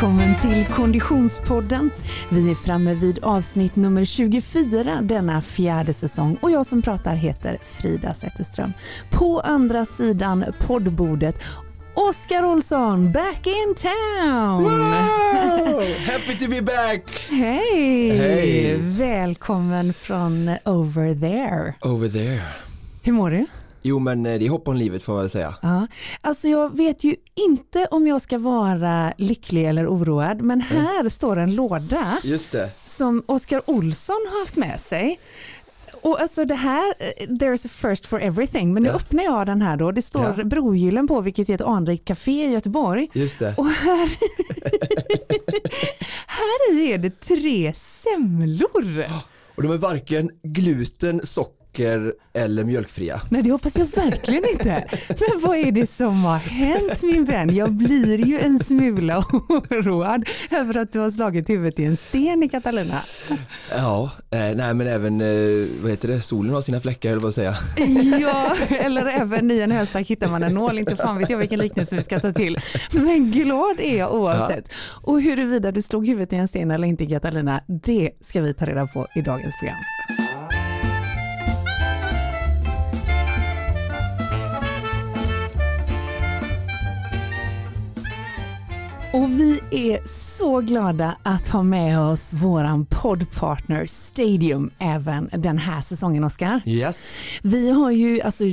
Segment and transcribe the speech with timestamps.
[0.00, 1.90] Välkommen till Konditionspodden.
[2.28, 7.58] Vi är framme vid avsnitt nummer 24 denna fjärde säsong och jag som pratar heter
[7.62, 8.72] Frida Zetterström.
[9.10, 11.42] På andra sidan poddbordet
[11.94, 14.62] Oskar Olsson, back in town!
[14.62, 14.70] Wow!
[16.06, 17.26] Happy to be back!
[17.30, 18.10] Hej!
[18.18, 18.76] Hej!
[18.76, 21.74] Välkommen från over there.
[21.80, 22.42] Over there.
[23.02, 23.46] Hur mår du?
[23.82, 25.54] Jo men eh, det är hopp om livet får man väl säga.
[25.62, 25.86] Ja,
[26.20, 31.36] alltså jag vet ju inte om jag ska vara lycklig eller oroad, men här står
[31.36, 32.18] en låda
[32.84, 35.20] som Oskar Olsson har haft med sig.
[36.02, 38.94] Och alltså det här, eh, there's a first for everything, men nu Ja.
[38.94, 39.92] öppnar jag den här då.
[39.92, 40.44] Det står Ja.
[40.44, 43.08] Brogyllen på, vilket är ett anrikt café i Göteborg.
[43.12, 43.54] Just det.
[43.56, 44.10] Och här,
[46.26, 49.04] här i är det tre semlor.
[49.54, 51.59] Och de är varken gluten, socker
[52.32, 53.20] eller mjölkfria.
[53.28, 54.84] Nej det hoppas jag verkligen inte.
[55.08, 57.54] Men vad är det som har hänt min vän?
[57.54, 59.18] Jag blir ju en smula
[59.48, 63.00] oroad över att du har slagit huvudet i en sten i Catalina.
[63.76, 67.34] Ja, eh, nej men även, eh, vad heter det, solen har sina fläckar eller vad
[67.34, 67.56] säga.
[68.20, 70.78] Ja, eller även i en höstack hittar man en nål.
[70.78, 72.58] Inte fan vet jag vilken liknelse vi ska ta till.
[72.92, 74.72] Men glad är jag oavsett.
[75.02, 78.66] Och huruvida du slog huvudet i en sten eller inte Catalina, det ska vi ta
[78.66, 80.29] reda på i dagens program.
[89.12, 95.80] Och vi är så glada att ha med oss våran poddpartner Stadium även den här
[95.80, 96.60] säsongen, Oskar.
[96.66, 97.18] Yes.
[97.42, 98.44] Vi har ju, alltså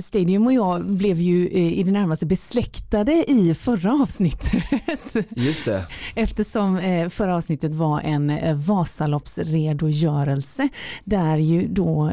[0.00, 5.16] Stadium och jag blev ju eh, i det närmaste besläktade i förra avsnittet.
[5.36, 5.86] Just det.
[6.14, 10.68] Eftersom eh, förra avsnittet var en eh, Vasaloppsredogörelse
[11.04, 12.12] där ju då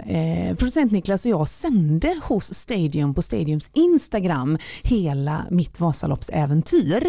[0.57, 7.03] producent Niklas och jag sände hos Stadium på Stadiums Instagram hela mitt Vasaloppsäventyr.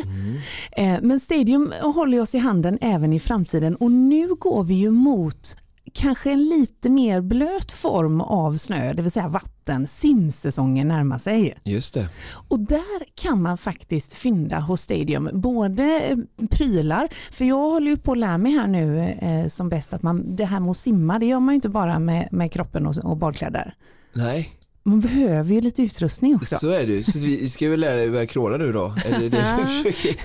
[0.73, 4.91] Eh, men Stadium håller oss i handen även i framtiden och nu går vi ju
[4.91, 5.57] mot
[5.93, 9.87] kanske en lite mer blöt form av snö, det vill säga vatten.
[9.89, 11.59] Simsäsongen närmar sig.
[11.65, 12.09] Just det.
[12.49, 16.17] Och där kan man faktiskt fynda hos Stadium både eh,
[16.51, 20.03] prylar, för jag håller ju på att lära mig här nu eh, som bäst att
[20.03, 22.87] man, det här med att simma, det gör man ju inte bara med, med kroppen
[22.87, 23.75] och, och badkläder.
[24.13, 26.57] Nej, Man behöver ju lite utrustning också.
[26.59, 27.05] så är det ju.
[27.05, 28.95] Så vi ska väl lära dig börja kråla nu då?
[29.07, 30.17] Är det det du försöker?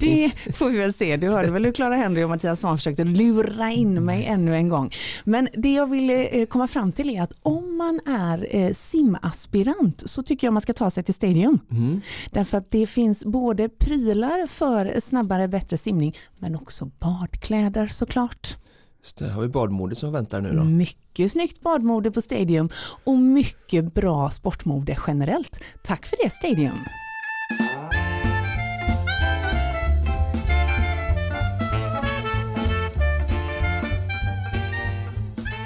[0.00, 1.16] Det får vi väl se.
[1.16, 4.68] Du hörde väl hur Clara Henry och Mattias Svahn försökte lura in mig ännu en
[4.68, 4.90] gång.
[5.24, 10.02] Men det jag ville eh, komma fram till är att om man är eh, simaspirant
[10.06, 11.58] så tycker jag man ska ta sig till Stadium.
[11.70, 12.00] Mm.
[12.30, 18.56] Därför att det finns både prylar för snabbare, bättre simning, men också badkläder såklart.
[19.02, 19.20] Just.
[19.20, 20.64] Har vi badmodet som väntar nu då?
[20.64, 22.68] Mycket snyggt badmode på Stadium
[23.04, 25.60] och mycket bra sportmode generellt.
[25.84, 26.78] Tack för det Stadium!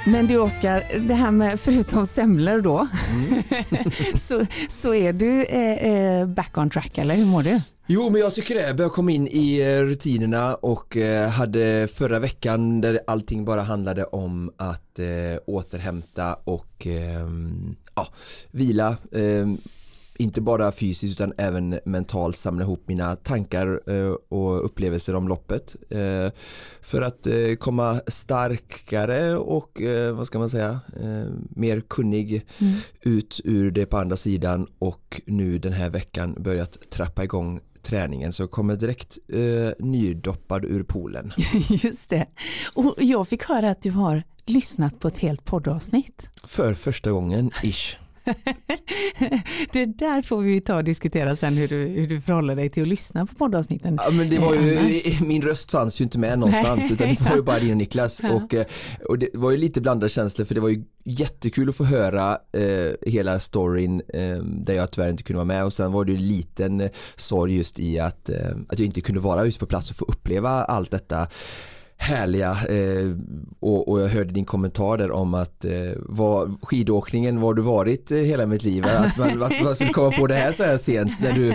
[0.08, 2.88] Men du Oskar, det här med förutom semlor då,
[4.18, 7.60] så, så är du eh, eh, back on track eller hur mår du?
[7.86, 12.18] Jo men jag tycker det, jag komma in i eh, rutinerna och eh, hade förra
[12.18, 14.82] veckan där allting bara handlade om att
[15.46, 18.08] återhämta och ehm, ja,
[18.50, 18.96] vila.
[20.18, 25.76] Inte bara fysiskt utan även mentalt samla ihop mina tankar eh, och upplevelser om loppet.
[25.90, 26.30] eh,
[26.80, 29.82] För att eh, komma starkare och
[30.12, 30.80] vad ska man säga,
[31.50, 32.46] mer kunnig
[33.00, 38.32] ut ur det på andra sidan och nu den här veckan börjat trappa igång träningen
[38.32, 41.32] så kommer direkt eh, nydoppad ur poolen.
[41.68, 42.26] Just det.
[42.74, 46.28] Och jag fick höra att du har lyssnat på ett helt poddavsnitt.
[46.44, 47.96] För första gången ish.
[49.72, 52.82] Det där får vi ta och diskutera sen hur du, hur du förhåller dig till
[52.82, 53.98] att lyssna på poddavsnitten.
[54.04, 55.20] Ja, men det var ju, Annars.
[55.26, 56.92] min röst fanns ju inte med någonstans Nej.
[56.92, 58.32] utan det var ju bara din och Niklas Ja.
[58.32, 58.66] och, eh,
[59.08, 62.38] och det var ju lite blandade känslor för det var ju jättekul att få höra
[62.52, 66.12] eh, hela storyn eh, där jag tyvärr inte kunde vara med och sen var det
[66.12, 69.58] ju en liten eh, sorg just i att, eh, att jag inte kunde vara just
[69.58, 71.28] på plats och få uppleva allt detta
[71.98, 73.16] härliga eh,
[73.60, 78.10] och, och jag hörde din kommentar där om att eh, var, skidåkningen, var du varit
[78.10, 78.84] eh, hela mitt liv?
[78.86, 81.54] Att man, att man skulle komma på det här så här sent när du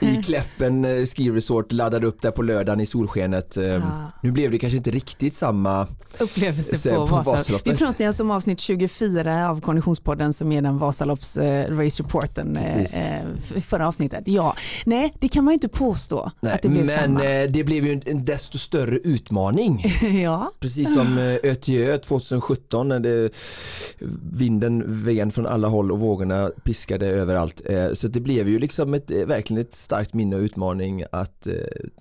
[0.00, 3.56] i Kläppen eh, Ski Resort laddade upp där på lördagen i solskenet.
[3.56, 3.80] Eh, Ja.
[4.22, 5.86] Nu blev det kanske inte riktigt samma
[6.18, 7.72] Upplevelse Så, på, på Vasaloppet.
[7.72, 12.02] Vi pratar ju alltså om avsnitt 24 av Konditionspodden som är den Vasalopps eh, race
[12.02, 12.80] reporten eh,
[13.18, 13.24] eh,
[13.60, 14.22] förra avsnittet.
[14.28, 17.24] Ja, nej det kan man ju inte påstå Nej, att det blev men samma.
[17.24, 20.22] eh, det blev ju en, en desto större utmaning utmaning.
[20.22, 20.50] ja.
[20.60, 23.30] Precis som eh, ÖTÖ 2017 när det,
[24.32, 27.62] vinden ven från alla håll och vågorna piskade överallt.
[27.64, 31.46] Eh, så det blev ju liksom ett, eh, verkligen ett starkt minne och utmaning att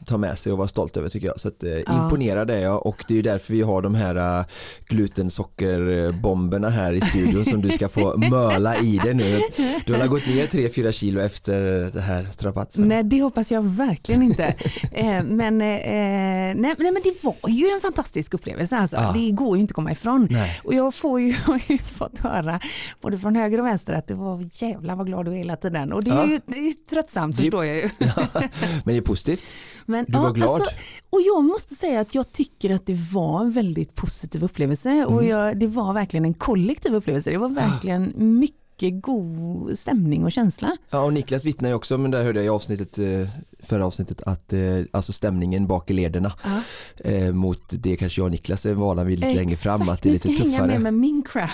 [0.05, 1.39] ta med sig och vara stolt över tycker jag.
[1.39, 2.03] Så att, ja.
[2.03, 4.45] imponerad är jag och det är ju därför vi har de här
[4.85, 9.39] glutensockerbomberna här i studion som du ska få möla i dig nu.
[9.85, 11.61] Du har gått ner 3-4 kilo efter
[11.93, 12.87] det här strapatsen.
[12.87, 14.55] Nej det hoppas jag verkligen inte.
[15.25, 18.97] men, nej, nej men det var ju en fantastisk upplevelse alltså.
[18.97, 19.11] Ja.
[19.11, 20.27] Det går ju inte att komma ifrån.
[20.31, 20.61] Nej.
[20.63, 22.59] Och jag får ju, har ju fått höra
[23.01, 25.93] både från höger och vänster att det var jävla vad glad du är hela tiden.
[25.93, 26.25] Och det är ja.
[26.25, 27.89] ju det är tröttsamt det, förstår jag ju.
[27.99, 29.43] Ja, men det är positivt.
[29.85, 30.61] Men, du var glad.
[30.61, 30.75] Alltså,
[31.09, 34.89] och jag måste säga att jag tycker att det var en väldigt positiv upplevelse.
[34.89, 35.05] Mm.
[35.05, 37.29] Och jag, det var verkligen en kollektiv upplevelse.
[37.29, 40.77] Det var verkligen mycket god stämning och känsla.
[40.89, 43.27] Ja och Niklas vittnar ju också, men där hörde jag i avsnittet eh,
[43.59, 44.59] förra avsnittet att eh,
[44.91, 47.27] alltså stämningen bak i lederna -huh.
[47.27, 50.01] eh, mot det kanske jag och Niklas är vana vid lite Exakt, längre fram att
[50.01, 50.47] det är lite tuffare.
[50.47, 51.49] Exakt, hänga med med min crowd.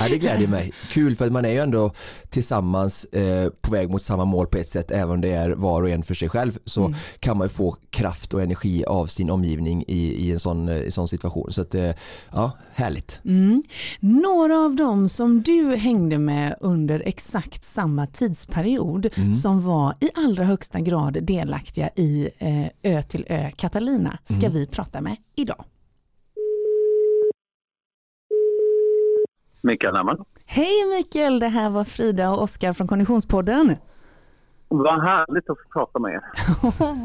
[0.00, 0.72] ja, det gläder mig.
[0.90, 1.92] Kul för att man är ju ändå
[2.28, 3.06] tillsammans
[3.60, 6.02] på väg mot samma mål på ett sätt även om det är var och en
[6.02, 6.98] för sig själv så mm.
[7.20, 10.90] kan man ju få kraft och energi av sin omgivning i, i, en, sån, i
[10.90, 11.52] sån situation.
[11.52, 11.74] Så att,
[12.32, 13.20] ja, härligt.
[13.24, 13.62] Mm.
[14.00, 19.32] Några av dem som du hängde med under exakt samma tidsperiod mm.
[19.32, 24.52] som var i allra högsta grad delaktiga i eh, Ö till Ö Catalina ska mm.
[24.52, 25.64] vi prata med idag.
[29.62, 30.18] Mikael Hammar.
[30.44, 33.76] Hej Mikael, det här var Frida och Oskar från Konditionspodden.
[34.68, 36.22] Vad härligt att få prata med er.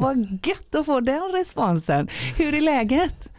[0.00, 0.16] Vad
[0.46, 2.08] gött att få den responsen.
[2.38, 3.30] Hur är läget?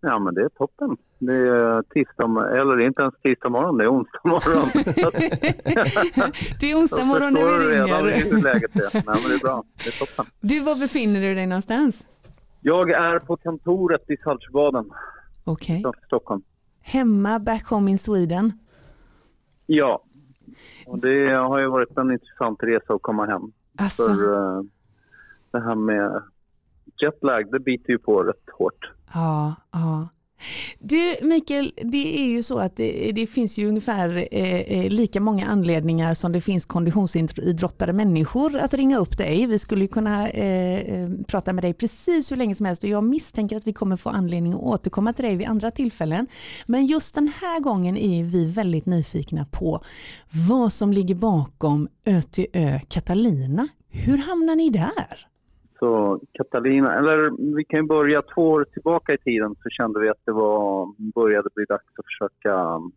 [0.00, 0.96] Ja, men det är toppen.
[1.18, 4.68] Det är tisdag, eller inte ens tisdag morgon, det är onsdag morgon.
[6.60, 7.88] det är onsdag morgon när vi ringer.
[7.88, 8.94] Jag redan hur läget är.
[8.94, 9.64] Nej, men det är bra.
[9.84, 10.32] Det är toppen.
[10.40, 12.06] Du, var befinner du dig någonstans?
[12.60, 14.90] Jag är på kontoret i Saltsjöbaden.
[15.44, 15.84] Okej.
[15.86, 16.02] Okay.
[16.06, 16.42] Stockholm.
[16.80, 18.52] Hemma, back home in Sweden?
[19.66, 20.02] Ja.
[20.86, 23.52] Och det har ju varit en intressant resa att komma hem.
[23.78, 24.02] Alltså.
[24.02, 24.62] För uh,
[25.50, 26.22] det här med
[27.02, 28.90] jetlag, det biter ju på rätt hårt.
[29.14, 30.08] Ja, ja.
[30.78, 35.20] Du Mikael, det är ju så att det, det finns ju ungefär eh, eh, lika
[35.20, 39.46] många anledningar som det finns konditionsidrottade människor att ringa upp dig.
[39.46, 43.04] Vi skulle kunna eh, eh, prata med dig precis hur länge som helst och jag
[43.04, 46.26] misstänker att vi kommer få anledning att återkomma till dig vid andra tillfällen.
[46.66, 49.84] Men just den här gången är vi väldigt nyfikna på
[50.48, 53.68] vad som ligger bakom ÖTÖ Catalina.
[53.90, 55.26] Hur hamnar ni där?
[55.78, 60.08] Så Catalina, eller vi kan ju börja två år tillbaka i tiden så kände vi
[60.08, 62.92] att det var, började bli dags att försöka um,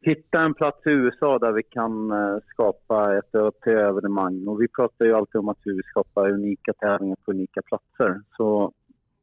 [0.00, 4.48] hitta en plats i USA där vi kan uh, skapa ett ÖT-evenemang.
[4.48, 8.20] Och vi pratar ju alltid om att vi vill skapa unika tävlingar på unika platser.
[8.36, 8.72] Så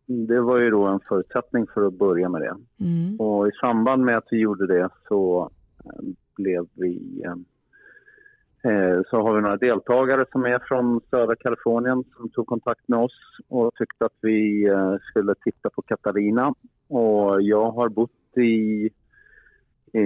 [0.06, 2.56] det var ju då en förutsättning för att börja med det.
[2.86, 3.20] Mm.
[3.20, 5.50] Och i samband med att vi gjorde det så
[5.86, 7.36] uh, blev vi Eh,
[8.68, 13.00] Eh, så har vi några deltagare som är från södra Kalifornien som tog kontakt med
[13.00, 16.54] oss och tyckte att vi eh, skulle titta på Katarina.
[16.88, 18.90] Och jag har bott i,
[19.94, 20.00] i,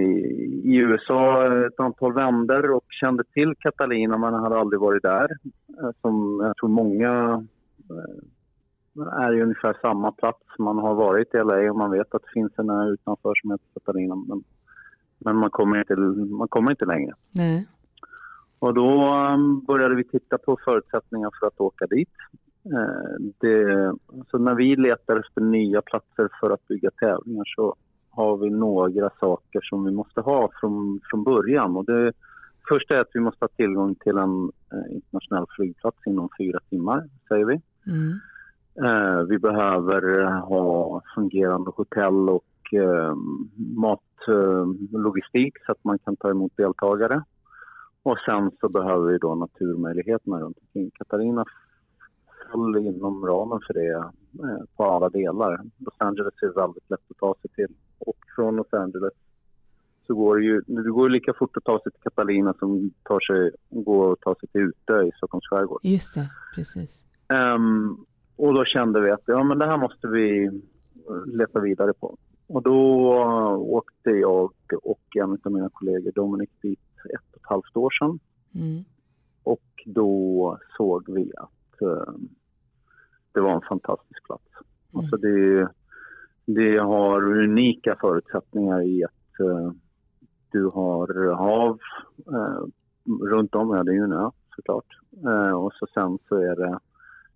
[0.64, 5.28] i USA ett antal vändor och kände till Catalina men hade aldrig varit där.
[5.80, 7.44] Eh, som jag tror många
[8.96, 10.42] är i ungefär samma plats.
[10.58, 13.50] Man har varit i LA och man vet att det finns en ö utanför som
[13.50, 14.44] heter Katarina men,
[15.18, 15.96] men man, kommer inte,
[16.34, 17.14] man kommer inte längre.
[17.34, 17.66] Nej.
[18.62, 22.14] Och då um, började vi titta på förutsättningar för att åka dit.
[22.64, 23.92] Eh, det,
[24.30, 27.74] så när vi letar efter nya platser för att bygga tävlingar så
[28.10, 31.76] har vi några saker som vi måste ha från, från början.
[31.76, 32.12] Och det
[32.68, 37.08] första är att vi måste ha tillgång till en eh, internationell flygplats inom fyra timmar,
[37.28, 37.60] säger vi.
[37.86, 38.20] Mm.
[38.84, 42.44] Eh, vi behöver ha fungerande hotell och
[43.76, 47.22] matlogistik så att man kan ta emot deltagare.
[48.02, 50.90] Och sen så behöver vi då naturmöjligheterna runt omkring.
[50.90, 51.44] Katarina
[52.52, 53.92] föll inom ramen för det
[54.44, 55.60] eh, på alla delar.
[55.78, 59.12] Los Angeles är väldigt lätt att ta sig till och från Los Angeles
[60.06, 63.20] så går det ju det går lika fort att ta sig till Catalina som tar
[63.20, 65.80] sig, går att ta sig till Utö i Stockholms skärgård.
[65.82, 67.02] Just det, precis.
[67.54, 68.06] Um,
[68.36, 70.50] och då kände vi att ja, men det här måste vi
[71.26, 72.16] leta vidare på.
[72.46, 72.78] Och då
[73.56, 76.80] åkte jag och en av mina kollegor, Dominic, dit
[77.14, 78.18] ett halvt år sedan.
[78.54, 78.84] Mm.
[79.42, 82.14] Och då såg vi att uh,
[83.32, 84.48] det var en fantastisk plats.
[84.54, 84.98] Mm.
[84.98, 85.68] Alltså det,
[86.46, 89.72] det har unika förutsättningar i att uh,
[90.50, 91.78] du har hav
[92.28, 92.66] uh,
[93.30, 94.86] runt om, ja det är ju en ö såklart.
[95.56, 96.78] och så sen så är det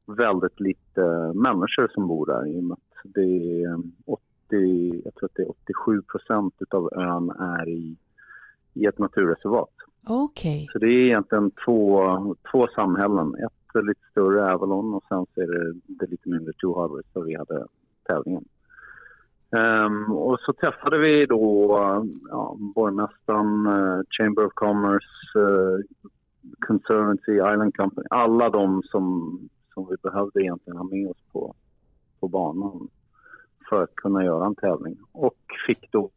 [0.06, 5.28] väldigt lite människor som bor där i och med att det är 80, jag tror
[5.28, 7.96] att det är 87 procent av ön är i,
[8.74, 9.74] i ett naturreservat.
[10.08, 10.54] Okej.
[10.54, 10.66] Okay.
[10.72, 13.34] Så det är egentligen två, två samhällen.
[13.34, 17.20] Ett lite större, Avalon, och sen så är det, det lite mindre Two Harvest där
[17.20, 17.66] vi hade
[18.08, 18.44] tävlingen.
[19.50, 21.70] Um, och så träffade vi då
[22.28, 25.80] ja, borgmästaren, uh, Chamber of Commerce, uh,
[26.66, 28.06] Conservancy, Island Company.
[28.10, 29.38] Alla de som,
[29.74, 31.54] som vi behövde egentligen ha med oss på,
[32.20, 32.88] på banan
[33.68, 34.96] för att kunna göra en tävling.
[35.12, 36.10] Och fick då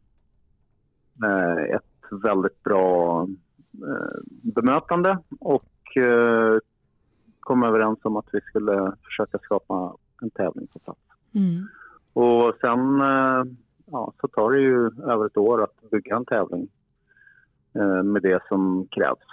[1.23, 3.27] uh, ett väldigt bra
[4.41, 5.97] bemötande och
[7.39, 10.99] kom överens om att vi skulle försöka skapa en tävling på plats.
[11.35, 11.67] Mm.
[12.13, 13.43] Och sen eh,
[13.91, 16.67] ja, så tar det ju över ett år att bygga en tävling
[17.75, 19.27] eh, med det som krävs.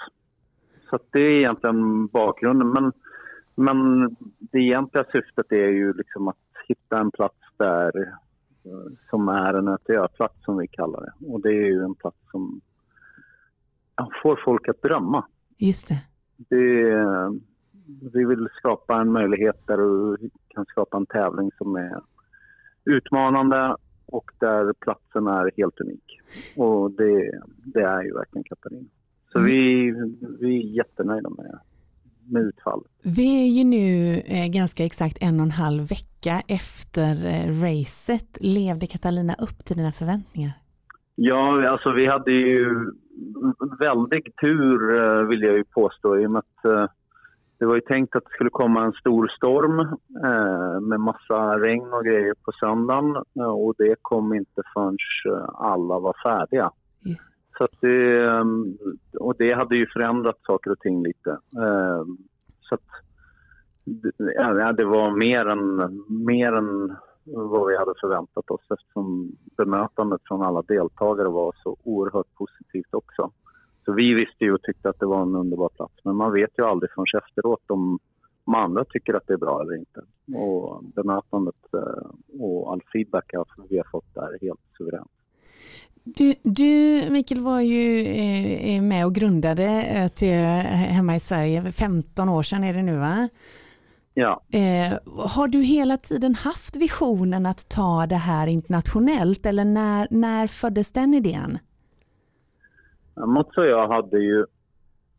[0.90, 2.68] Så det är egentligen bakgrunden.
[2.68, 2.92] Men,
[3.54, 6.36] men det egentliga syftet är ju liksom att
[6.68, 7.98] hitta en plats där
[8.64, 11.32] eh, som är en öteö-plats som vi kallar det.
[11.32, 12.60] Och det är ju en plats som
[13.96, 15.26] ja, får folk att drömma.
[15.58, 15.98] Just det.
[16.36, 17.06] det.
[18.12, 19.78] Vi vill skapa en möjlighet där
[20.20, 22.00] vi kan skapa en tävling som är
[22.84, 23.76] utmanande
[24.06, 26.20] och där platsen är helt unik.
[26.56, 28.88] Och det, det är ju verkligen Katarina.
[29.32, 29.50] Så mm.
[29.50, 29.92] vi,
[30.40, 31.58] vi är jättenöjda med,
[32.24, 32.90] med utfallet.
[33.02, 38.38] Vi är ju nu eh, ganska exakt en och en halv vecka efter eh, racet.
[38.40, 40.52] Levde Katarina upp till dina förväntningar?
[41.18, 42.92] Ja, alltså vi hade ju
[43.78, 46.86] väldigt tur eh, vill jag ju påstå i och med att eh,
[47.58, 49.80] det var ju tänkt att det skulle komma en stor storm
[50.24, 54.96] eh, med massa regn och grejer på söndagen och det kom inte förrän
[55.54, 56.70] alla var färdiga.
[57.04, 57.16] Mm.
[57.58, 58.28] Så det,
[59.20, 61.38] och det hade ju förändrat saker och ting lite.
[62.60, 62.84] Så att,
[64.36, 65.76] ja, det var mer än,
[66.26, 66.96] mer än
[67.26, 73.30] vad vi hade förväntat oss eftersom bemötandet från alla deltagare var så oerhört positivt också.
[73.84, 75.94] Så vi visste ju och tyckte att det var en underbar plats.
[76.04, 77.98] Men man vet ju aldrig förrän efteråt om,
[78.44, 80.00] de andra tycker att det är bra eller inte.
[80.38, 83.32] Och bemötandet eh, och all feedback
[83.68, 85.10] vi har fått där är helt suveränt.
[86.04, 91.72] Du, du, Mikael var ju eh, med och grundade ÖTÖ eh, hemma i Sverige.
[91.72, 93.28] 15 år sedan är det nu va?
[94.18, 94.42] Ja.
[94.52, 100.46] Eh, har du hela tiden haft visionen att ta det här internationellt eller när, när
[100.46, 101.58] föddes den idén?
[103.26, 104.40] Mats och jag hade ju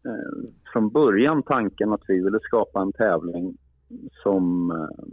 [0.06, 3.58] eh, från början tanken att vi ville skapa en tävling
[4.24, 5.06] som, eh,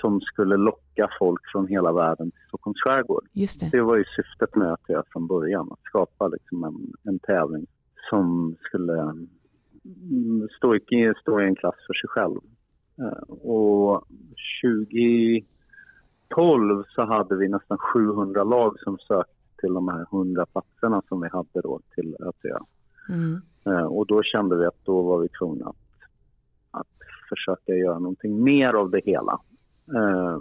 [0.00, 3.26] som skulle locka folk från hela världen till Stockholms skärgård.
[3.32, 3.68] Just det.
[3.72, 7.66] det var ju syftet med att jag från början, att skapa liksom en, en tävling
[8.10, 12.40] som skulle mm, stå i, stå i en klass för sig själv.
[12.98, 14.06] Eh, och
[16.34, 21.20] 2012 så hade vi nästan 700 lag som sökte till de här 100 platserna som
[21.20, 22.58] vi hade då till ÖTÖ.
[23.08, 23.40] Mm.
[23.66, 25.76] Eh, och då kände vi att då var vi tvungna att,
[26.70, 26.88] att
[27.28, 29.40] försöka göra någonting mer av det hela.
[29.94, 30.38] Eh,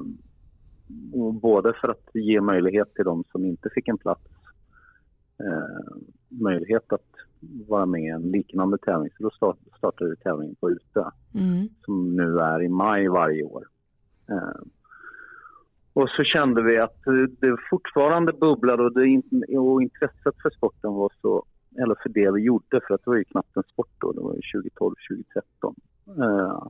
[1.41, 4.21] både för att ge möjlighet till de som inte fick en plats
[6.29, 7.07] möjlighet att
[7.67, 9.09] vara med i en liknande tävling.
[9.17, 11.67] Så då startade vi tävlingen på Utö mm.
[11.85, 13.63] som nu är i maj varje år.
[14.29, 14.61] Eh,
[15.93, 17.03] och så kände vi att
[17.39, 19.21] det fortfarande bubblade och, det,
[19.57, 21.45] och intresset för sporten var så,
[21.77, 24.21] eller för det vi gjorde, för att det var ju knappt en sport då, det
[24.21, 25.75] var ju 2012, 2013.
[26.07, 26.67] Eh,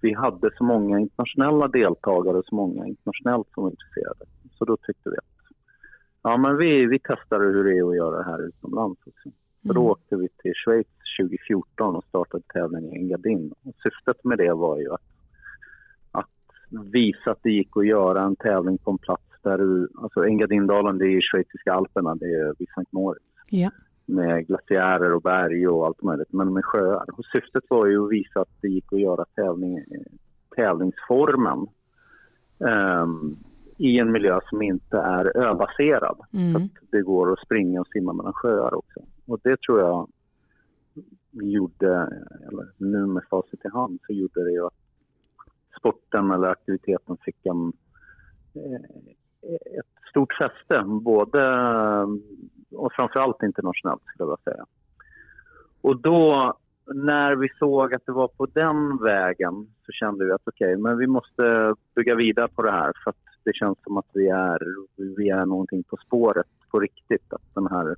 [0.00, 4.24] vi hade så många internationella deltagare och så många internationellt som var intresserade.
[4.58, 5.36] Så då tyckte vi att
[6.22, 9.30] ja, men vi, vi testade hur det är att göra det här utomlands också.
[9.66, 9.90] Så då mm.
[9.90, 10.86] åkte vi till Schweiz
[11.20, 13.52] 2014 och startade tävlingen i Engadin.
[13.64, 15.00] Och syftet med det var ju att
[16.70, 20.98] visa att det gick att göra en tävling på en plats där du, alltså Engadindalen
[20.98, 23.24] det är i schweiziska alperna, det är vid Sankt Moritz.
[23.50, 23.70] Ja.
[24.06, 27.04] Med glaciärer och berg och allt möjligt, men med sjöar.
[27.18, 29.84] Och syftet var ju att visa att det gick att göra tävling,
[30.56, 31.66] tävlingsformen
[32.58, 33.36] um,
[33.76, 36.18] i en miljö som inte är öbaserad.
[36.32, 36.52] Mm.
[36.52, 39.00] Så att det går att springa och simma mellan sjöar också.
[39.26, 40.08] Och det tror jag
[41.32, 41.92] gjorde,
[42.48, 44.74] eller nu med facit i hand, så gjorde det ju att
[45.78, 47.72] sporten eller aktiviteten fick en,
[48.54, 48.80] eh,
[49.78, 51.40] ett stort fäste, både
[52.70, 54.66] och framförallt internationellt skulle jag säga.
[55.80, 56.56] Och då
[56.94, 60.82] när vi såg att det var på den vägen så kände vi att okej, okay,
[60.82, 64.28] men vi måste bygga vidare på det här för att det känns som att vi
[64.28, 64.58] är,
[65.16, 67.32] vi är någonting på spåret på riktigt.
[67.32, 67.96] Att den här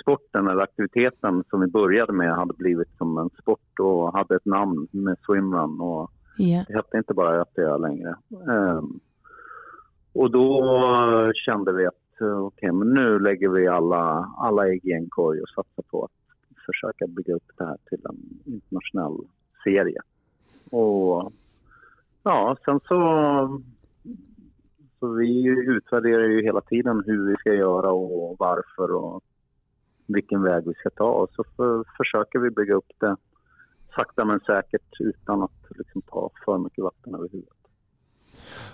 [0.00, 4.44] sporten eller aktiviteten som vi började med hade blivit som en sport och hade ett
[4.44, 6.64] namn med swimrun och Yeah.
[6.68, 8.16] Det hette inte bara ÖTÖ längre.
[8.30, 9.00] Um,
[10.12, 15.08] och då kände vi att okay, men nu lägger vi alla, alla ägg i en
[15.08, 16.10] korg och satsar på att
[16.66, 19.16] försöka bygga upp det här till en internationell
[19.64, 20.00] serie.
[20.70, 21.32] Och
[22.22, 23.60] ja, sen så...
[25.00, 29.24] Så vi utvärderar ju hela tiden hur vi ska göra och varför och
[30.06, 31.10] vilken väg vi ska ta.
[31.10, 33.16] Och så för, försöker vi bygga upp det
[33.94, 37.52] sakta men säkert utan att liksom, ta för mycket vatten över huvudet.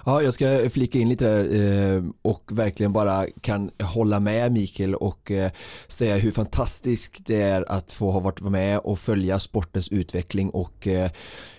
[0.07, 5.31] Ja, jag ska flika in lite där och verkligen bara kan hålla med Mikael och
[5.31, 5.51] eh,
[5.89, 10.87] säga hur fantastiskt det är att få ha varit med och följa sportens utveckling och
[10.87, 11.11] eh,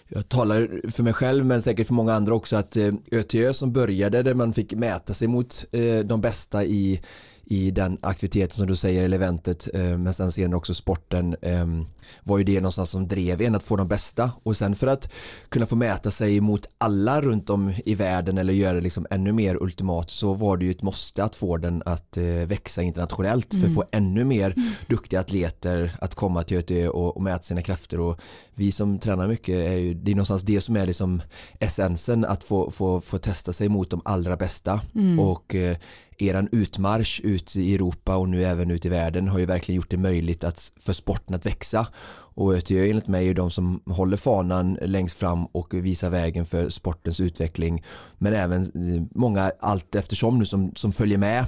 [0.07, 2.77] jag talar för mig själv men säkert för många andra också att
[3.11, 5.65] ÖTÖ som började där man fick mäta sig mot
[6.05, 7.01] de bästa i
[7.45, 11.85] i den aktiviteten som du säger, eller eventet, eh, men sen senare också sporten ehm,
[12.23, 15.11] var ju det någonstans som drev en att få de bästa och sen för att
[15.49, 19.31] kunna få mäta sig mot alla runt om i världen eller göra det liksom ännu
[19.31, 23.53] mer ultimat så var det ju ett måste att få den att eh, växa internationellt
[23.53, 23.61] mm.
[23.61, 24.71] för att få ännu mer mm.
[24.87, 28.19] duktiga atleter att komma till ÖTÖ och, och mäta sina krafter och
[28.55, 31.21] vi som tränar mycket är ju, det är någonstans det som är liksom
[31.59, 35.19] essensen att få, få, få testa sig mot de allra bästa mm.
[35.19, 35.77] och eh,
[36.17, 39.89] eran utmarsch ut i Europa och nu även ut i världen har ju verkligen gjort
[39.89, 41.87] det möjligt att, för sporten att växa
[42.35, 46.69] och ÖTÖ enligt mig är de som håller fanan längst fram och visar vägen för
[46.69, 47.83] sportens utveckling
[48.17, 51.45] men även eh, många allt eftersom nu som, som följer med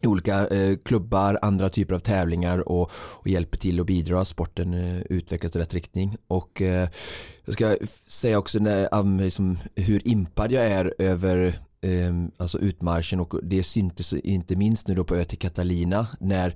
[0.00, 4.28] i olika eh, klubbar, andra typer av tävlingar och, och hjälper till att bidra att
[4.28, 6.16] sporten eh, utvecklas i rätt riktning.
[6.26, 6.88] Och eh,
[7.44, 7.76] jag ska
[8.06, 14.12] säga också när, liksom, hur impad jag är över Ehm, alltså utmarschen och det syntes
[14.12, 16.54] inte minst nu då på Ö till Catalina när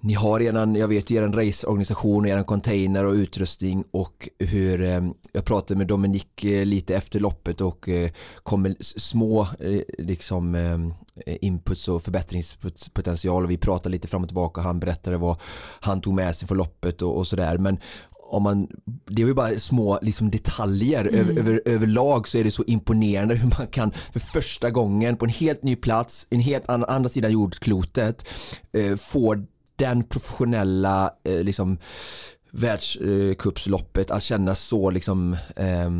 [0.00, 4.82] ni har eran, jag vet ju er raceorganisation och er container och utrustning och hur
[4.82, 8.10] eh, jag pratade med Dominik eh, lite efter loppet och eh,
[8.42, 10.94] kom med små eh, liksom ehm,
[11.26, 15.36] eh, inputs och förbättringspotential och vi pratade lite fram och tillbaka och han berättade vad
[15.80, 17.58] han tog med sig för loppet och, och sådär.
[17.58, 17.78] Men
[18.32, 18.68] om man,
[19.06, 21.20] det är ju bara små liksom detaljer mm.
[21.20, 25.24] över, över, överlag så är det så imponerande hur man kan för första gången på
[25.24, 28.28] en helt ny plats, en helt an, andra sidan jordklotet
[28.72, 29.36] eh, få
[29.76, 31.78] den professionella eh, liksom
[32.50, 35.90] världscupsloppet att kännas så liksom eh,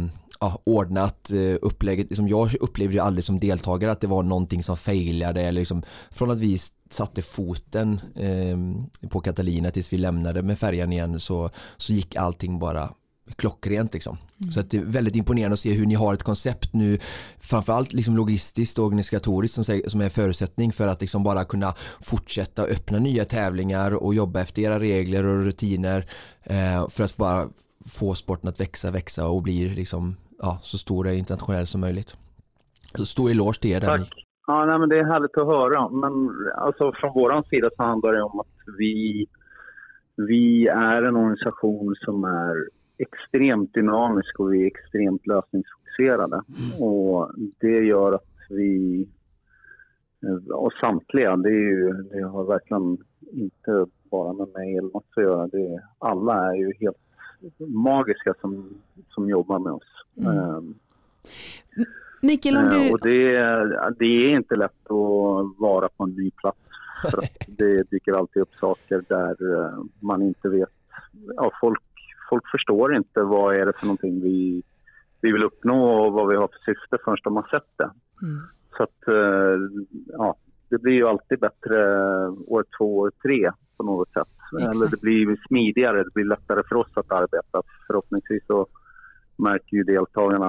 [0.43, 2.11] ja, ordnat eh, upplägget.
[2.11, 5.83] Liksom jag upplevde ju aldrig som deltagare att det var någonting som failade eller liksom,
[6.11, 6.59] från att vi
[6.91, 12.59] satte foten eh, på Catalina tills vi lämnade med färjan igen så, så gick allting
[12.59, 12.91] bara
[13.37, 14.19] klockrent liksom.
[14.41, 14.53] Mm.
[14.53, 16.99] Så att det är väldigt imponerande att se hur ni har ett koncept nu
[17.41, 22.63] framförallt liksom logistiskt och organisatoriskt som, som är förutsättning för att liksom bara kunna fortsätta
[22.63, 26.07] öppna nya tävlingar och jobba efter era regler och rutiner
[26.43, 27.49] eh, för att bara
[27.87, 32.17] få sporten att växa, växa och bli liksom ja, så stor och internationell som möjligt.
[32.95, 33.81] Så stor eloge till er.
[33.81, 34.27] Tack.
[34.47, 35.89] Ja, nej, men det är härligt att höra.
[35.89, 39.27] Men alltså, från vår sida så handlar det om att vi,
[40.17, 42.55] vi är en organisation som är
[42.99, 46.43] extremt dynamisk och vi är extremt lösningsfokuserade.
[46.49, 46.83] Mm.
[46.83, 49.09] Och det gör att vi,
[50.55, 52.99] och samtliga, det, är ju, det har verkligen
[53.33, 55.47] inte bara med mig eller något att göra.
[55.47, 57.12] Det, alla är ju helt
[57.59, 58.69] magiska som,
[59.09, 60.05] som jobbar med oss.
[60.17, 60.39] Mm.
[60.39, 60.75] Um,
[62.21, 62.93] Mikael, om du...
[62.93, 63.33] Och det,
[63.99, 66.59] det är inte lätt att vara på en ny plats.
[67.11, 70.73] För det dyker alltid upp saker där eh, man inte vet.
[71.37, 71.83] Ja, folk,
[72.31, 74.63] folk förstår inte vad är det för någonting vi,
[75.21, 77.91] vi vill uppnå och vad vi har för syfte förrän de har sett det.
[78.23, 78.41] Mm.
[78.77, 80.37] Så att, eh, ja,
[80.69, 81.77] det blir ju alltid bättre
[82.29, 84.29] år två, år tre på något sätt.
[84.61, 87.63] Eller det blir smidigare, det blir lättare för oss att arbeta.
[87.87, 88.67] Förhoppningsvis så
[89.37, 90.47] märker ju deltagarna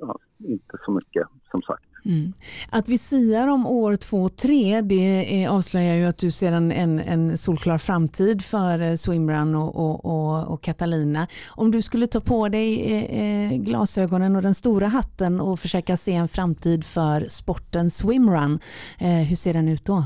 [0.00, 1.84] ja, inte så mycket som sagt.
[2.04, 2.32] Mm.
[2.70, 6.98] Att vi siar om år två, tre, det avslöjar ju att du ser en, en,
[6.98, 11.26] en solklar framtid för eh, Swimrun och, och, och, och, Catalina.
[11.56, 15.96] Om du skulle ta på dig eh, eh, glasögonen och den stora hatten och försöka
[15.96, 18.58] se en framtid för sporten Swimrun,
[18.98, 20.04] eh, hur ser den ut då?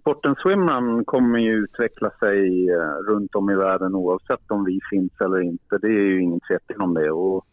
[0.00, 5.12] Sporten swimrun kommer ju utveckla sig eh, runt om i världen oavsett om vi finns
[5.20, 5.78] eller inte.
[5.78, 7.10] Det är ju ingen tvekan om det.
[7.10, 7.46] Och,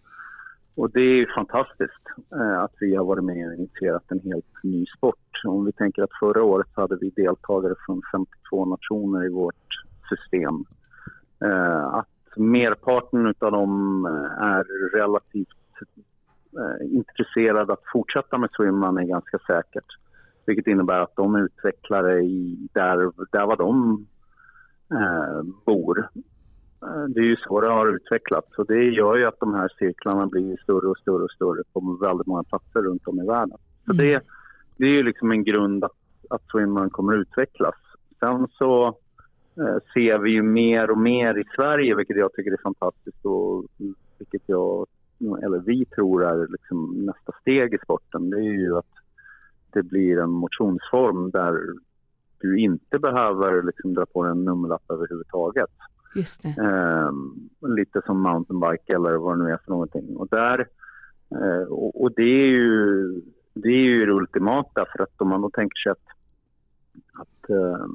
[0.75, 4.63] och det är ju fantastiskt eh, att vi har varit med och initierat en helt
[4.63, 5.41] ny sport.
[5.45, 9.67] Om vi tänker att förra året så hade vi deltagare från 52 nationer i vårt
[10.09, 10.65] system.
[11.45, 14.63] Eh, att merparten av dem eh, är
[14.97, 15.47] relativt
[16.57, 19.98] eh, intresserade att fortsätta med swimrun är ganska säkert.
[20.49, 24.05] Vilket innebär att de utvecklare i där, där var de
[24.91, 25.99] eh, bor
[26.81, 29.71] eh, det är ju så det har utvecklats och det gör ju att de här
[29.79, 33.57] cirklarna blir större och större och större på väldigt många platser runt om i världen.
[33.85, 33.97] Så Mm.
[34.05, 34.21] det,
[34.77, 35.97] det är ju liksom en grund att,
[36.29, 37.75] att swimrun kommer att utvecklas.
[38.19, 38.87] Sen så
[39.57, 43.65] eh, ser vi ju mer och mer i Sverige, vilket jag tycker är fantastiskt och
[44.17, 44.85] vilket jag,
[45.43, 48.29] eller vi tror är liksom nästa steg i sporten.
[48.29, 48.93] Det är ju att
[49.73, 51.59] det blir en motionsform där
[52.39, 55.69] du inte behöver liksom dra på dig en nummerlapp överhuvudtaget.
[56.15, 56.45] Just.
[56.45, 60.15] Ehm, lite som mountainbike eller vad det nu är för någonting.
[60.17, 60.67] Och, där,
[61.31, 63.21] eh, och, och det är ju
[63.53, 66.07] det är ju det ultimata för att om man då tänker sig att,
[67.13, 67.85] att eh,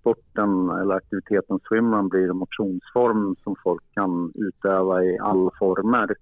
[0.00, 6.14] sporten eller aktiviteten swimrun blir en motionsform som folk kan utöva i alla former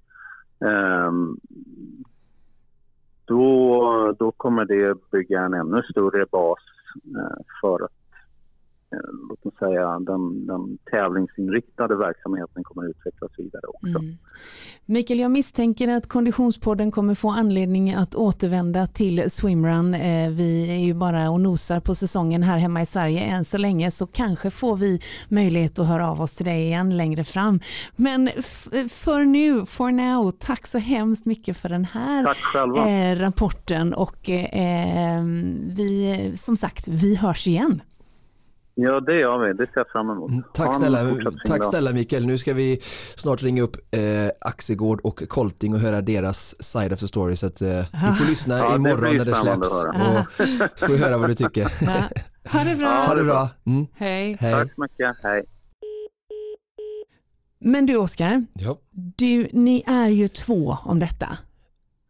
[3.29, 6.59] då, då kommer det bygga en ännu större bas
[7.17, 7.98] eh, för att
[9.29, 13.99] låt oss säga, den, den tävlingsinriktade verksamheten kommer att utvecklas vidare också.
[13.99, 14.17] Mm.
[14.87, 19.95] Mikael, jag misstänker att Konditionspodden kommer få anledning att återvända till swimrun.
[19.95, 23.59] Eh, Vi är ju bara och nosar på säsongen här hemma i Sverige än så
[23.59, 27.61] länge så kanske får vi möjlighet att höra av oss till dig igen längre fram.
[27.97, 28.29] Men
[28.89, 32.35] för nu, for now, tack så hemskt mycket för den här
[32.89, 35.23] eh, rapporten och eh,
[35.67, 37.83] vi, som sagt, vi hörs igen.
[38.81, 39.53] Ja, det gör vi.
[39.53, 40.31] Det ser jag fram emot.
[40.31, 40.99] Mm, Tack snälla,
[41.47, 42.27] tack snälla Mikael.
[42.27, 42.81] Nu ska vi
[43.17, 44.01] snart ringa upp eh,
[44.41, 47.37] Axegård och Colting och höra deras side of the story.
[47.37, 49.85] Så att, eh, du får lyssna Ja, det imorgon blir när det släpps.
[49.85, 51.73] Och, så får vi höra vad du tycker.
[52.53, 52.89] Ha det bra.
[53.07, 53.49] ha det bra.
[53.67, 54.37] Mm, Hej.
[54.41, 54.53] hej.
[54.53, 55.17] Tack så mycket.
[55.23, 55.45] Hej.
[57.61, 58.77] Men du Oskar, Ja.
[59.17, 61.29] du, ni är ju två om detta.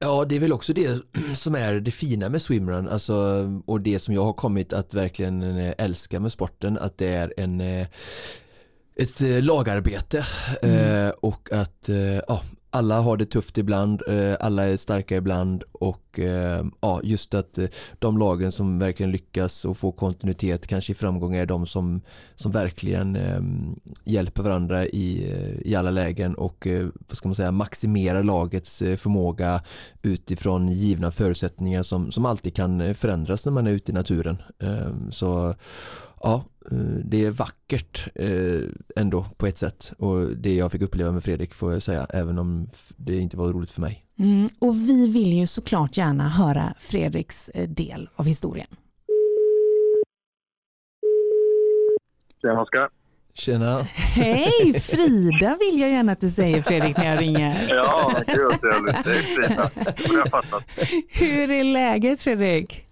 [0.00, 1.02] Ja, det är väl också det
[1.36, 5.42] som är det fina med swimrun, alltså, och det som jag har kommit att verkligen
[5.42, 7.86] eh, älska med sporten, att det är en eh,
[8.96, 10.26] ett eh, lagarbete
[10.62, 11.88] eh, och att
[12.28, 17.34] ja, alla har det tufft ibland, eh, alla är starka ibland och eh, ja, just
[17.34, 21.66] att eh, de lagen som verkligen lyckas och får kontinuitet kanske i framgång är de
[21.66, 22.00] som,
[22.34, 23.18] som verkligen
[24.04, 26.66] hjälper varandra i, i alla lägen och
[27.08, 29.62] vad ska man säga, maximerar lagets förmåga
[30.02, 34.42] utifrån givna förutsättningar som, som alltid kan förändras när man är ute i naturen.
[35.10, 35.54] Så
[36.20, 36.44] ja,
[37.04, 38.60] det är vackert eh,
[38.96, 42.38] ändå på ett sätt och det jag fick uppleva med Fredrik får jag säga även
[42.38, 44.04] om det inte var roligt för mig.
[44.18, 48.68] Mm, och vi vill ju såklart gärna höra Fredriks eh, del av historien.
[52.42, 52.88] Tjena Oskar.
[53.34, 53.78] Tjena!
[53.94, 57.66] Hej, Frida vill jag gärna att du säger Fredrik när jag ringer.
[57.68, 59.04] Ja, gud vad trevligt.
[59.04, 59.70] Det är Frida.
[59.96, 60.64] Det har jag fattat.
[61.08, 62.86] Hur är läget Fredrik?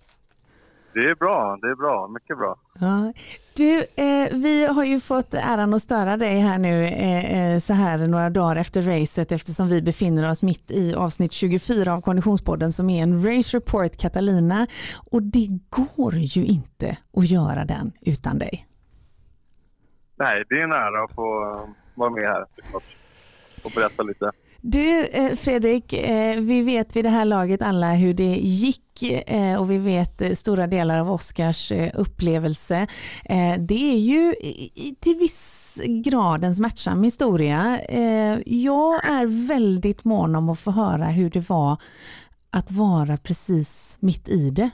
[0.94, 1.58] Det är bra.
[1.60, 2.08] Det är bra.
[2.08, 2.58] Mycket bra.
[2.80, 3.12] Ja.
[3.56, 7.72] Du, eh, vi har ju fått äran att störa dig här nu eh, eh, så
[7.72, 12.72] här några dagar efter racet eftersom vi befinner oss mitt i avsnitt 24 av Konditionspodden
[12.72, 14.66] som är en Race Report Catalina
[15.10, 18.66] och det går ju inte att göra den utan dig.
[20.16, 21.60] Nej, det är en ära att få
[21.94, 22.96] vara med här såklart.
[23.64, 24.30] och berätta lite.
[24.60, 29.60] Du eh, Fredrik, eh, vi vet vid det här laget alla hur det gick eh,
[29.60, 32.86] och vi vet stora delar av Oscars upplevelse.
[33.58, 34.34] Det är ju
[35.00, 37.80] till viss grad en smärtsam historia.
[38.46, 41.82] Jag är väldigt mån om att få höra hur det var
[42.50, 44.70] att vara precis mitt i det.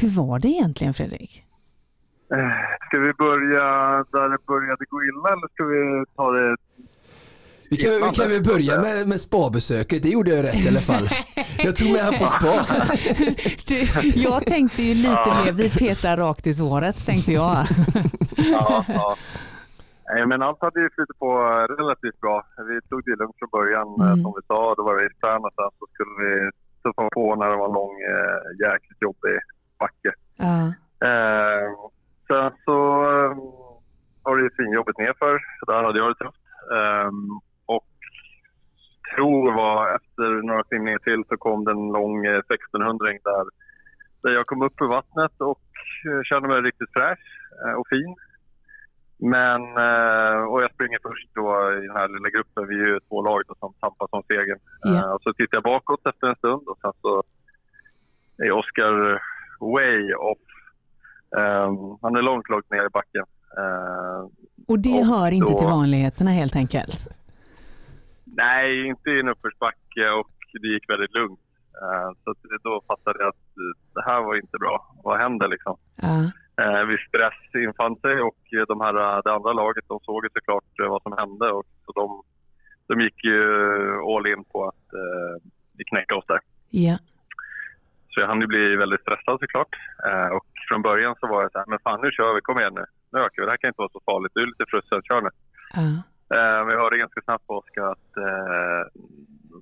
[0.00, 1.44] Hur var det egentligen Fredrik?
[2.86, 3.64] Ska vi börja
[4.12, 6.56] där det började gå illa eller ska vi ta det...
[7.70, 10.80] Vi kan, vi kan väl börja med, med spabesöket, det gjorde jag rätt i alla
[10.80, 11.08] fall.
[11.66, 12.54] Jag tog med han på spa.
[13.68, 13.78] Du,
[14.28, 17.56] jag tänkte ju lite mer, vi petar rakt i såret tänkte jag.
[18.36, 19.16] Ja, ja.
[20.14, 21.30] Nej, men allt hade ju flutit på
[21.78, 22.46] relativt bra.
[22.68, 24.22] Vi tog det lugnt från början eh, Mm.
[24.22, 24.74] som vi sa.
[24.76, 26.32] Då var det raceplan och sen så skulle vi
[26.82, 29.36] tuffa på när det var en lång, eh, jäkligt jobbig
[29.80, 30.10] backe.
[30.36, 30.58] Ja.
[31.08, 31.66] Eh,
[32.28, 32.76] sen så
[34.24, 35.34] var det ju svinjobbigt nerför,
[35.66, 36.40] där hade jag det tufft.
[39.14, 43.44] Tror var efter några simningar till så kom det en lång eh, 1600 där,
[44.22, 45.62] där jag kom upp ur vattnet och
[46.10, 47.26] eh, kände mig riktigt fräsch
[47.66, 48.14] eh, och fin.
[49.18, 52.68] Men, eh, och jag springer först då i den här lilla gruppen.
[52.68, 54.58] Vi är ju två lag då som tampas om segern.
[54.86, 57.22] Eh, och så tittar jag bakåt efter en stund och sen så
[58.44, 58.94] är Oskar
[59.74, 60.38] way off.
[61.36, 61.72] Eh,
[62.02, 63.24] han är långt, långt ner i backen.
[63.58, 64.20] Eh,
[64.68, 67.06] Och det Och hör inte då- till vanligheterna helt enkelt.
[68.36, 70.30] Nej, inte i en uppförsbacke och
[70.62, 71.40] det gick väldigt lugnt.
[71.82, 74.94] Eh, så då fattade jag att eh, det här var inte bra.
[75.04, 75.76] Vad händer liksom?
[76.62, 80.64] Eh, viss stress infann sig och de här, det andra laget de såg ju såklart
[80.78, 82.22] vad som hände och så de,
[82.88, 83.40] de gick ju
[84.12, 86.40] all in på att eh, knäcka oss där.
[86.70, 86.96] Ja.
[88.10, 89.74] Så jag hann ju bli väldigt stressad såklart.
[90.08, 92.58] Eh, och från början så var jag så här, men fan nu kör vi, kom
[92.58, 92.84] igen nu.
[93.12, 94.32] Nu ökar vi, det här kan inte vara så farligt.
[94.34, 95.30] Du är lite frustrerad, kör nu.
[95.74, 96.02] Ja.
[96.30, 98.82] Eh, vi hörde ganska snabbt på Oskar att eh,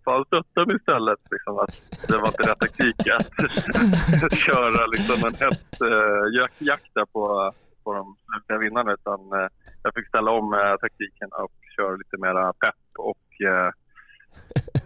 [0.04, 1.20] fan stötta mig istället.
[1.30, 7.04] Liksom, att det var inte rätt taktik att köra liksom, en häst eh, jakt där
[7.04, 7.52] på,
[7.84, 8.92] på de slutliga vinnarna.
[8.92, 9.48] Utan eh,
[9.82, 13.70] jag fick ställa om eh, taktiken och köra lite mera pepp och eh,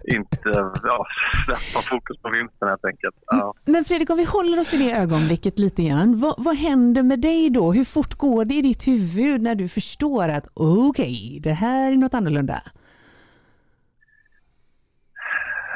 [0.04, 1.06] inte ja,
[1.44, 3.14] släppa fokus på vinsten helt enkelt.
[3.26, 3.54] Ja.
[3.64, 6.20] Men Fredrik, om vi håller oss i det ögonblicket lite grann.
[6.20, 7.72] Vad, vad händer med dig då?
[7.72, 11.92] Hur fort går det i ditt huvud när du förstår att okej, okay, det här
[11.92, 12.62] är något annorlunda?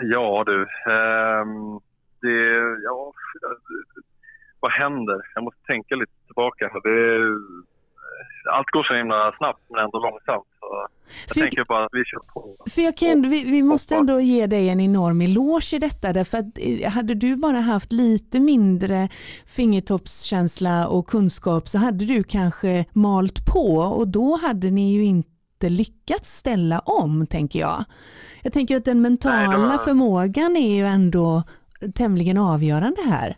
[0.02, 0.61] Ja du,
[0.92, 1.80] ähm,
[2.20, 2.38] det,
[2.85, 3.12] ja,
[4.61, 5.20] vad händer?
[5.35, 6.70] Jag måste tänka lite tillbaka.
[6.85, 7.18] Det,
[8.52, 10.46] allt går så himla snabbt men ändå långsamt.
[10.61, 10.88] Så
[11.26, 12.56] jag för tänker bara att vi kör på.
[12.70, 16.38] För jag kan, vi, vi måste ändå ge dig en enorm eloge i detta därför
[16.38, 19.09] att eh, hade du bara haft lite mindre
[19.46, 25.68] fingertoppskänsla och kunskap så hade du kanske malt på och då hade ni ju inte
[25.68, 27.85] lyckats ställa om tänker jag.
[28.42, 29.78] Jag tänker att den mentala Nej, var...
[29.78, 31.42] förmågan är ju ändå
[31.94, 33.37] tämligen avgörande här.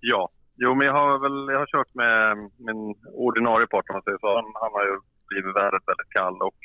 [0.00, 0.28] Ja,
[0.62, 2.82] Jo, men jag har väl jag har kört med min
[3.26, 4.28] ordinarie partner, säger så.
[4.38, 4.96] Han, han har ju
[5.30, 6.60] blivit väldigt, väldigt kall och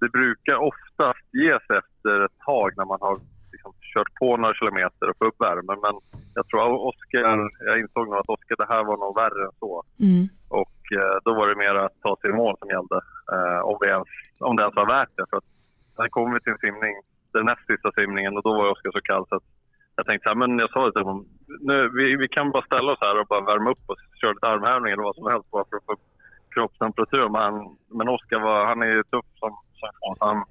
[0.00, 3.16] det brukar oftast ge sig efter ett tag när man har
[3.52, 5.78] liksom kört på några kilometer och få upp värmen.
[5.86, 5.94] Men
[6.34, 7.20] jag tror Oskar,
[7.68, 9.72] jag insåg nog att Oskar, det här var nog värre än så.
[10.06, 10.24] Mm.
[10.62, 12.98] Och eh, då var det mer att ta sig i mål som gällde.
[13.34, 14.10] Eh, om, vi ens,
[14.48, 15.26] om det ens var värt det.
[15.30, 15.50] För att
[15.96, 16.94] sen kom vi till en simning,
[17.32, 19.48] den näst sista simningen och då var Oskar så kall så att
[19.96, 21.24] jag tänkte så här, men jag sa det till
[21.60, 24.48] nu, vi, vi kan bara ställa oss här och bara värma upp oss, köra lite
[24.48, 26.06] armhävningar eller vad som helst bara för att få upp
[26.54, 27.28] kroppstemperatur.
[27.28, 27.52] Men,
[27.98, 30.16] men Oskar var, han är ju tuff som, som fan.
[30.20, 30.44] Han,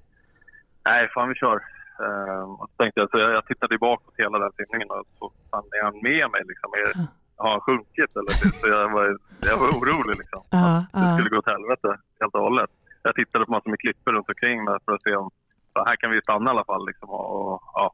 [0.85, 1.59] nej, fan vi kör.
[2.05, 5.31] Uh, och så tänkte jag, så jag, jag tittade bakåt hela den simningen och så
[5.51, 6.69] fan är han med mig liksom?
[6.79, 6.89] Är,
[7.43, 8.33] har han sjunkit eller?
[8.61, 9.05] Så jag var,
[9.49, 10.41] jag var orolig liksom.
[10.55, 10.81] Uh.
[10.93, 12.71] Det skulle gå åt helvete helt och hållet.
[13.03, 15.29] Jag tittade på massor med klippor runt omkring mig för att se om,
[15.89, 17.09] här kan vi stanna i alla fall liksom.
[17.09, 17.93] Och, och ja,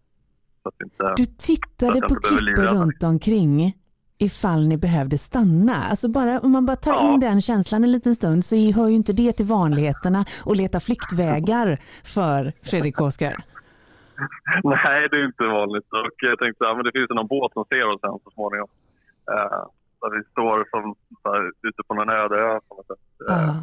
[1.15, 3.73] du tittade på klippor runt omkring
[4.17, 5.75] ifall ni behövde stanna.
[5.89, 7.13] Alltså bara, om man bara tar ja.
[7.13, 10.79] in den känslan en liten stund så hör ju inte det till vanligheterna att leta
[10.79, 11.77] flyktvägar
[12.15, 13.35] för Fredrik Oskar.
[14.63, 15.87] Nej, det är inte vanligt.
[15.91, 18.67] Och jag tänkte att det finns någon båt som ser oss sen så småningom.
[19.31, 19.63] Uh,
[20.01, 22.53] där vi står som, där, ute på någon öde ö.
[22.53, 23.61] Uh,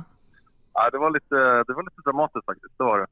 [0.75, 3.07] ja, det, var lite, det var lite dramatiskt faktiskt, det var det.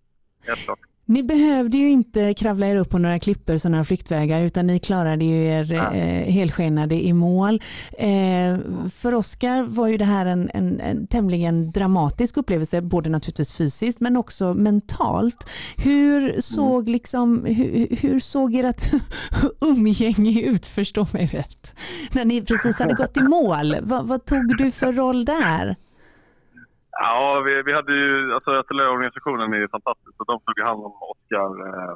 [0.47, 0.79] Helt klart.
[1.09, 5.25] Ni behövde ju inte kravla er upp på några klippor några flyktvägar utan ni klarade
[5.25, 5.95] ju er ja.
[5.95, 7.63] eh, helskenade i mål.
[7.99, 8.59] Eh,
[8.95, 14.01] för Oskar var ju det här en, en, en, tämligen dramatisk upplevelse, både naturligtvis fysiskt
[14.01, 15.51] men också mentalt.
[15.77, 16.93] Hur såg, mm.
[16.93, 18.83] liksom, hur, hur såg ert
[19.61, 21.75] umgänge ut, förstå mig rätt,
[22.13, 23.77] när ni precis hade gått i mål?
[23.83, 25.77] vad, vad tog du för roll där?
[26.99, 30.95] Ja, vi, vi hade ju, alltså artilleriorganisationen är ju fantastisk och de tog hand om
[31.13, 31.51] Oskar.
[31.69, 31.95] Eh,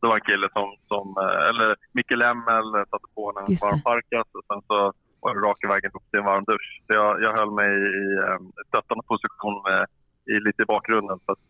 [0.00, 4.28] det var en kille som, som eh, eller Micke Lemmel satte på en varm parkas
[4.38, 6.82] och sen så var det raka vägen upp till en varm dusch.
[6.86, 7.70] Så jag, jag höll mig
[8.02, 9.84] i eh, stöttande position eh,
[10.32, 11.18] i, lite i bakgrunden.
[11.26, 11.42] Så att,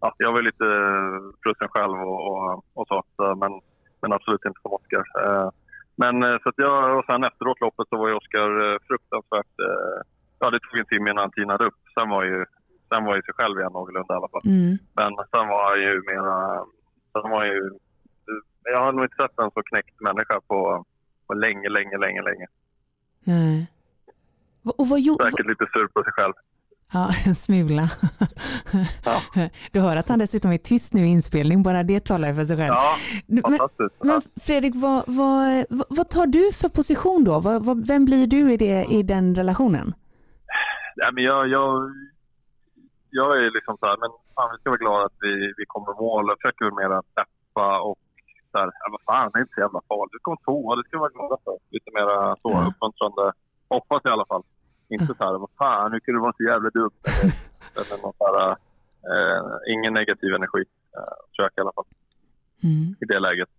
[0.00, 0.66] ja, jag var lite
[1.42, 3.52] frusen själv och, och, och så, så, men,
[4.02, 5.04] men absolut inte som Oskar.
[5.24, 5.48] Eh,
[6.02, 8.50] men så att jag, och sen efteråt loppet så var ju Oskar
[8.88, 9.56] fruktansvärt
[10.38, 11.80] ja, det tog en timme innan han tinade upp.
[11.94, 12.44] Sen var ju,
[12.88, 14.42] sen var ju sig själv igen någorlunda i alla fall.
[14.44, 14.78] Mm.
[14.98, 16.64] Men sen var han ju mera...
[17.12, 17.70] Sen var ju,
[18.62, 20.84] jag har nog inte sett en så knäckt människa på,
[21.26, 22.46] på länge, länge, länge, länge.
[23.24, 23.66] Nej.
[24.78, 25.24] Och vad gjorde...
[25.24, 26.34] Säkert lite sur på sig själv.
[26.92, 27.90] Ja, en smula.
[29.04, 29.20] Ja.
[29.72, 32.56] Du hör att han dessutom är tyst nu i inspelning, bara det talar för sig
[32.56, 32.74] själv.
[32.74, 32.96] Ja,
[33.26, 33.42] men,
[34.02, 37.40] men Fredrik, vad, vad, vad, tar du för position då?
[37.40, 39.94] Vad, vem blir du i, det, i den relationen?
[40.96, 41.68] Ja, men jag, jag,
[43.10, 45.90] jag är liksom så här, men fan, vi ska vara glada att vi, vi kommer
[45.92, 46.24] i mål.
[46.28, 47.98] Jag försöker mer peppa och
[48.50, 50.16] så här, ja, vad fan, det är inte så jävla farligt.
[50.18, 51.56] Vi kommer tvåa, det ska vi vara glada för.
[51.76, 52.08] Lite mer
[52.42, 52.66] så mm.
[52.68, 53.24] uppmuntrande.
[53.74, 54.44] Hoppas i alla fall.
[54.88, 56.94] Inte så här, vad fan, nu kan du vara så jävla dum.
[57.78, 58.50] Eller, så här,
[59.10, 59.42] eh,
[59.74, 60.64] ingen negativ energi.
[60.96, 61.88] Eh, försök i alla fall.
[62.68, 62.88] Mm.
[63.02, 63.50] I det läget.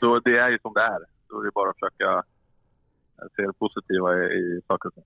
[0.00, 1.00] Så det är ju som det är.
[1.28, 2.22] Då är det bara att försöka
[3.36, 5.04] se det positiva i, i saker och ting.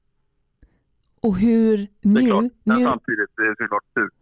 [1.23, 2.21] Och hur nu...
[2.21, 2.85] Det är klart, nu...
[2.85, 4.13] samtidigt det är såklart surt.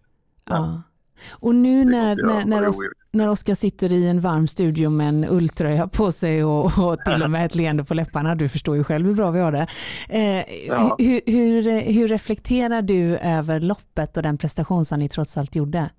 [0.44, 0.82] Ja.
[1.30, 2.76] Och nu när, när, när, Os
[3.12, 7.22] när Oskar sitter i en varm studio med en ulltröja på sig och, och till
[7.22, 9.66] och med ett leende på läpparna, du förstår ju själv hur bra vi har det.
[10.08, 10.96] Eh, ja.
[10.98, 15.90] hur, hur, hur reflekterar du över loppet och den prestation som ni trots allt gjorde?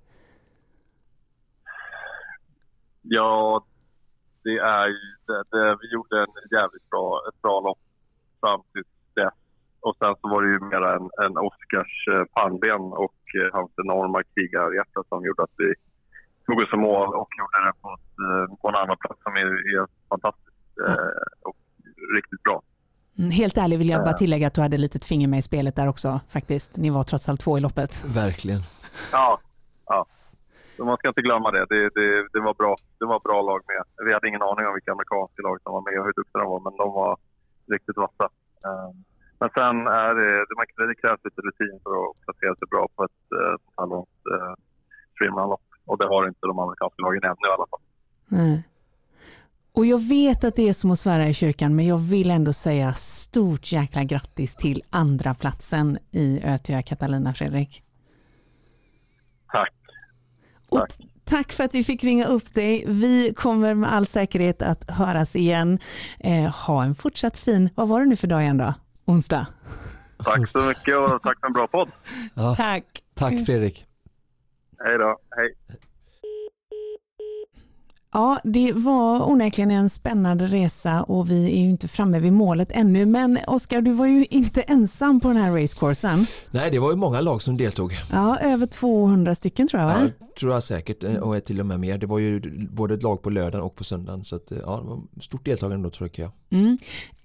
[3.01, 3.65] Ja,
[4.43, 4.87] det är
[5.27, 7.79] det, det, vi gjorde en jävligt bra, ett bra lopp
[8.39, 8.83] fram till
[9.15, 9.33] dess.
[9.85, 13.71] Och sen så var det ju mer en, en Oscars eh, pannben och eh, hans
[13.83, 15.73] enorma krigarhjärta som gjorde att vi
[16.45, 19.33] tog oss i mål och gjorde det på, ett, eh, på en andra plats som
[19.35, 20.47] är, är fantastiskt
[21.41, 21.57] och
[22.15, 22.61] riktigt bra.
[23.17, 25.41] Mm, helt ärligt vill jag bara tillägga att du hade ett litet finger med i
[25.41, 26.77] spelet där också faktiskt.
[26.77, 27.91] Ni var trots allt två i loppet.
[28.05, 28.61] Verkligen.
[29.11, 29.39] Ja,
[29.85, 30.05] ja.
[30.77, 31.65] Så man ska inte glömma det.
[31.69, 32.27] Det, det.
[32.33, 32.75] det, var bra.
[32.99, 34.05] det var bra lag med.
[34.05, 36.49] Vi hade ingen aning om vilka amerikanska lag som var med och hur duktiga de
[36.49, 37.17] var, men de var
[37.71, 38.29] riktigt vassa.
[39.41, 40.31] Men sen är det,
[40.89, 43.21] det krävs lite rutin för att placera sig bra på ett
[43.77, 44.09] här långt
[45.15, 45.67] streamlandlopp.
[45.85, 47.83] Och det har inte de amerikanska lagen ännu i alla fall.
[48.27, 48.67] Nej.
[49.73, 52.53] Och jag vet att det är som att svära i kyrkan, men jag vill ändå
[52.53, 57.83] säga stort jäkla grattis till andra platsen i Ötö Catalina, Fredrik.
[59.51, 59.73] Tack.
[60.69, 60.87] Och
[61.25, 62.83] tack för att vi fick ringa upp dig.
[62.87, 65.79] Vi kommer med all säkerhet att höras igen.
[66.19, 68.73] Eh, ha en fortsatt fin, vad var det nu för dag igen då?
[69.11, 69.47] Onsdag?
[70.23, 71.91] Tack så mycket och tack för en bra podd.
[72.33, 72.55] Ja.
[72.55, 72.85] Tack.
[73.13, 73.85] Tack Fredrik.
[74.85, 75.17] Hej då.
[75.37, 75.53] Hej.
[78.13, 82.71] Ja, det var onekligen en spännande resa och vi är ju inte framme vid målet
[82.71, 83.05] ännu.
[83.05, 86.25] Men Oskar, du var ju inte ensam på den här racecoursen.
[86.51, 87.93] Nej, det var ju många lag som deltog.
[88.11, 89.89] Ja, över 200 stycken tror jag.
[89.89, 90.09] Va?
[90.19, 91.97] Ja, tror jag säkert och till och med mer.
[91.97, 94.23] Det var ju både ett lag på lördagen och på söndagen.
[94.23, 96.31] Så att, ja, det var stort deltagande då tror jag.
[96.49, 96.77] Mm.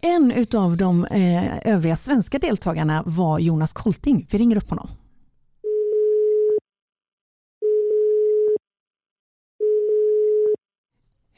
[0.02, 4.26] En av de eh, övriga svenska deltagarna var Jonas Kolting.
[4.30, 4.88] Vi ringer upp honom.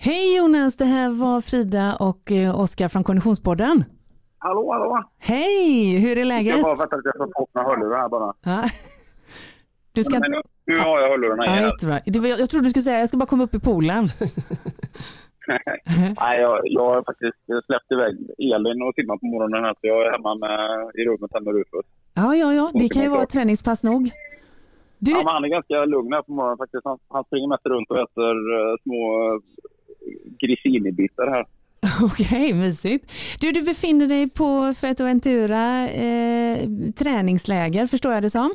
[0.01, 3.85] Hej Jonas, det här var Frida och eh, Oskar från Konditionspodden.
[4.39, 5.05] Hallå, hallå.
[5.19, 6.55] Hej, hur är läget?
[6.55, 8.35] Jag bara vänta lite, jag ska på hörlurar här bara.
[8.43, 8.65] Ja.
[9.93, 10.19] Du ska...
[10.19, 10.31] Men
[10.67, 12.01] nu har jag hörlurarna ja, jättebra.
[12.05, 14.05] Jag, jag trodde du skulle säga jag ska bara komma upp i poolen.
[16.21, 20.07] Nej, jag, jag har faktiskt släppt iväg Elin och simmat på morgonen här, så jag
[20.07, 21.87] är hemma med, i rummet här med Rufus.
[22.15, 22.71] Ja, ja, ja.
[22.75, 24.11] Det kan ju vara ett träningspass nog.
[24.99, 25.11] Du...
[25.11, 26.85] Ja, han är ganska lugn här på morgonen faktiskt.
[26.85, 29.03] Han, han springer mest runt och äter uh, små
[29.35, 29.41] uh,
[30.41, 31.47] grissinibitar här.
[32.05, 33.13] Okej, okay, mysigt.
[33.41, 36.59] Du, du befinner dig på Fuerteventura eh,
[36.99, 38.51] träningsläger, förstår jag det som?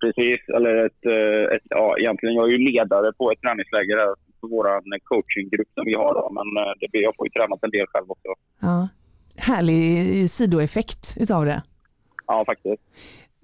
[0.00, 4.14] Precis, eller ett, eh, ett, ja, egentligen jag är ju ledare på ett träningsläger här
[4.40, 6.14] för vår coachinggrupp som vi har.
[6.14, 8.28] Då, men eh, det, jag får ju tränat en del själv också.
[8.60, 8.88] Ja.
[9.36, 11.62] Härlig sidoeffekt utav det.
[12.26, 12.82] Ja, faktiskt.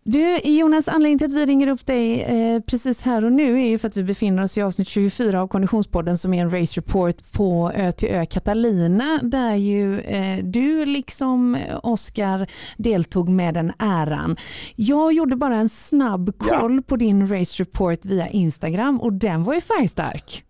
[0.08, 3.66] Du Jonas, anledningen till att vi ringer upp dig eh, precis här och nu är
[3.66, 6.80] ju för att vi befinner oss i avsnitt 24 av Konditionspodden som är en race
[6.80, 13.72] report på Ö till Ö Catalina där ju eh, du liksom Oskar deltog med den
[13.78, 14.36] äran.
[14.76, 16.82] Jag gjorde bara en snabb koll ja.
[16.88, 20.44] på din race report via Instagram och den var ju färgstark.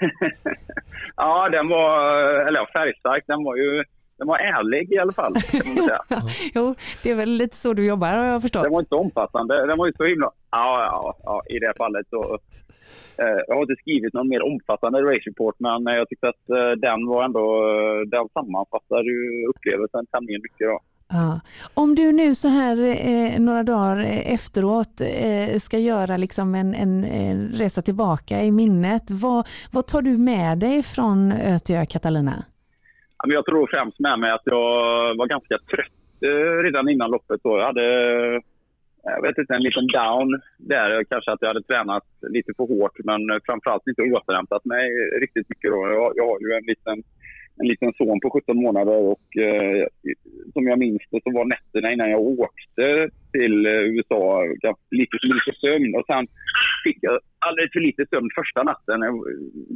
[1.16, 2.00] ja, den var,
[2.48, 3.84] eller färgstark, den var ju
[4.18, 5.34] den var ärlig i alla fall.
[6.54, 8.62] jo, det är väl lite så du jobbar har jag förstått.
[8.62, 9.66] Den var inte omfattande.
[9.66, 10.30] Den var ju så himla...
[10.50, 12.38] Ja, ja, ja i det fallet så...
[13.16, 16.70] Eh, jag har inte skrivit någon mer omfattande race report, men jag tyckte att eh,
[16.70, 17.44] den var ändå...
[17.70, 20.66] Eh, den sammanfattar ju upplevelsen tämligen mycket.
[20.68, 20.78] Då.
[21.08, 21.40] Ja.
[21.74, 22.76] Om du nu så här
[23.06, 29.10] eh, några dagar efteråt eh, ska göra liksom en, en, en, resa tillbaka i minnet,
[29.10, 32.44] vad, vad tar du med dig från Ö till Ö, Catalina?
[33.26, 34.70] Jag tror främst med mig att jag
[35.16, 37.40] var ganska trött eh, redan innan loppet.
[37.42, 37.84] Jag hade
[39.02, 41.04] jag vet inte, en liten down där.
[41.04, 45.70] Kanske att jag hade tränat lite för hårt men framförallt inte återhämtat mig riktigt mycket.
[45.70, 45.88] Då.
[45.88, 47.02] Jag, jag har ju en liten,
[47.60, 49.86] en liten son på 17 månader och eh,
[50.52, 54.44] som jag minns det så var nätterna innan jag åkte till USA
[54.90, 55.94] lite för lite sömn.
[55.94, 56.26] Och sen
[56.84, 59.02] fick jag alldeles för lite sömn första natten.
[59.02, 59.16] Jag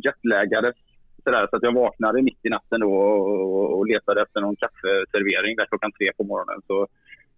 [0.05, 0.77] jetlaggades
[1.25, 5.57] sådär, så att jag vaknade mitt i natten då och, och letade efter någon kaffeservering
[5.57, 6.61] där klockan tre på morgonen.
[6.67, 6.87] Så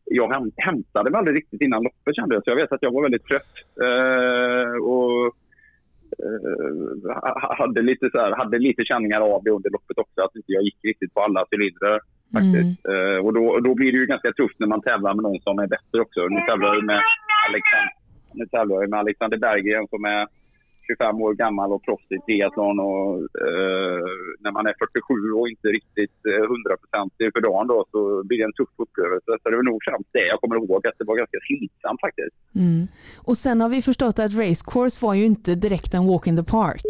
[0.05, 2.45] jag hämtade mig aldrig riktigt innan loppet kände jag.
[2.45, 3.55] Så jag vet att jag var väldigt trött.
[3.87, 5.27] Eh, och
[6.23, 10.21] eh, hade, lite så här, hade lite känningar av det under loppet också.
[10.21, 12.01] Att inte jag gick riktigt på alla cylindrar.
[12.33, 12.87] Faktiskt.
[12.87, 13.15] Mm.
[13.15, 15.59] Eh, och då, då blir det ju ganska tufft när man tävlar med någon som
[15.59, 16.21] är bättre också.
[16.21, 17.01] Nu tävlar jag med
[17.49, 17.93] Alexander,
[18.33, 20.27] nu tävlar jag med Alexander Berggren som är
[20.87, 23.13] 25 år gammal och proffs i triathlon och
[23.47, 24.05] eh,
[24.45, 28.45] när man är 47 och inte riktigt eh, hundraprocentig för dagen då så blir det
[28.45, 29.31] en tuff upplevelse.
[29.43, 32.37] Så det var nog främst det jag kommer ihåg att det var ganska slitsamt faktiskt.
[32.65, 32.87] Mm.
[33.29, 36.51] Och sen har vi förstått att racecourse var ju inte direkt en walk in the
[36.59, 36.89] park.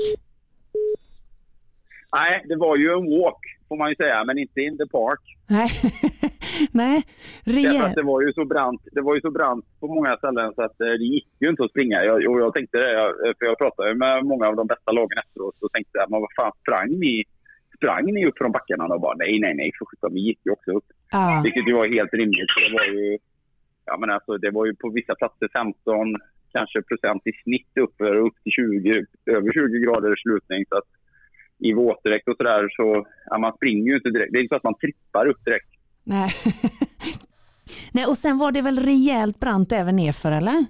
[2.18, 5.20] Nej, det var ju en walk får man ju säga, men inte in the park.
[5.47, 5.68] Nej,
[6.72, 7.02] Nej.
[7.44, 10.55] Därför att det var ju så brant, det var ju så brant på många ställen
[10.55, 12.05] så att eh, det gick ju inte att springa.
[12.05, 15.57] Jag, och jag tänkte det, för jag pratade med många av de bästa lagen efteråt
[15.61, 17.24] och tänkte men vad fan sprang ni?
[17.76, 18.84] Sprang ni upp från backarna?
[18.84, 20.84] Och bara nej, nej, nej, för sjutton, vi gick ju också upp.
[21.12, 21.40] Ah.
[21.42, 22.50] Vilket ju var helt rimligt.
[22.55, 23.18] För det var ju,
[23.86, 26.16] ja men alltså det var ju på vissa platser 15
[26.52, 27.96] kanske procent i snitt upp,
[28.26, 30.64] upp till 20, över 20 grader slutning.
[30.68, 30.90] Så att
[31.59, 34.32] i våtdräkt och sådär så ja, man springer ju inte direkt.
[34.32, 35.74] Det är inte så att man trippar upp direkt.
[36.05, 36.30] Nej.
[37.92, 40.64] Nej, och sen var det väl rejält brant även nerför eller?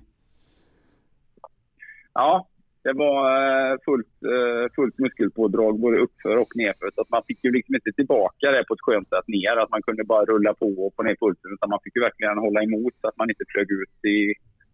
[2.12, 2.48] Ja,
[2.82, 6.90] det var eh, fullt, eh, fullt muskelpådrag både uppför och nerför.
[6.94, 9.56] Så att man fick ju liksom inte tillbaka det på ett skönt sätt ner.
[9.62, 11.50] Att man kunde bara rulla på och få ner pulsen.
[11.54, 14.18] Utan man fick ju verkligen hålla emot så att man inte flög ut i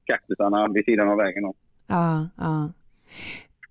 [0.04, 1.42] kaktusarna vid sidan av vägen.
[1.86, 2.72] Ja, ja.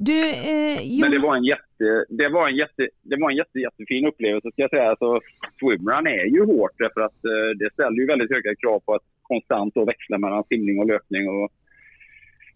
[0.01, 3.59] Du, eh, Men det var en jätte, det var en jätte, det var en jätte,
[3.59, 4.89] jättefin upplevelse ska jag säga.
[4.89, 5.19] Alltså,
[5.59, 9.07] swimrun är ju hårt därför att eh, det ställer ju väldigt höga krav på att
[9.21, 11.29] konstant då växla mellan simning och löpning.
[11.29, 11.49] Och,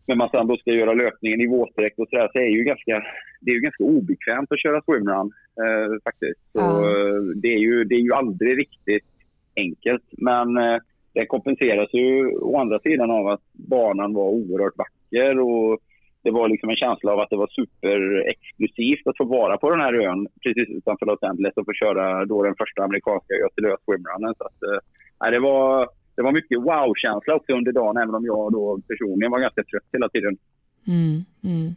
[0.06, 2.64] när man sen då ska göra löpningen i våtdräkt och sådär så är det ju
[2.64, 3.04] ganska,
[3.41, 5.32] det är ju ganska obekvämt att köra swimrun
[5.64, 6.41] eh, faktiskt.
[6.52, 7.41] Så, mm.
[7.41, 9.10] det, är ju, det är ju aldrig riktigt
[9.56, 10.04] enkelt.
[10.12, 10.78] Men eh,
[11.14, 15.80] det kompenseras ju å andra sidan av att banan var oerhört vacker och
[16.24, 19.80] det var liksom en känsla av att det var superexklusivt att få vara på den
[19.80, 23.65] här ön precis utanför Los Angeles och få köra då den första amerikanska ö till
[23.65, 24.34] ö swimrunnen.
[24.38, 28.51] Så att, eh, det, var, det var mycket wow-känsla också under dagen även om jag
[28.51, 30.38] då personligen var ganska trött hela tiden.
[30.88, 31.15] Mm,
[31.53, 31.69] mm.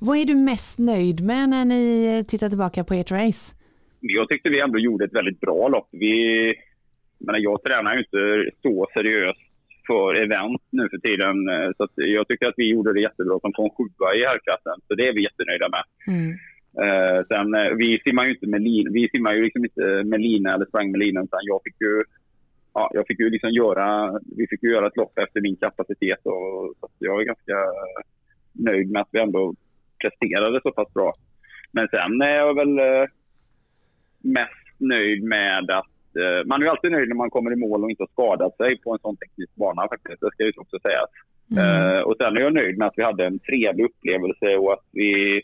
[0.00, 3.56] Vad är du mest nöjd med när ni tittar tillbaka på ert race?
[4.00, 5.88] Jag tyckte vi ändå gjorde ett väldigt bra lopp.
[5.90, 6.14] Vi,
[7.18, 9.51] men jag tränar ju inte så seriöst
[9.86, 11.48] för event nu för tiden.
[11.48, 14.78] Eh, så jag tycker att vi gjorde det jättebra som kom sjua i herrklassen.
[14.88, 15.84] Så det är vi jättenöjda med.
[16.14, 16.32] Mm.
[16.84, 20.20] Uh, sen, uh, vi simmar ju inte med lina, vi simmar ju liksom inte med
[20.20, 21.22] lina eller sprang med lina.
[21.22, 22.04] Utan jag fick ju,
[22.74, 26.20] ja, jag fick ju liksom göra, vi fick ju göra ett lopp efter min kapacitet.
[26.24, 27.56] Och, så jag är ganska
[28.52, 29.54] nöjd med att vi ändå
[30.02, 31.14] presterade så pass bra.
[31.72, 33.08] Men sen är jag väl
[34.20, 37.90] mest nöjd med att eh, man är alltid nöjd när man kommer i mål och
[37.90, 40.20] inte har skadat sig på en sån teknisk bana faktiskt.
[40.20, 41.10] Det ska ju också sägas.
[41.50, 41.96] Mm.
[41.96, 44.86] Eh, och sen är jag nöjd med att vi hade en trevlig upplevelse och att
[44.92, 45.42] vi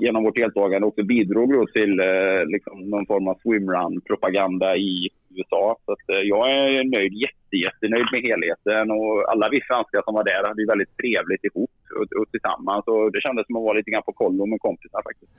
[0.00, 5.08] genom vårt deltagande också bidrog till eh, liksom någon form av swimrun-propaganda i
[5.38, 5.64] USA.
[5.84, 10.14] Så att, eh, jag är nöjd, jätte, jättenöjd med helheten och alla vi svenskar som
[10.18, 13.66] var där hade ju väldigt trevligt ihop och, och tillsammans och det kändes som att
[13.68, 15.32] vara lite grann på kollo med kompisar faktiskt.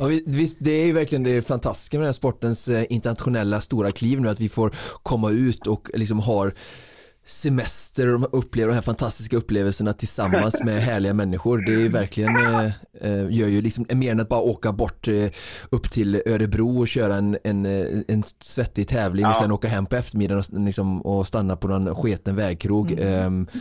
[0.00, 0.06] Ja,
[0.40, 4.20] visst, det är ju verkligen det fantastiska med den här sportens eh, internationella stora kliv
[4.20, 4.68] nu att vi får
[5.10, 6.46] komma ut och liksom har
[7.26, 11.58] semester och upplever de här fantastiska upplevelserna tillsammans med härliga människor.
[11.66, 12.70] Det är verkligen, eh,
[13.00, 15.28] eh, gör ju liksom mer än att bara åka bort eh,
[15.70, 19.30] upp till Örebro och köra en, en, eh, en svettig tävling ja.
[19.30, 22.92] och sen åka hem på eftermiddagen och, liksom, och stanna på någon sketen vägkrog.
[22.92, 23.48] Mm.
[23.52, 23.60] Eh,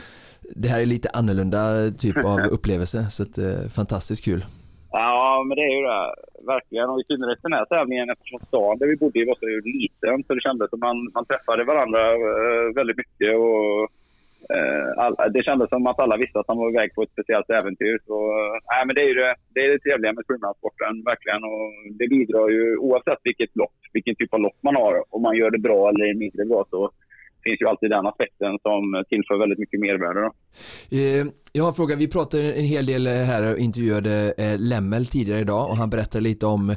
[0.55, 4.45] det här är lite annorlunda typ av upplevelse så att, eh, fantastiskt kul.
[4.91, 6.13] Ja, men det är ju det.
[6.53, 6.89] Verkligen.
[6.89, 9.45] Och i synnerhet den här tävlingen eftersom stan där vi bodde i var så
[9.79, 13.31] liten så det kändes som man, man träffade varandra eh, väldigt mycket.
[13.37, 13.81] Och,
[14.55, 17.49] äh, all, det kändes som att alla visste att man var iväg på ett speciellt
[17.49, 17.99] äventyr.
[18.07, 18.17] Så,
[18.73, 21.43] äh, men det är ju det, det, är det trevliga med swimrunsporten, verkligen.
[21.43, 21.67] Och
[21.99, 25.51] det bidrar ju oavsett vilket lopp, vilken typ av lopp man har, om man gör
[25.51, 26.91] det bra eller mindre bra så
[27.43, 30.21] finns ju alltid den aspekten som tillför väldigt mycket mervärde.
[30.21, 30.31] Då.
[31.53, 35.05] Eh, jag har en fråga, vi pratade en hel del här och intervjuade eh, Lemmel
[35.05, 36.75] tidigare idag och han berättade lite om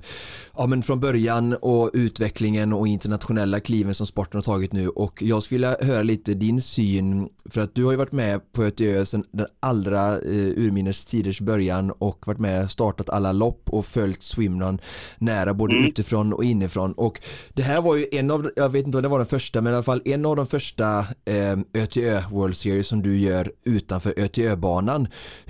[0.56, 4.88] ja, men från början och utvecklingen och internationella kliven som sporten har tagit nu.
[4.88, 8.52] Och jag skulle vilja höra lite din syn för att du har ju varit med
[8.52, 13.32] på ÖTÖ sedan den allra eh, urminnes tiders början och varit med och startat alla
[13.32, 14.80] lopp och följt swimrun
[15.18, 15.88] nära både mm.
[15.88, 16.92] utifrån och inifrån.
[16.92, 17.20] Och
[17.54, 19.72] det här var ju en av, jag vet inte om det var den första men
[19.72, 24.14] i alla fall en av de första eh, ÖTÖ World Series som du gör utanför
[24.16, 25.02] ÖTÖ banan.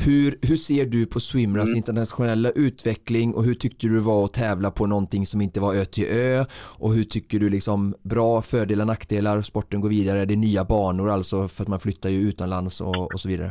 [0.07, 1.77] Hur, hur ser du på swimruns mm.
[1.83, 5.73] internationella utveckling och hur tyckte du det var att tävla på någonting som inte var
[5.81, 6.45] ö till ö
[6.83, 11.11] och hur tycker du liksom bra fördelar, nackdelar, sporten går vidare, det är nya banor
[11.11, 13.51] alltså för att man flyttar ju utomlands och, och så vidare.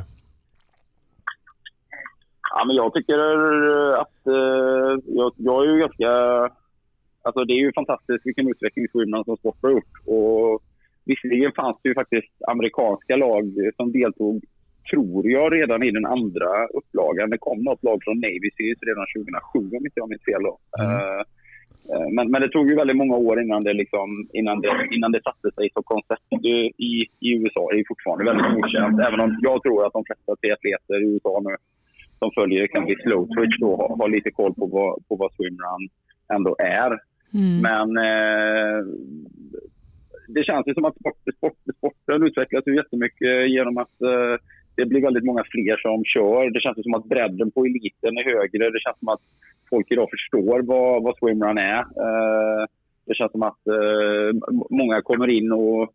[2.56, 3.18] Ja, men jag tycker
[4.04, 6.10] att eh, jag, jag, är ju ganska...
[7.26, 9.94] Alltså det är ju fantastiskt vilken utveckling swimrun som sport har gjort.
[10.06, 10.64] Och
[11.06, 13.44] visserligen fanns det ju faktiskt amerikanska lag
[13.78, 14.44] som deltog
[14.94, 17.30] tror jag, redan i den andra upplagan.
[17.30, 20.44] Det kom något lag från Navy Seals redan 2007 om inte jag minns fel.
[20.50, 20.54] Då.
[20.80, 20.92] Mm.
[20.96, 25.12] Uh, men, men det tog ju väldigt många år innan det, liksom, innan det, innan
[25.12, 26.28] det satte sig som koncept.
[26.54, 26.56] I,
[27.28, 30.98] I USA är det fortfarande väldigt okänt, även om jag tror att de flesta triatleter
[31.04, 31.56] i USA nu
[32.20, 35.84] som följer exempelvis slow twitch då har, har lite koll på vad, på vad swimrun
[36.36, 36.92] ändå är.
[37.40, 37.56] Mm.
[37.68, 38.80] Men eh,
[40.28, 44.36] det känns ju som att sport, sport, sporten utvecklas ju jättemycket genom att eh,
[44.76, 46.50] det blir väldigt många fler som kör.
[46.50, 48.70] Det känns som att bredden på eliten är högre.
[48.70, 49.22] Det känns som att
[49.70, 51.80] folk idag förstår vad, vad swimrun är.
[51.80, 52.66] Eh,
[53.06, 55.94] det känns som att eh, många kommer in och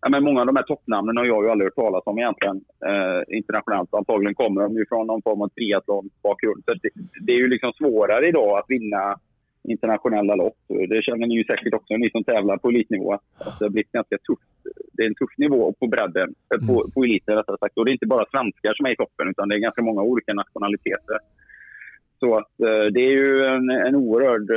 [0.00, 2.56] ja, men många av de här toppnamnen har jag ju aldrig hört talas om egentligen
[2.86, 3.94] eh, internationellt.
[3.94, 6.62] Antagligen kommer de ju från någon form av triathlon-bakgrund.
[6.66, 6.90] det,
[7.26, 9.18] det, är ju liksom svårare idag att vinna
[9.64, 10.56] internationella lopp.
[10.88, 13.12] Det känner ni ju säkert också, ni som tävlar på elitnivå.
[13.12, 14.52] Att det har blivit ganska tufft.
[14.92, 16.66] Det är en tuff nivå på bredden, mm.
[16.66, 17.78] på, på eliten rättare sagt.
[17.78, 20.02] Och det är inte bara svenskar som är i toppen, utan det är ganska många
[20.02, 21.18] olika nationaliteter.
[22.20, 24.50] Så att eh, det är ju en, en oerhörd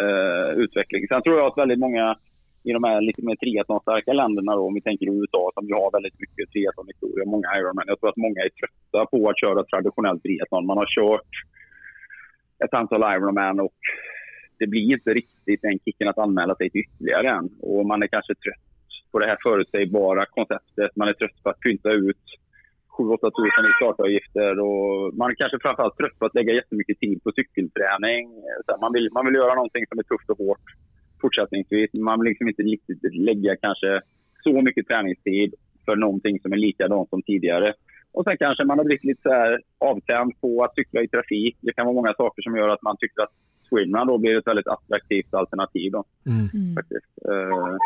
[0.00, 1.08] eh, utveckling.
[1.08, 2.16] Sen tror jag att väldigt många
[2.64, 5.90] i de här lite mer triathlonstarka länderna, då, om vi tänker USA som ju har
[5.92, 7.84] väldigt mycket triathlonhistoria, många Ironman.
[7.86, 10.66] Jag tror att många är trötta på att köra traditionell triathlon.
[10.66, 11.32] Man har kört
[12.64, 13.78] ett antal Ironman och
[14.58, 17.48] det blir inte riktigt den kicken att anmäla sig till ytterligare än.
[17.60, 18.68] Och man är kanske trött
[19.12, 20.90] på det här förutsägbara konceptet.
[20.96, 22.24] Man är trött på att pynta ut
[22.98, 27.22] 7-8 tusen i startavgifter och man är kanske framförallt trött på att lägga jättemycket tid
[27.24, 28.22] på cykelträning.
[28.66, 30.66] Så man, vill, man vill göra någonting som är tufft och hårt
[31.20, 31.90] fortsättningsvis.
[31.94, 34.00] Man vill liksom inte riktigt lägga kanske
[34.44, 35.54] så mycket träningstid
[35.84, 37.74] för någonting som är likadant som tidigare.
[38.12, 41.56] Och sen kanske man har blivit lite så här avtänd på att cykla i trafik.
[41.60, 43.32] Det kan vara många saker som gör att man tycker att
[43.68, 45.92] swimrun då blir ett väldigt attraktivt alternativ.
[45.92, 46.48] Då, mm.
[46.54, 46.74] mm.
[46.74, 47.12] faktiskt.
[47.28, 47.76] Uh,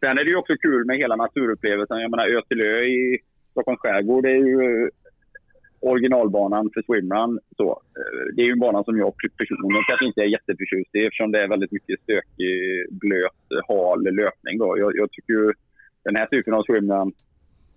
[0.00, 2.00] sen är det ju också kul med hela naturupplevelsen.
[2.00, 3.18] Jag menar Ötelö i
[3.50, 4.90] Stockholms skärgård är ju
[5.80, 7.40] originalbanan för swimrun.
[7.56, 11.06] Så, uh, det är ju en bana som jag personligen kanske inte är jätteförtjust i
[11.06, 12.54] eftersom det är väldigt mycket stökig,
[12.90, 14.58] blöt, hal löpning.
[14.58, 14.78] Då.
[14.78, 15.52] Jag, jag tycker ju
[16.04, 17.12] den här typen av swimrun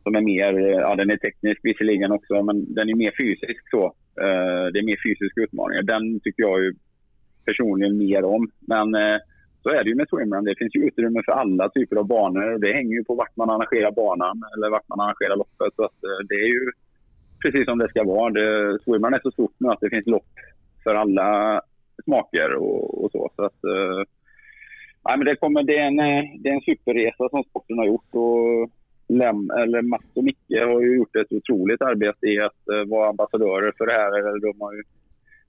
[0.05, 3.63] som är mer, eh, ja den är teknisk visserligen också, men den är mer fysisk
[3.69, 3.83] så.
[4.23, 5.83] Eh, det är mer fysiska utmaningar.
[5.83, 6.73] Den tycker jag ju
[7.45, 8.43] personligen mer om.
[8.59, 9.17] Men eh,
[9.63, 10.45] så är det ju med swimrun.
[10.45, 13.49] Det finns ju utrymme för alla typer av banor det hänger ju på vart man
[13.49, 15.75] arrangerar banan eller vart man arrangerar loppet.
[15.75, 16.71] Så att, eh, det är ju
[17.41, 18.33] precis som det ska vara.
[18.37, 20.33] Det, swimrun är så stort nu att det finns lopp
[20.83, 21.61] för alla
[22.03, 23.29] smaker och, och så.
[23.35, 24.01] så att, eh,
[25.05, 27.85] nej, men det, kommer, det, är en, eh, det är en superresa som sporten har
[27.85, 28.11] gjort.
[28.11, 28.69] Och,
[29.07, 33.09] Lem, eller Mats och Micke har ju gjort ett otroligt arbete i att uh, vara
[33.09, 34.11] ambassadörer för det här.
[34.39, 34.83] De har, ju,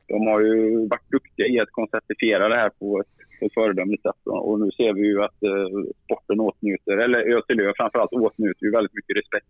[0.09, 4.03] de har ju varit duktiga i att konceptifiera det här på ett, på ett föredömligt
[4.03, 4.23] sätt.
[4.25, 8.95] Och nu ser vi ju att uh, sporten åtnjuter, eller Ötelö framförallt åtnjuter ju väldigt
[8.95, 9.47] mycket respekt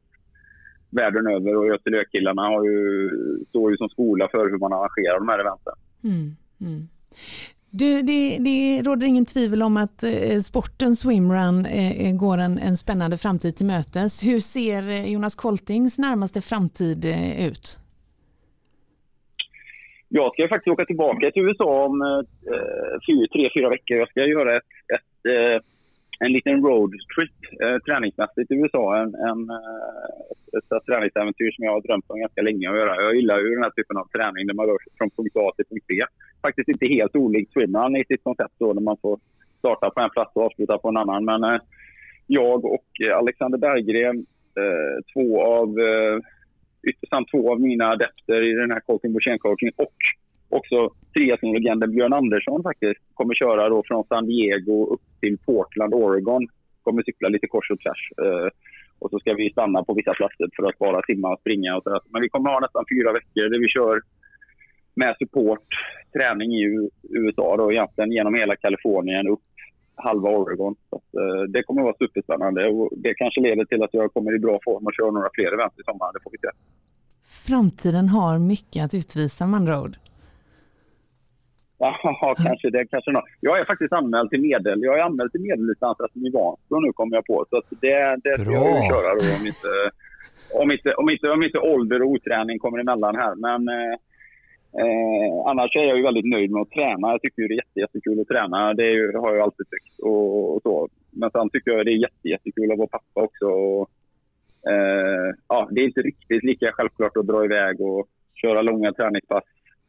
[0.90, 1.56] världen över.
[1.56, 3.10] Och Ötelö-killarna har ju,
[3.48, 5.74] står ju som skola för hur man arrangerar de här eventen.
[6.04, 6.82] Mm, mm.
[7.78, 12.58] Du, det, det råder ingen tvivel om att eh, sporten swimrun eh, eh går en,
[12.58, 14.22] en spännande framtid till mötes.
[14.22, 17.78] Hur ser eh, Jonas Koltings närmaste framtid eh, ut?
[20.08, 22.08] Jag ska faktiskt åka tillbaka till USA om eh,
[22.54, 23.96] eh tre, fyra veckor.
[23.96, 25.62] Jag ska göra ett, ett eh,
[26.18, 28.96] en liten roadtrip eh, träningsmässigt i USA.
[29.02, 33.02] En, en, eh, ett, ett träningsäventyr som jag har drömt om ganska länge att göra.
[33.02, 35.52] Jag gillar ju den här typen av träning där man rör sig från punkt A
[35.56, 35.94] till punkt B.
[36.42, 39.18] Faktiskt inte helt olikt swimrun i sitt koncept då, när man får
[39.58, 41.24] starta på en plats och avsluta på en annan.
[41.24, 41.60] Men eh,
[42.26, 44.26] jag och Alexander Berggren,
[44.62, 46.18] eh, två av eh,
[46.88, 49.14] ytterst två av mina adepter i den här coaching
[49.76, 49.96] och
[50.48, 56.48] också triathlonlegenden Björn Andersson faktiskt kommer köra då från San Diego upp till Portland, Oregon.
[56.82, 58.12] Kommer cykla lite kors och tvärs.
[58.24, 58.48] Eh,
[58.98, 61.82] och så ska vi stanna på vissa platser för att bara simma och springa och
[61.82, 62.00] sådär.
[62.10, 64.00] Men vi kommer ha nästan fyra veckor där vi kör
[64.94, 65.68] med support,
[66.12, 69.40] träning i USA då egentligen genom hela Kalifornien upp
[69.94, 70.74] halva Oregon.
[70.90, 74.12] Så att, eh, det kommer att vara superspännande och det kanske leder till att jag
[74.12, 76.12] kommer i bra form och kör några fler event i sommar.
[76.12, 76.48] Det får vi se.
[77.48, 79.96] Framtiden har mycket att utvisa med andra ord.
[81.78, 82.86] Ja, kanske det.
[82.86, 83.24] Kanske något.
[83.40, 84.82] Jag är faktiskt anmäld till medel.
[84.82, 87.46] Jag är anmäld till medeldistansrassen i Vansbro nu kommer jag på.
[87.50, 89.72] Så det, det ska jag köra då om inte,
[90.62, 93.34] om, inte, om, inte, om inte ålder och oträning kommer emellan här.
[93.34, 93.94] Men eh,
[94.80, 97.10] eh, annars är jag ju väldigt nöjd med att träna.
[97.10, 98.74] Jag tycker det är jätte, jättekul att träna.
[98.74, 99.98] Det ju, har jag alltid tyckt.
[99.98, 100.88] Och, och, så.
[101.10, 103.46] Men sen tycker jag det är jätte, jättekul att vara pappa också.
[103.46, 103.90] Och,
[104.70, 109.44] eh, ja, det är inte riktigt lika självklart att dra iväg och köra långa träningspass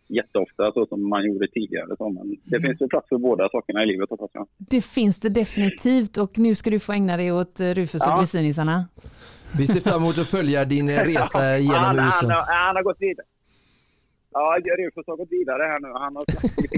[0.07, 1.95] jätteofta så som man gjorde tidigare.
[1.97, 2.69] Så, men det mm.
[2.69, 4.47] finns ju plats för båda sakerna i livet hoppas jag.
[4.57, 8.13] Det finns det definitivt och nu ska du få ägna dig åt eh, Rufus och
[8.35, 8.85] ja.
[9.57, 12.27] Vi ser fram emot att följa din resa genom han, USA.
[12.27, 13.25] Han, han har gått vidare.
[14.37, 14.45] Ja,
[14.79, 15.89] Rufus har gått vidare här nu.
[16.05, 16.25] Han har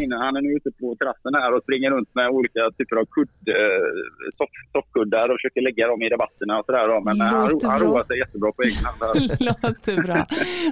[0.03, 0.11] in.
[0.25, 3.29] Han är nu ute på terrassen här och springer runt med olika typer av kudd,
[3.47, 3.89] eh,
[4.37, 6.87] soff, soffkuddar och försöker lägga dem i rabatterna och sådär.
[7.07, 7.87] Men eh, han, Låter han bra.
[7.87, 8.99] roar sig jättebra på egen hand.
[9.49, 10.19] Låter bra.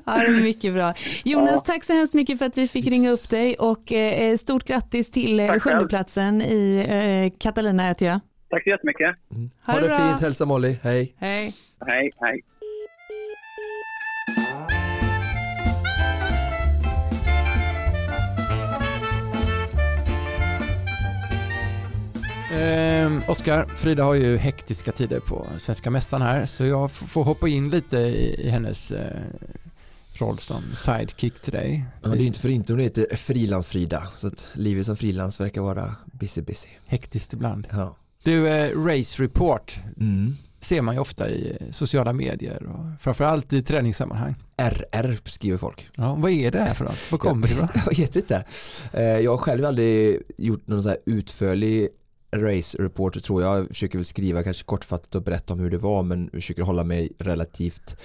[0.06, 0.90] Ja, det är mycket bra.
[1.32, 1.64] Jonas, Ja.
[1.72, 5.12] tack så hemskt mycket för att vi fick ringa upp dig och eh, stort grattis
[5.12, 6.64] till eh, sjundeplatsen i
[6.96, 8.20] eh, Catalina Ötjö.
[8.50, 9.16] Tack så jättemycket.
[9.66, 9.98] Ha Ha det det bra.
[9.98, 11.16] fint, hälsa Molly, hej.
[11.18, 11.54] Hej.
[11.86, 12.42] Hej, hej.
[22.62, 27.48] Eh, Oskar, Frida har ju hektiska tider på Svenska Mässan här, så jag får hoppa
[27.48, 29.22] in lite i, i hennes eh,
[30.14, 31.86] roll som sidekick till dig.
[32.04, 35.62] Ja, det är inte för inte hon heter Frilans-Frida, så att livet som frilans verkar
[35.62, 36.68] vara busy busy.
[36.86, 37.68] Hektiskt ibland.
[37.72, 37.96] Ja.
[38.24, 40.36] Du, eh, Race Report Mm.
[40.60, 44.36] ser man ju ofta i eh, sociala medier och framförallt i träningssammanhang.
[44.58, 45.90] RR skriver folk.
[45.96, 47.12] Ja, vad är det här för något?
[47.12, 47.68] Vad kommer det ifrån?
[47.86, 48.44] Jag vet inte.
[48.94, 51.90] Eh, Jag har själv aldrig gjort någon sån här utförlig
[52.42, 53.60] race reporter tror jag.
[53.60, 56.84] Jag försöker väl skriva kanske kortfattat och berätta om hur det var men försöker hålla
[56.84, 57.96] mig relativt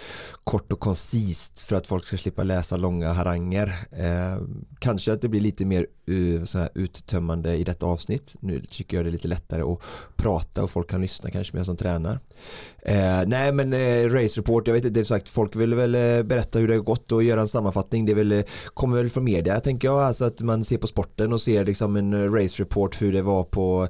[0.45, 3.75] kort och koncist för att folk ska slippa läsa långa haranger.
[3.91, 4.43] Eh,
[4.79, 8.37] kanske att det blir lite mer uh, så här uttömmande i detta avsnitt.
[8.41, 9.81] Nu tycker jag det är lite lättare att
[10.17, 12.21] prata och folk kan lyssna kanske mer som tränar.
[12.83, 15.95] Eh, nej men eh, race report, jag vet inte, det är sagt folk vill väl
[15.95, 18.07] eh, berätta hur det har gått och göra en sammanfattning.
[18.07, 21.33] Det väl, eh, kommer väl från media tänker jag, alltså att man ser på sporten
[21.33, 23.89] och ser liksom en race report hur det var på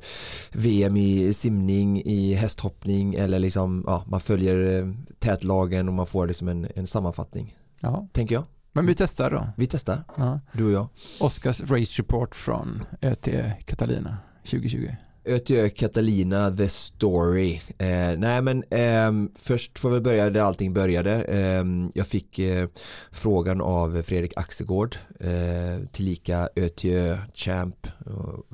[0.53, 6.26] VM i simning, i hästhoppning eller liksom, ja, man följer eh, tätlagen och man får
[6.26, 7.57] liksom en, en sammanfattning.
[7.80, 8.45] Ja, Tänker jag.
[8.72, 9.47] men vi testar då.
[9.57, 10.41] Vi testar, Ja.
[10.53, 10.89] du och jag.
[11.20, 13.28] Oscars Race Report från ÖT
[13.66, 14.89] Catalina 2020.
[15.25, 17.61] Ötjö Catalina The Story.
[17.79, 21.23] Eh, nej men eh, först får vi börja där allting började.
[21.23, 21.64] Eh,
[21.95, 22.68] jag fick eh,
[23.11, 28.47] frågan av Fredrik Axegård, eh, tillika Ötjö Champ, och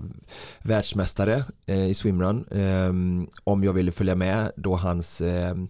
[0.62, 5.68] världsmästare eh, i swimrun, ehm, om jag ville följa med då hans ehm,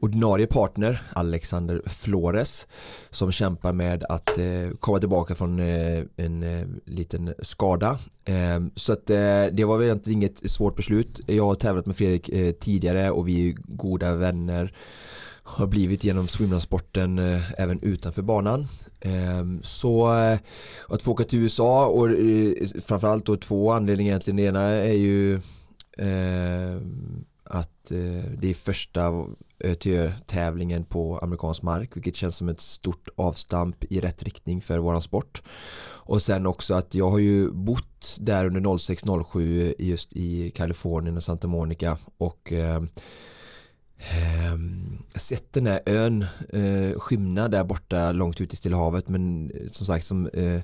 [0.00, 2.66] ordinarie partner Alexander Flores
[3.10, 7.98] som kämpar med att eh, komma tillbaka från eh, en eh, liten skada.
[8.30, 11.20] Ehm, så att eh, det var väl egentligen inget svårt beslut.
[11.26, 14.74] Jag har tävlat med Fredrik eh, tidigare och vi är goda vänner
[15.42, 18.68] har blivit genom swimrunsporten eh, även utanför banan.
[19.00, 20.06] Ehm, så
[20.88, 22.08] att få åka till USA och
[22.84, 24.36] framförallt då två anledningar egentligen.
[24.36, 25.40] Det ena är ju
[27.44, 27.92] att
[28.38, 29.26] det är första
[29.64, 35.02] ÖTÖ-tävlingen på amerikansk mark vilket känns som ett stort avstamp i rätt riktning för våran
[35.02, 35.42] sport.
[36.10, 41.22] Och sen också att jag har ju bott där under 06-07 just i Kalifornien och
[41.22, 42.82] Santa Monica och eh,
[43.96, 44.58] eh,
[45.14, 49.66] sett den här ön eh, skymna där borta långt ut i Stilla havet men eh,
[49.66, 50.60] som sagt som eh,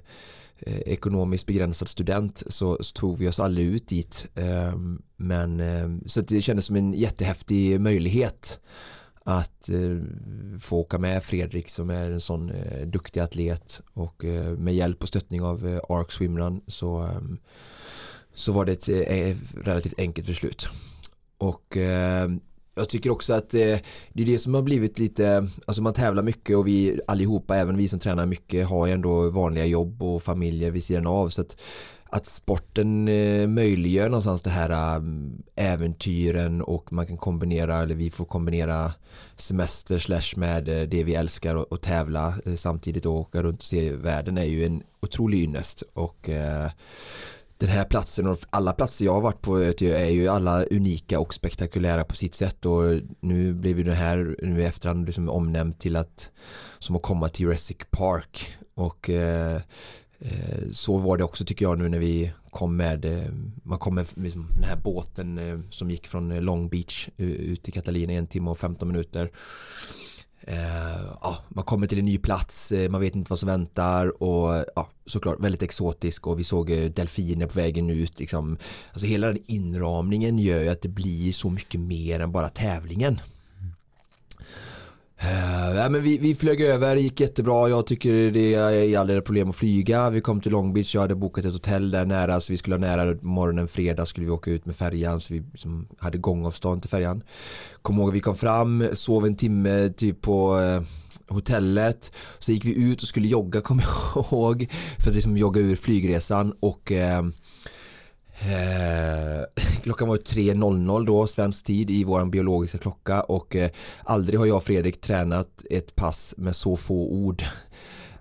[0.59, 4.27] eh, ekonomiskt begränsad student så, så tog vi oss aldrig ut dit.
[4.35, 4.75] Eh,
[5.17, 8.61] men eh, så att det kändes som en jättehäftig möjlighet
[9.29, 9.99] att eh,
[10.61, 15.03] få åka med Fredrik som är en sån eh, duktig atlet och eh, med hjälp
[15.03, 17.21] och stöttning av eh, Ark Swimrun så, eh,
[18.35, 20.69] så var det ett eh, eh relativt enkelt beslut.
[21.39, 22.31] Och eh,
[22.75, 23.79] jag tycker också att eh,
[24.13, 27.77] det är det som har blivit lite, alltså man tävlar mycket och vi allihopa, även
[27.77, 31.29] vi som tränar mycket, har ju ändå vanliga jobb och familjer vid sidan av.
[31.29, 31.57] Så att,
[32.11, 35.03] att sporten eh, möjliggör någonstans det här eh,
[35.73, 38.93] äventyren och man kan kombinera, eller vi får kombinera
[39.37, 43.61] semester slash med eh, det vi älskar och, och tävla eh, samtidigt och åka runt
[43.61, 45.83] och se världen är ju en otrolig ynnest.
[45.93, 46.71] Och eh,
[47.59, 51.35] den här platsen och alla platser jag har varit på är ju alla unika och
[51.35, 52.67] spektakulära på sitt sätt.
[52.67, 52.83] Och
[53.21, 56.31] nu blev ju det här nu i efterhand liksom omnämnt till att
[56.79, 58.57] som att komma till Jurassic Park.
[58.75, 59.61] Och eh,
[60.19, 63.95] Eh, så var det också tycker jag nu när vi kom med eh, man kom
[63.95, 68.27] med liksom, den här båten eh, som gick från Long Beach ut till Catalina en
[68.27, 69.31] timme och 15 minuter
[71.21, 74.89] ja, man kommer till en ny plats, man vet inte vad som väntar och ja,
[75.07, 78.19] såklart väldigt exotisk och vi såg delfiner på vägen ut.
[78.19, 78.59] Liksom.
[78.93, 83.21] Alltså hela den inramningen gör ju att det blir så mycket mer än bara tävlingen.
[85.19, 87.69] Eh, ja, men vi, vi flög över, det gick jättebra.
[87.69, 90.11] Jag tycker det är aldrig problem att flyga.
[90.11, 92.77] Vi kom till Long Beach, jag hade bokat ett hotell där nära så vi skulle
[92.77, 96.83] ha nära morgonen fredag skulle vi åka ut med färjan så vi liksom hade gångavstånd
[96.83, 97.23] till färjan.
[97.83, 100.83] Kom ihåg vi kom fram, sov en timme typ på eh,
[101.29, 102.13] hotellet.
[102.39, 104.69] Så gick vi ut och skulle jogga kommer jag ihåg.
[104.99, 107.23] För att liksom jogga ur flygresan och eh,
[108.41, 109.45] Eh,
[109.83, 113.71] klockan var 3.00 då, svensk tid i vår biologiska klocka och eh,
[114.05, 117.45] aldrig har jag och Fredrik tränat ett pass med så få ord.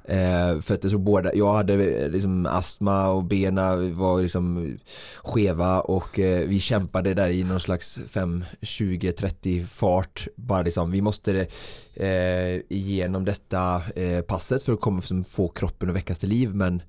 [0.07, 4.77] Eh, för att det så båda, jag hade eh, liksom astma och benen var liksom
[5.23, 10.27] skeva och eh, vi kämpade där i någon slags 5, 20, 30 fart.
[10.35, 11.47] Bara liksom, vi måste
[11.93, 16.55] eh, igenom detta eh, passet för att komma, liksom, få kroppen att väckas till liv
[16.55, 16.81] men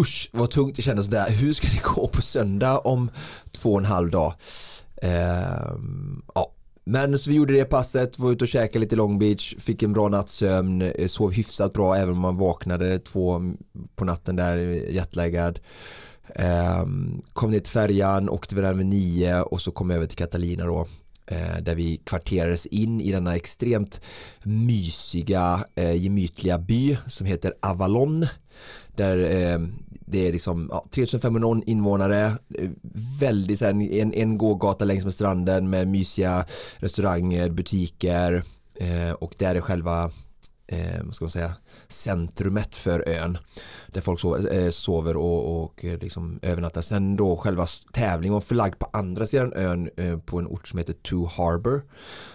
[0.00, 1.30] usch vad tungt det kändes där.
[1.30, 3.10] Hur ska det gå på söndag om
[3.52, 4.34] två och en halv dag?
[4.96, 5.72] Eh,
[6.34, 6.50] ja.
[6.86, 9.92] Men så vi gjorde det passet, var ute och käkade lite Long Beach, fick en
[9.92, 13.54] bra nattsömn, eh, sov hyfsat bra även om man vaknade två
[13.96, 14.56] på natten där
[14.90, 15.60] jetlaggad.
[16.34, 16.84] Eh,
[17.32, 20.18] kom ner till färjan, åkte vi där vid nio och så kom jag över till
[20.18, 20.86] Catalina då
[21.26, 24.00] eh, där vi kvarterades in i denna extremt
[24.42, 28.26] mysiga, eh, gemytliga by som heter Avalon
[28.96, 29.58] där eh,
[30.06, 32.24] det är liksom ja, 3500 invånare,
[32.54, 32.70] eh,
[33.20, 36.46] väldigt så här, en, en gågata längs med stranden med mysiga
[36.76, 38.42] restauranger, butiker
[38.74, 40.10] eh, och där är själva
[40.66, 41.54] eh, vad ska man säga,
[41.88, 43.38] centrumet för ön
[43.86, 46.80] där folk sover, eh, sover och, och eh, liksom övernattar.
[46.80, 50.78] Sen då själva tävlingen var förlagd på andra sidan ön eh, på en ort som
[50.78, 51.82] heter Two Harbor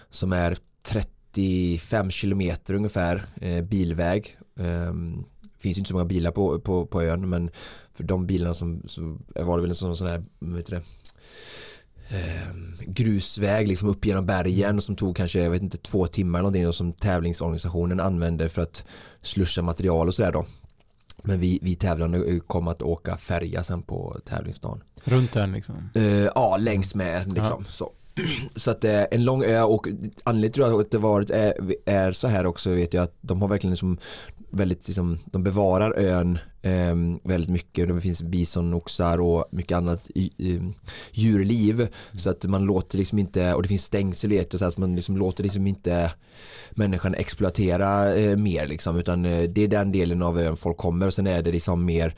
[0.09, 5.24] som är 35 kilometer ungefär eh, bilväg ehm,
[5.60, 7.51] finns ju inte så många bilar på, på, på ön men
[7.93, 10.82] för de bilarna som så var det väl en sån, sån här, vet det,
[12.10, 12.49] eh,
[12.86, 16.76] grusväg liksom upp genom bergen som tog kanske, jag vet inte, två timmar någonting och
[16.76, 18.86] som tävlingsorganisationen använde för att
[19.22, 20.45] slusha material och sådär då.
[21.24, 24.84] Men vi, vi tävlande kom att åka färja sen på tävlingsdagen.
[25.03, 25.76] Runt ön liksom?
[25.95, 27.64] Eh, ja, längs med liksom.
[27.66, 27.72] Ja.
[27.72, 27.91] Så.
[28.55, 29.88] Så att eh, en lång ö och
[30.24, 31.53] anledningen till att det varit är,
[31.86, 33.97] är så här också vet jag att de har verkligen liksom
[34.50, 37.88] väldigt liksom, de bevarar ön eh, väldigt mycket.
[37.88, 40.10] Det finns bisonoxar och mycket annat
[41.12, 41.76] djurliv.
[41.76, 41.91] Mm.
[42.14, 44.95] Så att man låter liksom inte, och det finns stängsel och så, här, så man
[44.95, 46.12] liksom låter liksom inte
[46.72, 48.97] människan exploatera eh, mer liksom.
[48.97, 51.08] Utan eh, det är den delen av ön folk kommer.
[51.08, 52.16] Och sen är det liksom mer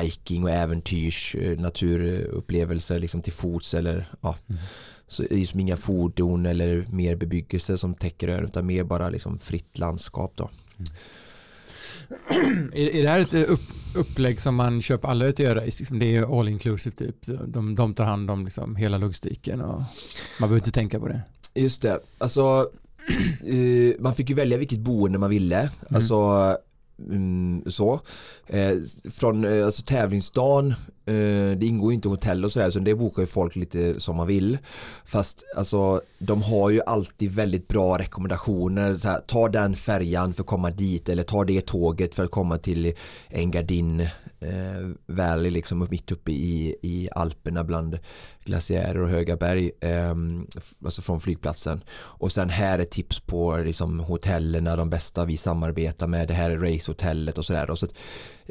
[0.00, 4.36] hiking och äventyrs eh, naturupplevelser liksom till fots eller ja.
[4.48, 4.60] Mm.
[5.08, 9.08] Så det är liksom inga fordon eller mer bebyggelse som täcker ön utan mer bara
[9.08, 10.50] liksom fritt landskap då.
[10.78, 10.90] Mm
[12.72, 13.60] är, är det här ett upp,
[13.94, 15.64] upplägg som man köper alla göra?
[15.64, 17.16] Liksom det är all inclusive typ.
[17.46, 19.78] De, de tar hand om liksom hela logistiken och
[20.40, 21.20] man behöver inte tänka på det.
[21.54, 22.70] Just det, alltså
[23.52, 25.58] uh, man fick ju välja vilket boende man ville.
[25.58, 25.70] Mm.
[25.88, 26.56] Alltså
[27.08, 28.00] Mm, så.
[28.46, 28.76] Eh,
[29.10, 30.74] från eh, alltså, tävlingsdagen, eh,
[31.10, 34.16] Eh, det ingår ju inte hotell och sådär så det bokar ju folk lite som
[34.16, 34.58] man vill.
[35.04, 38.94] Fast alltså de har ju alltid väldigt bra rekommendationer.
[38.94, 42.30] Så här, ta den färjan för att komma dit eller ta det tåget för att
[42.30, 42.92] komma till
[43.30, 44.00] Engadin
[44.40, 47.98] eh, Valley liksom mitt uppe i, i Alperna bland
[48.44, 50.14] glaciärer och höga berg eh,
[50.84, 56.06] alltså från flygplatsen och sen här är tips på liksom hotellerna de bästa vi samarbetar
[56.06, 57.86] med det här är racehotellet och sådär så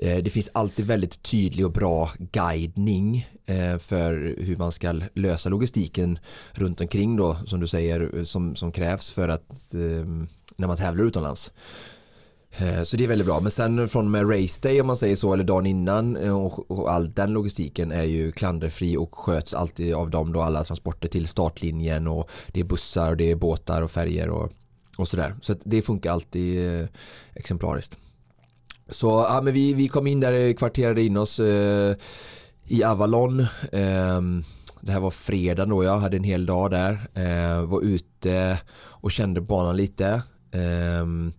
[0.02, 5.50] Eh, det finns alltid väldigt tydlig och bra guidning eh, för hur man ska lösa
[5.50, 6.20] logistiken
[6.52, 10.78] runt omkring då som du säger eh, som, som krävs för att ehm, när man
[10.78, 11.52] tävlar utomlands
[12.84, 13.40] så det är väldigt bra.
[13.40, 16.72] Men sen från och med race day om man säger så eller dagen innan och,
[16.72, 21.08] och all den logistiken är ju klanderfri och sköts alltid av dem då alla transporter
[21.08, 24.52] till startlinjen och det är bussar och det är båtar och färger och,
[24.98, 25.36] och sådär.
[25.42, 26.88] Så det funkar alltid
[27.34, 27.98] exemplariskt.
[28.90, 31.96] Så ja, men vi, vi kom in där, eh, kvarterade in oss eh,
[32.68, 33.40] i Avalon.
[33.72, 34.22] Eh,
[34.82, 37.00] det här var fredag då jag hade en hel dag där.
[37.14, 40.24] Eh, var ute och kände banan lite.
[40.52, 41.34] Ehm,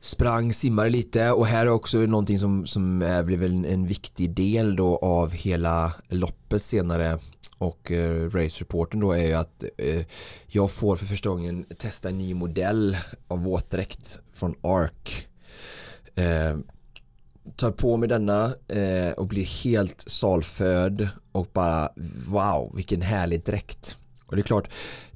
[0.00, 4.30] sprang, simmade lite och här är också någonting som, som är, blev en, en viktig
[4.30, 7.18] del då av hela loppet senare
[7.58, 10.04] och eh, race-reporten då är ju att eh,
[10.46, 12.96] jag får för första gången testa en ny modell
[13.28, 15.28] av våtdräkt från ARK.
[16.14, 16.56] Eh,
[17.56, 21.88] tar på mig denna eh, och blir helt salfödd och bara
[22.28, 23.96] wow vilken härlig dräkt.
[24.26, 24.68] Och det är klart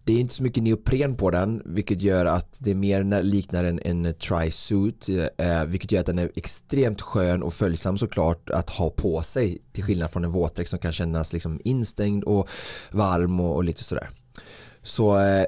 [0.06, 3.80] det är inte så mycket neopren på den vilket gör att det mer liknar en,
[3.82, 8.90] en tri-suit eh, vilket gör att den är extremt skön och följsam såklart att ha
[8.90, 12.48] på sig till skillnad från en våtdräkt som kan kännas liksom instängd och
[12.90, 14.10] varm och, och lite sådär.
[14.82, 15.44] Så eh,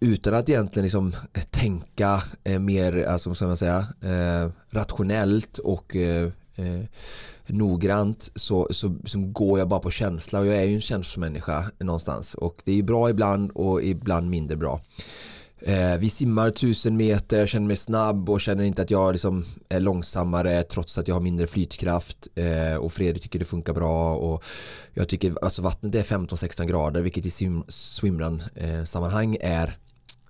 [0.00, 5.96] utan att egentligen liksom eh, tänka eh, mer, alltså, ska man säga, eh, rationellt och
[5.96, 6.84] eh, eh,
[7.46, 10.40] noggrant så, så, så går jag bara på känsla.
[10.40, 12.34] Och jag är ju en känslomänniska någonstans.
[12.34, 14.80] Och det är bra ibland och ibland mindre bra.
[15.58, 19.44] Eh, vi simmar tusen meter, jag känner mig snabb och känner inte att jag liksom
[19.68, 22.28] är långsammare trots att jag har mindre flytkraft.
[22.34, 24.44] Eh, och Fredrik tycker det funkar bra och
[24.94, 27.30] jag tycker alltså vattnet är 15-16 grader vilket i
[27.68, 29.76] swimrun eh, sammanhang är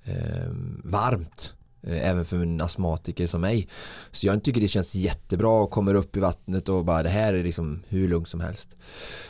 [0.06, 0.50] eh,
[0.84, 3.68] varmt eh, även för en astmatiker som mig.
[4.10, 7.34] Så jag tycker det känns jättebra och kommer upp i vattnet och bara det här
[7.34, 8.76] är liksom hur lugnt som helst.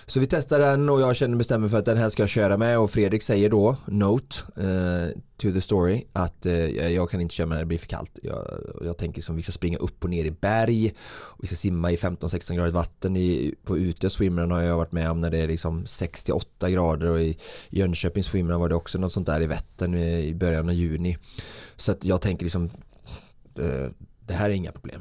[0.06, 2.56] Så vi testar den och jag känner bestämmer för att den här ska jag köra
[2.56, 7.34] med och Fredrik säger då, note eh, to the story, att eh, jag kan inte
[7.34, 8.18] köra med när det blir för kallt.
[8.22, 8.46] Jag,
[8.84, 11.92] jag tänker som vi ska springa upp och ner i berg och vi ska simma
[11.92, 15.38] i 15-16 grader vatten i, på ute swimrun har jag varit med om när det
[15.38, 17.38] är liksom 68 grader och i
[17.70, 21.18] Jönköping swimrun var det också något sånt där i Vättern i början av juni.
[21.76, 22.70] Så att jag tänker liksom
[23.54, 23.92] det,
[24.26, 25.00] det här är inga problem.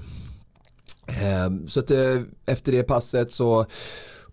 [1.08, 3.66] Eh, så att eh, efter det passet så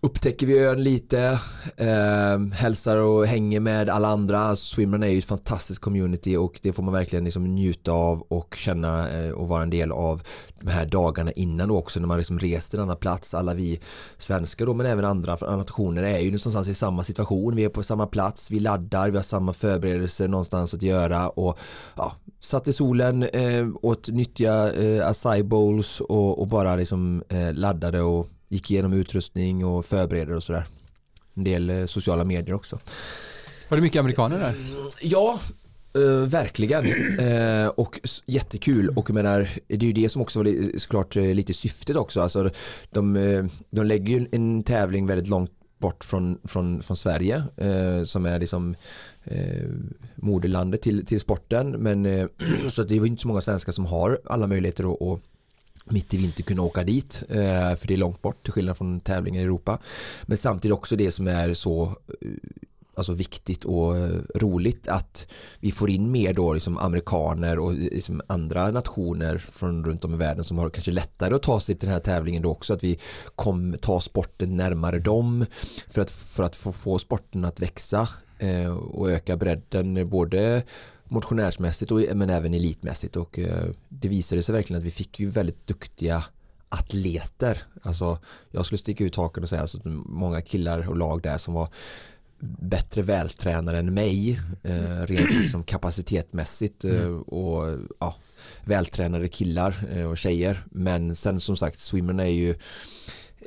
[0.03, 1.39] upptäcker vi ön lite,
[1.77, 4.39] eh, hälsar och hänger med alla andra.
[4.39, 8.21] Alltså, Swimrun är ju ett fantastiskt community och det får man verkligen liksom njuta av
[8.21, 10.23] och känna eh, och vara en del av
[10.59, 13.33] de här dagarna innan då också när man liksom reser till en annan plats.
[13.33, 13.79] Alla vi
[14.17, 17.55] svenskar då men även andra nationer är ju någonstans i samma situation.
[17.55, 21.59] Vi är på samma plats, vi laddar, vi har samma förberedelser någonstans att göra och
[21.95, 27.53] ja, satt i solen, eh, åt nyttiga eh, acai bowls och, och bara liksom eh,
[27.53, 30.65] laddade och gick igenom utrustning och förbereder och sådär.
[31.33, 32.79] En del eh, sociala medier också.
[33.69, 34.55] Var det mycket amerikaner där?
[35.01, 35.39] Ja,
[35.97, 36.85] Uh, verkligen.
[36.85, 41.53] Uh, och jättekul och jag menar det är ju det som också var såklart lite
[41.53, 42.21] syftet också.
[42.21, 42.49] Alltså,
[42.89, 48.25] de, de lägger ju en tävling väldigt långt bort från, från, från Sverige uh, som
[48.25, 48.75] är liksom
[50.15, 51.71] moderlandet till, till sporten.
[51.71, 52.29] Men
[52.69, 55.19] så det var inte så många svenskar som har alla möjligheter att, att
[55.83, 58.99] mitt i vinter kunna åka dit eh, för det är långt bort till skillnad från
[58.99, 59.79] tävlingar i Europa.
[60.25, 61.83] Men samtidigt också det som är så
[62.21, 62.29] eh,
[62.95, 65.27] alltså viktigt och eh, roligt att
[65.59, 70.17] vi får in mer då liksom amerikaner och liksom andra nationer från runt om i
[70.17, 72.83] världen som har kanske lättare att ta sig till den här tävlingen då också att
[72.83, 72.99] vi
[73.35, 75.45] kommer ta sporten närmare dem
[75.89, 78.09] för att, för att få, få sporten att växa
[78.91, 80.63] och öka bredden både
[81.13, 85.29] motionärsmässigt och, men även elitmässigt och eh, det visade sig verkligen att vi fick ju
[85.29, 86.23] väldigt duktiga
[86.69, 87.63] atleter.
[87.81, 88.17] Alltså
[88.51, 91.67] jag skulle sticka ut taken och säga att många killar och lag där som var
[92.59, 97.21] bättre vältränade än mig eh, rent liksom kapacitetmässigt eh, mm.
[97.21, 98.15] och ja,
[98.65, 102.55] vältränade killar eh, och tjejer men sen som sagt swimmen är ju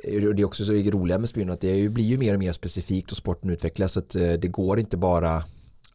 [0.03, 3.11] det är också så roliga med sprinten att det blir ju mer och mer specifikt
[3.11, 5.43] och sporten utvecklas så att eh, det går inte bara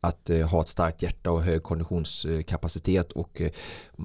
[0.05, 3.51] att eh, ha ett starkt hjärta och hög konditionskapacitet och eh,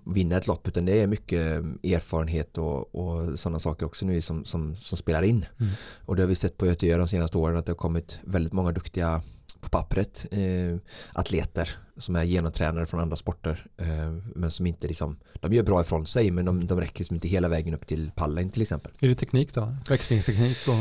[0.06, 4.22] vinna ett lopp utan det är mycket eh, erfarenhet och, och sådana saker också nu
[4.22, 5.46] som, som, som spelar in.
[5.60, 5.72] Mm.
[6.06, 8.54] Och det har vi sett på Göteborg de senaste åren att det har kommit väldigt
[8.54, 9.22] många duktiga
[9.60, 10.78] på pappret eh,
[11.14, 15.82] atleter som är genomtränade från andra sporter eh, men som inte liksom, de gör bra
[15.82, 18.92] ifrån sig men de, de räcker liksom inte hela vägen upp till pallen till exempel.
[19.00, 19.76] Är det teknik då?
[19.90, 20.58] Växlingsteknik?
[20.68, 20.74] Och...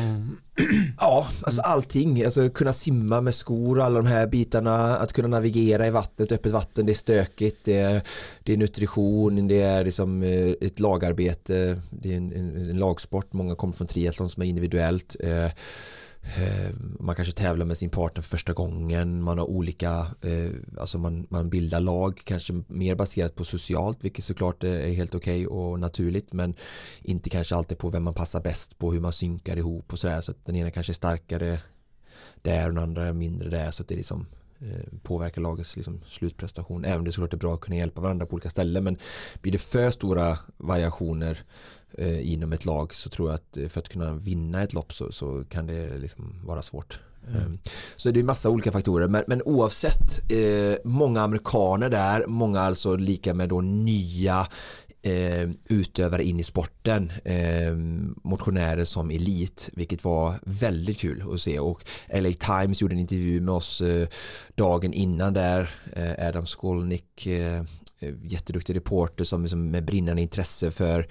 [0.98, 2.24] ja, alltså allting.
[2.24, 4.96] Alltså kunna simma med skor och alla de här bitarna.
[4.96, 7.64] Att kunna navigera i vattnet, öppet vatten, det är stökigt.
[7.64, 8.02] Det är,
[8.42, 11.80] det är nutrition, det är liksom eh, ett lagarbete.
[11.90, 13.32] Det är en, en, en lagsport.
[13.32, 15.16] Många kommer från triathlon som är individuellt.
[15.20, 15.50] Eh,
[17.00, 20.06] man kanske tävlar med sin partner för första gången, man har olika,
[20.80, 25.46] alltså man, man bildar lag, kanske mer baserat på socialt, vilket såklart är helt okej
[25.46, 26.54] okay och naturligt, men
[27.02, 30.20] inte kanske alltid på vem man passar bäst på, hur man synkar ihop och sådär,
[30.20, 31.60] så att den ena kanske är starkare
[32.42, 34.26] där och den andra är mindre där, så att det liksom
[34.58, 36.84] eh, påverkar lagets liksom, slutprestation.
[36.84, 38.84] Även om det såklart är bra att kunna hjälpa varandra på olika ställen.
[38.84, 38.98] Men
[39.40, 41.44] blir det för stora variationer
[41.98, 44.92] eh, inom ett lag så tror jag att eh, för att kunna vinna ett lopp
[44.92, 47.00] så, så kan det liksom vara svårt.
[47.28, 47.42] Mm.
[47.42, 47.58] Ehm,
[47.96, 52.96] så det är massa olika faktorer men, men oavsett eh, många amerikaner där, många alltså
[52.96, 54.46] lika med då nya
[55.06, 57.74] eh, utövare in i sporten, eh,
[58.24, 63.40] motionärer som elit, vilket var väldigt kul att se och LA Times gjorde en intervju
[63.40, 64.08] med oss eh,
[64.54, 67.60] dagen innan där, eh, Adam Skolnick eh,
[68.00, 71.08] eh, jätteduktig reporter som liksom med brinnande intresse för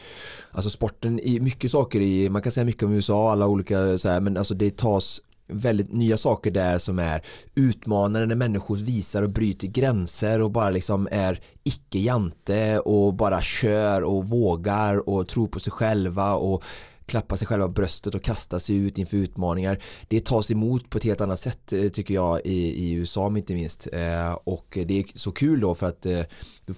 [0.51, 4.09] alltså sporten i mycket saker i, man kan säga mycket om USA, alla olika så
[4.09, 7.21] här, men alltså det tas väldigt nya saker där som är
[7.55, 13.41] utmanande när människor visar och bryter gränser och bara liksom är icke jante och bara
[13.41, 16.63] kör och vågar och tror på sig själva och
[17.05, 19.79] klappa sig själva på bröstet och kasta sig ut inför utmaningar.
[20.07, 23.53] Det tas emot på ett helt annat sätt eh, tycker jag i, i USA inte
[23.53, 23.87] minst.
[23.93, 26.21] Eh, och det är så kul då för att eh,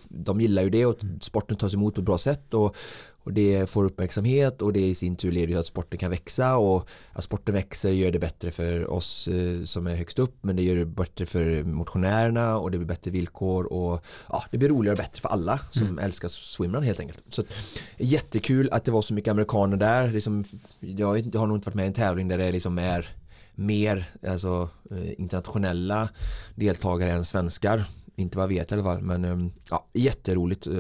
[0.10, 2.76] de gillar ju det och sporten tas emot på ett bra sätt och
[3.28, 6.58] och det får uppmärksamhet och det i sin tur leder till att sporten kan växa
[6.58, 10.56] och att sporten växer gör det bättre för oss eh, som är högst upp men
[10.56, 14.70] det gör det bättre för motionärerna och det blir bättre villkor och ja, det blir
[14.70, 16.00] roligare och bättre för alla som mm.
[16.00, 17.24] älskar swimrun helt enkelt.
[17.30, 17.44] Så
[17.98, 20.08] jättekul att det var så mycket amerikaner där.
[20.08, 20.44] Liksom,
[20.80, 23.10] jag har nog inte varit med i en tävling där det liksom är
[23.56, 26.10] mer alltså, eh, internationella
[26.56, 27.84] deltagare än svenskar.
[28.20, 30.74] Inte vad jag vet i alla fall men ehm, ja, jätteroligt eh,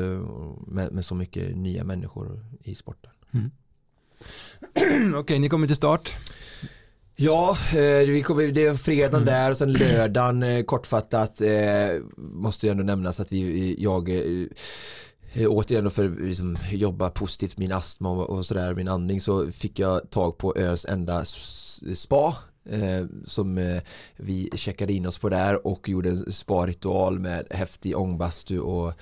[0.67, 3.11] med, med så mycket nya människor i sporten.
[3.33, 3.51] Mm.
[5.13, 6.17] Okej, okay, ni kommer till start.
[7.15, 9.25] Ja, eh, vi kommer, det är fredagen mm.
[9.25, 11.41] där och sen lördagen kortfattat
[12.17, 14.09] måste ju ändå nämnas att vi, jag
[15.35, 19.79] återigen för att liksom, jobba positivt min astma och, och sådär, min andning så fick
[19.79, 21.25] jag tag på öns enda
[21.95, 22.35] spa eh,
[22.69, 23.81] Eh, som eh,
[24.15, 28.93] vi checkade in oss på där och gjorde en sparritual med häftig ångbastu och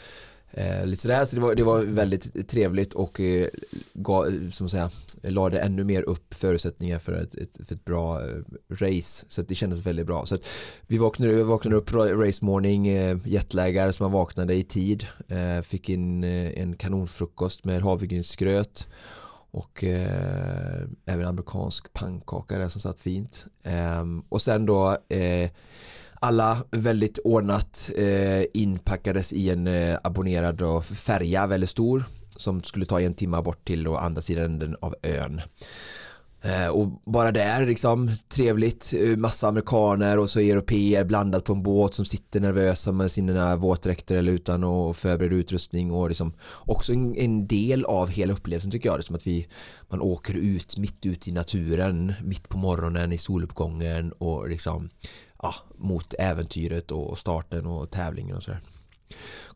[0.51, 1.25] eh, lite sådär.
[1.25, 3.47] Så det var, det var väldigt trevligt och eh,
[3.93, 4.91] gav, som säga,
[5.21, 8.37] lade ännu mer upp förutsättningar för ett, ett, för ett bra eh,
[8.69, 9.25] race.
[9.27, 10.25] Så det kändes väldigt bra.
[10.25, 10.37] Så
[10.87, 15.89] vi vaknade, vaknade upp race morning eh, jetlaggare som man vaknade i tid eh, fick
[15.89, 18.87] in eh, en kanonfrukost med havregrynsgröt
[19.55, 23.45] och eh, även amerikansk pannkaka där som satt fint.
[23.63, 25.49] Eh, och sen då eh,
[26.13, 32.85] alla väldigt ordnat eh, inpackades i en eh, abonnerad och färja väldigt stor som skulle
[32.85, 35.41] ta en timme bort till och andra sidan av ön.
[36.45, 41.63] Eh, och bara där liksom trevligt, eh, massa amerikaner och så europeer blandat på en
[41.63, 46.93] båt som sitter nervösa med sina våtdräkter eller utan och förbereder utrustning och liksom också
[46.93, 48.97] en, en, del av hela upplevelsen tycker jag.
[48.97, 49.47] Det är som att vi,
[49.89, 54.89] man åker ut mitt ut i naturen, mitt på morgonen i soluppgången och liksom
[55.41, 58.61] ja, mot äventyret och starten och tävlingen och sådär.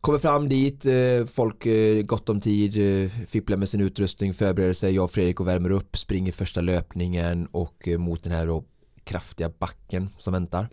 [0.00, 4.72] Kommer fram dit, eh, folk eh, gott om tid, eh, fipplar med sin utrustning, förbereder
[4.72, 8.64] sig, jag och Fredrik och värmer upp, springer första löpningen och mot den här då
[9.04, 10.68] kraftiga backen som väntar.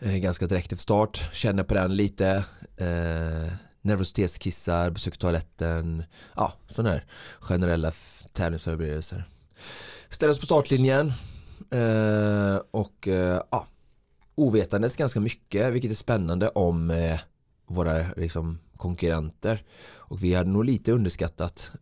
[0.00, 2.44] Ganska direkt efter start, känner på den lite,
[2.76, 3.52] eh,
[3.82, 6.04] nervositetskissar, besöker toaletten,
[6.36, 7.04] ja sådana här
[7.40, 7.92] generella
[8.32, 9.28] tävlingsförberedelser.
[10.08, 11.12] Ställer oss på startlinjen
[11.70, 13.66] eh, och eh, ja,
[14.40, 17.20] ovetandes ganska mycket vilket är spännande om eh,
[17.66, 19.64] våra liksom, konkurrenter.
[20.10, 21.72] Och vi hade nog lite underskattat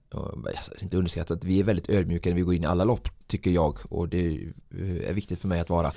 [0.82, 3.78] inte underskattat, vi är väldigt ödmjuka när vi går in i alla lopp tycker jag.
[3.88, 4.52] Och det är
[5.08, 5.92] eh, viktigt för mig att vara.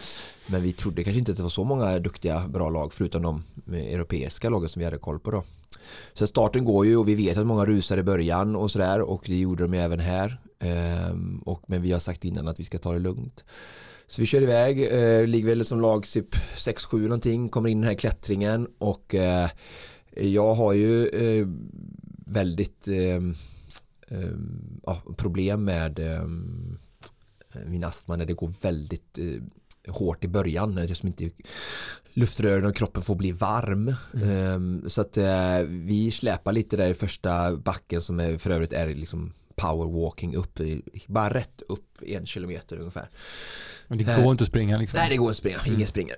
[0.48, 3.44] Men vi trodde kanske inte att det var så många duktiga bra lag förutom de
[3.68, 5.44] eh, europeiska lagen som vi hade koll på då.
[6.14, 9.24] Så starten går ju och vi vet att många rusar i början och sådär och
[9.28, 10.42] det gjorde de även här.
[10.60, 13.44] Ehm, och, men vi har sagt innan att vi ska ta det lugnt
[14.12, 17.82] så vi kör iväg, eh, ligger väl som lag typ 6-7 någonting, kommer in i
[17.82, 19.50] den här klättringen och eh,
[20.12, 21.48] jag har ju eh,
[22.26, 23.16] väldigt eh,
[24.08, 24.32] eh,
[24.84, 26.26] ja, problem med eh,
[27.66, 29.20] min astma när det går väldigt
[29.88, 31.30] hårt i början när som inte
[32.14, 34.84] luftrören och kroppen får bli varm mm.
[34.90, 35.18] så att
[35.68, 40.60] vi släpar lite där i första backen som är, för övrigt är liksom powerwalking upp,
[41.08, 43.10] bara rätt upp en kilometer ungefär.
[43.88, 45.00] Men det går eh, inte att springa liksom?
[45.00, 45.76] Nej det går inte att springa, mm.
[45.76, 46.16] ingen springer.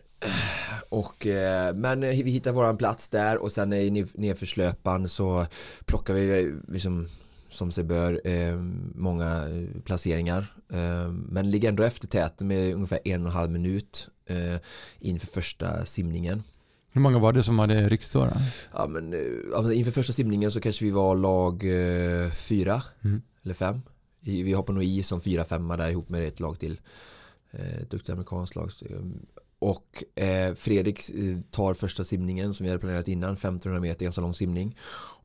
[0.90, 5.46] Och, eh, men vi hittar våran plats där och sen i nedförslöpan så
[5.86, 7.08] plockar vi liksom
[7.50, 8.56] som sig bör eh,
[8.96, 9.48] många
[9.84, 10.56] placeringar
[11.30, 14.10] men ligger ändå efter täten med ungefär en och en halv minut
[15.00, 16.44] inför första simningen.
[16.94, 18.30] Hur många var det som hade ryckt då?
[18.74, 19.14] Ja, men,
[19.56, 21.64] alltså, inför första simningen så kanske vi var lag
[22.36, 23.22] fyra mm.
[23.44, 23.82] eller fem.
[24.20, 26.80] Vi hoppade nog i som fyra, femma där ihop med ett lag till
[27.52, 28.72] eh, duktig amerikansk lag.
[29.60, 34.22] Och eh, Fredrik eh, tar första simningen som vi hade planerat innan, 1500 meter, ganska
[34.22, 34.78] lång simning.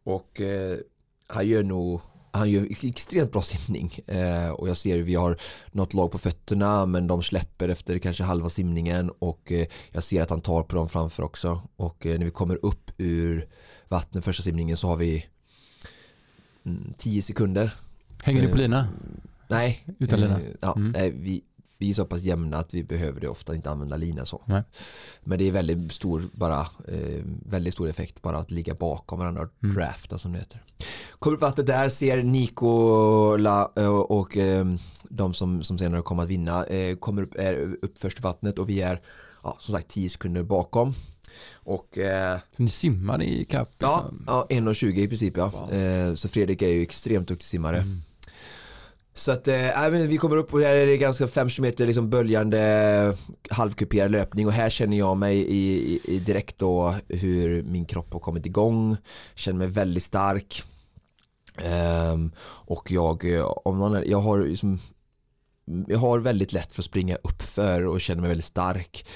[0.04, 0.78] Och eh,
[1.26, 2.00] han gör nog
[2.32, 5.36] han gör extremt bra simning eh, och jag ser vi har
[5.72, 10.22] något lag på fötterna men de släpper efter kanske halva simningen och eh, jag ser
[10.22, 13.48] att han tar på dem framför också och eh, när vi kommer upp ur
[13.88, 15.26] vattnet första simningen så har vi
[16.96, 17.74] 10 mm, sekunder.
[18.22, 18.88] Hänger ni på lina?
[19.48, 20.40] Nej, utan lina?
[20.60, 21.22] ja, mm.
[21.22, 21.42] vi,
[21.78, 24.42] vi är så pass jämna att vi behöver det ofta inte använda lina så.
[24.44, 24.62] Nej.
[25.24, 29.42] Men det är väldigt stor, bara, eh, väldigt stor effekt bara att ligga bakom varandra
[29.42, 29.76] och mm.
[29.76, 30.62] drafta som det heter.
[31.18, 34.66] Kommer upp vattnet där, ser Nikola eh, och, eh,
[35.08, 38.58] de som, som senare kommer att vinna eh, kommer upp, är upp först i vattnet
[38.58, 39.00] och vi är
[39.42, 40.94] ja, som sagt 10 sekunder bakom.
[41.52, 43.70] Och, eh, ni simmar i kapp?
[43.78, 44.24] Liksom.
[44.26, 45.50] Ja, ja 1.20 i princip ja.
[45.50, 46.14] Wow.
[46.14, 47.76] Så Fredrik är ju extremt duktig simmare.
[47.76, 48.02] Mm.
[49.18, 53.16] Så att äh, vi kommer upp och här är det ganska 5 km liksom böljande
[53.50, 58.12] halvkuperad löpning och här känner jag mig i, i, i, direkt då hur min kropp
[58.12, 58.96] har kommit igång.
[59.34, 60.62] Känner mig väldigt stark.
[62.12, 64.78] Um, och jag, eh, om någon, jag har liksom
[65.86, 69.06] jag har väldigt lätt för att springa uppför och känner mig väldigt stark.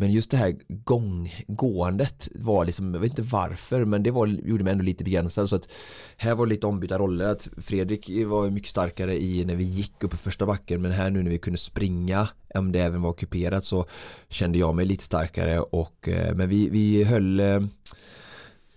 [0.00, 4.64] Men just det här gånggåendet var liksom, jag vet inte varför, men det var, gjorde
[4.64, 5.48] mig ändå lite begränsad.
[5.48, 5.68] Så att
[6.16, 7.26] här var det lite ombytta roller.
[7.26, 11.10] Att Fredrik var mycket starkare i när vi gick upp i första backen, men här
[11.10, 13.84] nu när vi kunde springa, om det även var kuperat, så
[14.28, 15.60] kände jag mig lite starkare.
[15.60, 17.60] Och, eh, men vi, vi höll eh,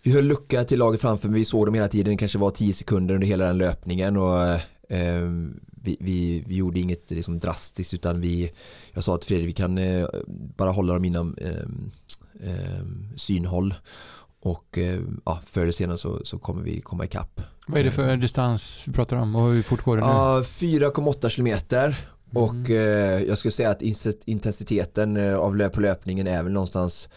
[0.01, 2.51] vi höll lucka till laget framför men vi såg dem hela tiden, det kanske var
[2.51, 4.43] 10 sekunder under hela den löpningen och
[4.89, 5.29] eh,
[5.83, 8.51] vi, vi, vi, gjorde inget liksom, drastiskt utan vi,
[8.91, 11.49] jag sa till Fredrik vi kan eh, bara hålla dem inom eh,
[12.49, 13.73] eh synhåll
[14.39, 17.41] och eh, ja, förr eller senare så, så kommer vi komma ikapp.
[17.67, 20.09] Vad är det för distans vi pratar om och hur fort går det nu?
[20.09, 22.43] Ja, 4,8 kilometer mm.
[22.43, 23.81] och eh, jag skulle säga att
[24.25, 27.09] intensiteten eh, av löp på löpningen är väl någonstans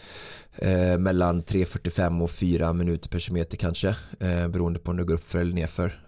[0.55, 5.13] eh, mellan 3.45 och 4 minuter per kilometer kanske eh, beroende på om du går
[5.13, 5.99] upp för eller nerför.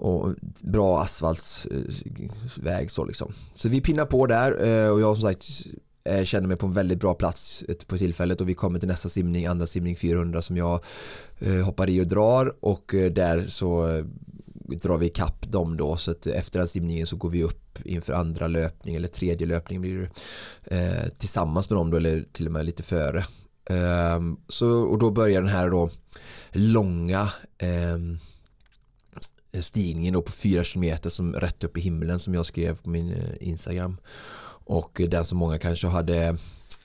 [0.00, 3.32] Och bra asfaltsväg så liksom.
[3.54, 5.46] Så vi pinnar på där eh, och jag som sagt
[6.04, 9.08] eh, känner mig på en väldigt bra plats på tillfället och vi kommer till nästa
[9.08, 10.84] simning, andra simning 400 som jag
[11.38, 14.02] eh, hoppar i och drar och där så
[14.82, 18.12] drar vi kapp dem då så att efter den simningen så går vi upp inför
[18.12, 20.10] andra löpning eller tredje löpning blir
[20.64, 23.24] det tillsammans med dem då eller till och med lite före.
[23.70, 25.90] Ehm, så, och då börjar den här då
[26.52, 28.18] långa ehm,
[29.60, 33.12] stigningen då på 4 km som rätt upp i himlen som jag skrev på min
[33.12, 33.96] eh, Instagram.
[34.64, 36.36] Och den som många kanske hade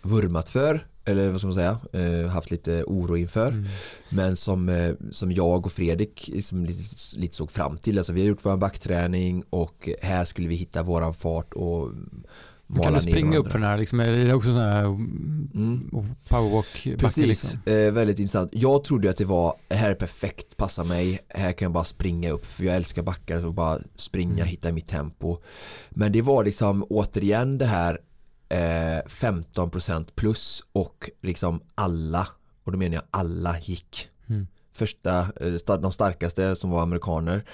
[0.01, 3.47] vurmat för eller vad ska man säga, eh, haft lite oro inför.
[3.47, 3.65] Mm.
[4.09, 6.83] Men som, eh, som jag och Fredrik liksom lite,
[7.17, 7.97] lite såg fram till.
[7.97, 11.91] Alltså vi har gjort vår backträning och här skulle vi hitta våran fart och
[12.73, 13.77] kan du springa upp för den här?
[13.77, 15.89] Liksom, är det också sån här mm.
[16.29, 17.59] powerwalk Precis, liksom?
[17.65, 18.49] eh, väldigt intressant.
[18.53, 22.31] Jag trodde att det var, här är perfekt, passar mig, här kan jag bara springa
[22.31, 24.47] upp för jag älskar backar så bara springa, mm.
[24.47, 25.37] hitta mitt tempo.
[25.89, 27.99] Men det var liksom återigen det här
[28.49, 32.27] eh, 15% plus och liksom alla,
[32.63, 34.09] och då menar jag alla gick.
[34.29, 34.47] Mm.
[34.73, 37.45] Första, eh, de starkaste som var amerikaner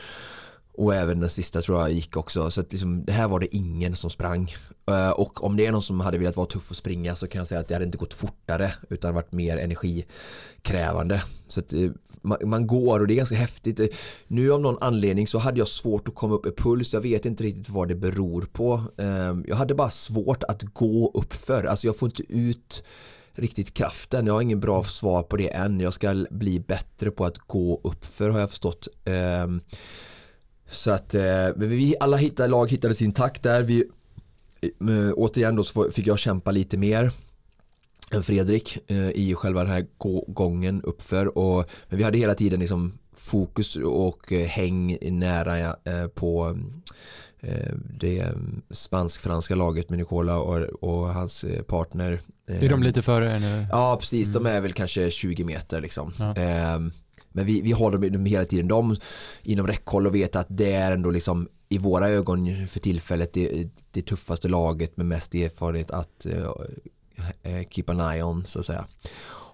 [0.74, 2.52] och även den sista tror jag gick också.
[2.52, 4.52] Så att liksom, det här var det ingen som sprang.
[4.92, 7.40] Eh, och om det är någon som hade velat vara tuff och springa så kan
[7.40, 11.24] jag säga att det hade inte gått fortare utan varit mer energikrävande.
[11.48, 11.90] Så att eh,
[12.22, 13.80] man går och det är ganska häftigt.
[13.80, 13.88] Eh,
[14.28, 16.94] nu av någon anledning så hade jag svårt att komma upp i puls.
[16.94, 18.84] Jag vet inte riktigt vad det beror på.
[18.98, 21.64] Ehm, jag hade bara svårt att gå uppför.
[21.64, 22.84] Alltså jag får inte ut
[23.34, 24.28] riktigt kraften.
[24.28, 25.80] Jag har ingen bra svar på det än.
[25.80, 28.88] Jag ska bli bättre på att gå uppför har jag förstått.
[29.06, 29.62] Ehm,
[30.68, 33.64] så att eh, vi alla hittade, lag hittade sin takt där.
[33.64, 33.86] Vi,
[35.16, 37.12] återigen då så fick jag kämpa lite mer
[38.12, 39.86] än Fredrik eh, i själva den här
[40.28, 41.38] gången uppför.
[41.38, 46.58] Och, men vi hade hela tiden liksom fokus och eh, häng nära eh, på
[47.40, 48.28] eh, det
[48.70, 52.22] spansk-franska laget med Nicola och, och hans partner.
[52.48, 53.66] Är de lite före nu?
[53.72, 54.30] Ja, precis.
[54.30, 54.44] Mm.
[54.44, 56.14] De är väl kanske 20 meter liksom.
[56.20, 56.34] Ja.
[57.34, 58.96] Men vi, vi håller dem hela tiden de
[59.44, 63.70] inom räckhåll och vet att det är ändå liksom i våra ögon för tillfället det,
[63.92, 66.50] det tuffaste laget med mest erfarenhet att eh,
[67.44, 68.86] eh, keep an eye on så att säga.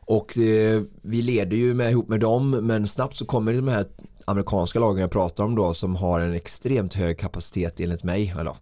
[0.07, 3.85] Och eh, vi leder ju med, ihop med dem men snabbt så kommer de här
[4.25, 8.33] amerikanska lagen jag pratar om då som har en extremt hög kapacitet enligt mig.
[8.39, 8.55] Eller,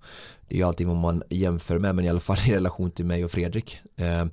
[0.47, 3.05] det är ju alltid vad man jämför med men i alla fall i relation till
[3.05, 3.79] mig och Fredrik.
[3.95, 4.25] Eh,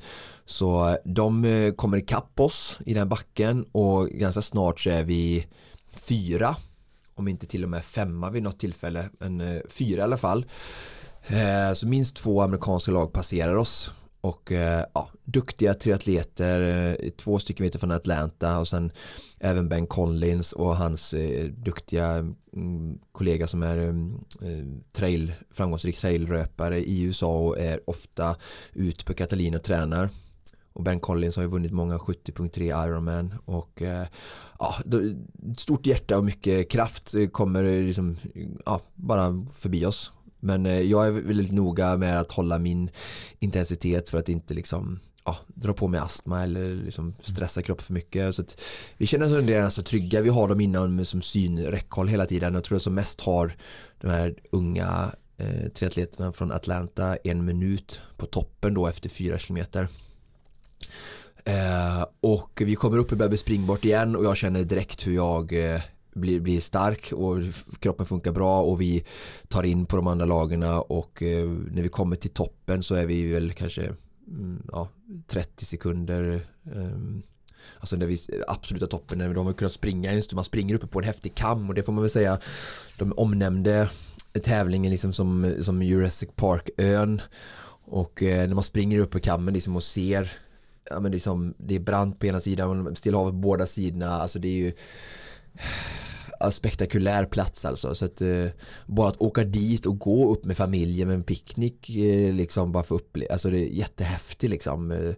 [0.46, 5.46] så de eh, kommer ikapp oss i den backen och ganska snart så är vi
[5.94, 6.56] fyra
[7.14, 10.46] om inte till och med femma vid något tillfälle men eh, fyra i alla fall.
[11.26, 13.92] Eh, så minst två amerikanska lag passerar oss
[14.22, 16.60] och eh, ja, duktiga triatleter,
[17.00, 18.92] eh, två stycken vet från Atlanta och sen
[19.40, 22.08] även Ben Collins och hans eh, duktiga
[22.52, 28.36] mm, kollega som är mm, eh, trail, framgångsrik trailröpare i USA och är ofta
[28.72, 30.08] ute på Catalina och tränar.
[30.72, 34.06] Och Ben Collins har ju vunnit många 70.3 Ironman och eh,
[34.58, 34.74] ja,
[35.56, 38.16] stort hjärta och mycket kraft kommer eh, liksom,
[38.64, 40.12] ja, bara förbi oss
[40.44, 42.90] men eh, jag är väldigt noga med att hålla min
[43.38, 47.92] intensitet för att inte liksom ja, dra på mig astma eller liksom stressa kroppen för
[47.92, 48.34] mycket.
[48.34, 48.44] Så
[48.96, 50.20] vi känner oss under så trygga.
[50.20, 52.54] Vi har dem inom som synräckhåll hela tiden.
[52.54, 53.56] Jag tror att som mest har
[54.00, 59.88] de här unga eh, triatleterna från Atlanta en minut på toppen då efter fyra kilometer.
[61.44, 65.74] Eh, och vi kommer upp i Bebbe springbort igen och jag känner direkt hur jag
[65.74, 65.80] eh,
[66.14, 67.38] blir, blir stark och
[67.80, 69.04] kroppen funkar bra och vi
[69.48, 73.06] tar in på de andra lagarna och eh, när vi kommer till toppen så är
[73.06, 73.94] vi väl kanske
[74.28, 74.88] mm, ja,
[75.26, 77.22] 30 sekunder ehm,
[77.78, 78.18] Alltså när vi,
[78.48, 81.74] absoluta toppen, när de har kunnat springa man springer uppe på en häftig kam och
[81.74, 82.38] det får man väl säga,
[82.98, 83.90] de omnämnde
[84.42, 87.20] tävlingen liksom som, som Jurassic Park-ön
[87.84, 90.32] och eh, när man springer upp på kammen liksom och ser
[90.90, 94.10] ja, men liksom, det är brant på ena sidan och Stilla havet på båda sidorna,
[94.10, 94.72] alltså det är ju
[96.50, 97.94] spektakulär plats alltså.
[97.94, 98.46] Så att, eh,
[98.86, 102.84] bara att åka dit och gå upp med familjen med en picknick eh, liksom bara
[102.84, 105.14] för uppleva, alltså det är jättehäftig liksom eh,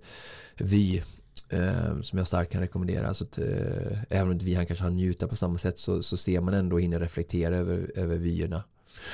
[0.57, 1.03] vy
[1.49, 3.15] eh, som jag starkt kan rekommendera.
[3.15, 6.03] Så att, eh, även om inte vi han kanske har njuta på samma sätt så,
[6.03, 8.63] så ser man ändå hinner reflektera över, över vyerna.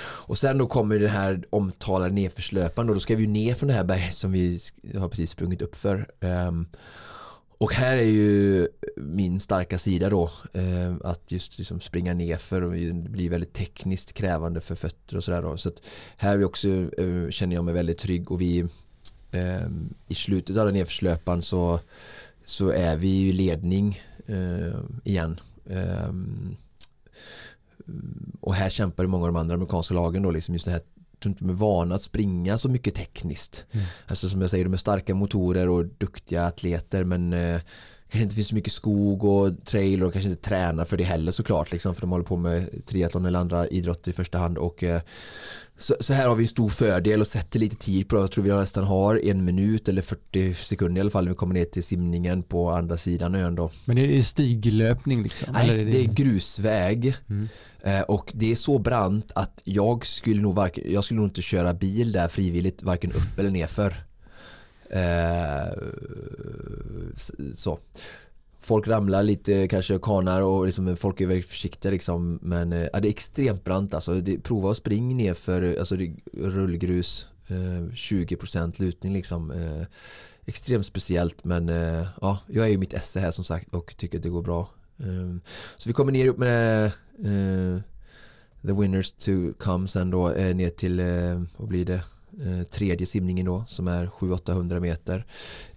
[0.01, 3.74] Och sen då kommer det här omtalade nedförslöpan och då ska vi ner från det
[3.74, 4.61] här berget som vi
[4.94, 6.09] har precis sprungit upp för.
[6.20, 6.66] Ehm,
[7.59, 12.73] och här är ju min starka sida då ehm, att just liksom springa nerför och
[12.73, 15.57] det blir väldigt tekniskt krävande för fötter och sådär.
[15.57, 15.82] Så att
[16.16, 18.66] här är också, eh, känner jag mig väldigt trygg och vi
[19.31, 21.81] ehm, i slutet av den nedförslöpan så,
[22.44, 25.40] så är vi i ledning eh, igen.
[28.40, 30.80] Och här kämpar många av de andra amerikanska lagen då liksom just det här
[31.20, 33.66] tror inte de är vana att springa så mycket tekniskt.
[33.70, 33.86] Mm.
[34.06, 37.60] Alltså som jag säger, de är starka motorer och duktiga atleter men eh,
[38.10, 41.32] kanske inte finns så mycket skog och trail och kanske inte tränar för det heller
[41.32, 44.82] såklart liksom för de håller på med triathlon eller andra idrotter i första hand och
[44.82, 45.00] eh,
[45.78, 48.22] så, så, här har vi en stor fördel och sätter lite tid på det.
[48.22, 51.36] Jag tror vi nästan har en minut eller 40 sekunder i alla fall när vi
[51.36, 53.70] kommer ner till simningen på andra sidan ön då.
[53.84, 55.48] Men det är stiglöpning liksom?
[55.52, 55.84] Nej, är det...
[55.84, 56.04] det...
[56.04, 57.48] är grusväg mm.
[57.82, 61.42] Eh, och det är så brant att jag skulle nog varken, jag skulle nog inte
[61.42, 64.04] köra bil där frivilligt varken upp eller nerför.
[64.90, 65.72] Eh,
[67.54, 67.78] så
[68.60, 72.38] folk ramlar lite, kanske kanar och liksom, folk är väldigt försiktiga liksom.
[72.42, 74.14] Men eh, ja, det är extremt brant alltså.
[74.14, 79.50] Det, prova att springa ner för alltså, det, rullgrus, eh, 20% lutning liksom.
[79.50, 79.86] Eh,
[80.46, 84.18] extremt speciellt men eh, ja, jag är ju mitt esse här som sagt och tycker
[84.18, 84.68] att det går bra.
[84.98, 85.36] Eh,
[85.76, 86.84] så vi kommer ner upp med
[87.24, 87.80] eh,
[88.66, 92.02] The Winners to come sen då eh, ner till, eh, vad blir det?
[92.44, 95.27] Eh, tredje simningen då som är 700-800 meter.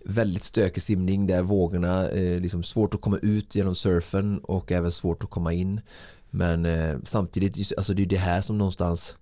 [0.06, 4.92] Väldigt stökig simning där vågorna eh, liksom svårt att komma ut genom surfen och även
[4.92, 5.82] svårt att komma in.
[6.30, 9.16] Men eh, samtidigt, alltså det är det här som någonstans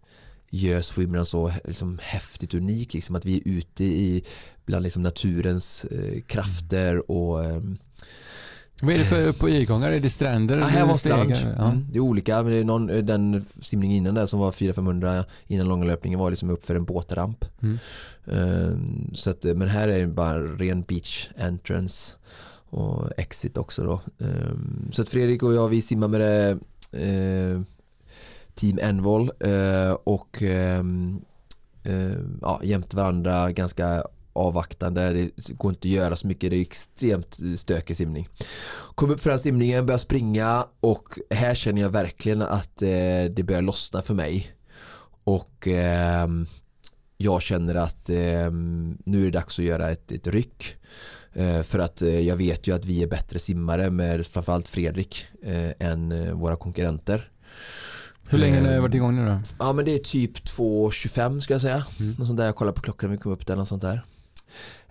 [0.50, 4.24] gör swimrun så liksom häftigt unik liksom att vi är ute i
[4.66, 7.78] bland liksom naturens eh, krafter och ehm,
[8.82, 9.92] vad är det för på igångar?
[9.92, 10.58] Är det stränder?
[10.58, 11.32] Ja, här var strand.
[11.32, 11.66] Ja.
[11.68, 12.44] Mm, det är olika.
[12.44, 16.30] Men det är någon, den simning innan där som var 400-500 innan långa löpningen var
[16.30, 17.46] liksom upp för en båtramp.
[17.62, 17.80] Mm.
[18.26, 22.16] Um, så att, men här är det bara ren beach entrance
[22.70, 24.02] och exit också då.
[24.18, 26.58] Um, så att Fredrik och jag vi simmar med det
[27.00, 27.62] uh,
[28.56, 30.42] Team Envol uh, och
[30.80, 31.22] um,
[31.88, 34.04] uh, ja, jämte varandra ganska
[34.34, 38.28] avvaktande, det går inte att göra så mycket, det är extremt stökig simning.
[38.96, 42.90] Kom upp för den simningen, börjar springa och här känner jag verkligen att eh,
[43.30, 44.52] det börjar lossna för mig.
[45.24, 46.28] Och eh,
[47.18, 48.52] jag känner att eh,
[49.06, 50.78] nu är det dags att göra ett, ett ryck.
[51.34, 55.26] Eh, för att eh, jag vet ju att vi är bättre simmare med framförallt Fredrik
[55.44, 57.30] eh, än våra konkurrenter.
[58.28, 59.40] Hur länge har det varit igång nu då?
[59.60, 61.86] Ja men det är typ 2.25 ska jag säga.
[62.00, 62.16] Mm.
[62.18, 64.06] Något sånt där, jag kollar på klockan när vi kom upp där, något sånt där.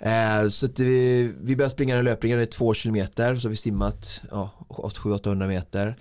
[0.00, 4.20] Eh, så vi, vi började springa den löpningen, det är två kilometer så vi simmat
[4.30, 5.96] ja, 700-800 meter.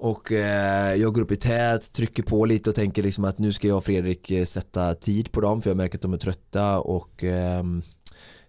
[0.00, 3.52] Och eh, jag går upp i tät, trycker på lite och tänker liksom att nu
[3.52, 6.18] ska jag och Fredrik eh, sätta tid på dem för jag märker att de är
[6.18, 7.82] trötta och ehm,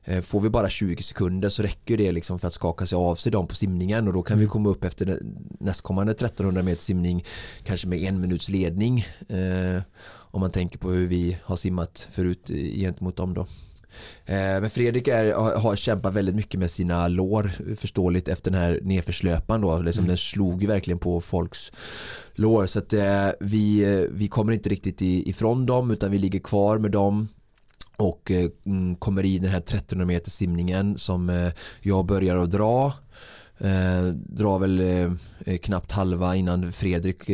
[0.03, 3.15] eh, Får vi bara 20 sekunder så räcker det liksom för att skaka sig av
[3.15, 4.45] sig dem på simningen och då kan mm.
[4.45, 5.19] vi komma upp efter
[5.59, 7.25] nästkommande 1300 meter simning
[7.63, 12.51] kanske med en minuts ledning eh, om man tänker på hur vi har simmat förut
[12.75, 13.47] gentemot dem då.
[14.25, 18.79] Eh, men Fredrik är, har, kämpat väldigt mycket med sina lår förståeligt efter den här
[18.83, 19.77] nedförslöpan då.
[19.77, 20.07] Liksom mm.
[20.07, 21.71] Den slog ju verkligen på folks
[22.33, 26.77] lår så att eh, vi, vi kommer inte riktigt ifrån dem utan vi ligger kvar
[26.77, 27.27] med dem
[27.95, 31.51] och eh, mm, kommer i den här 1300 meter simningen som
[31.81, 32.93] jag börjar att dra.
[34.13, 34.81] drar väl
[35.61, 37.29] knappt halva innan Fredrik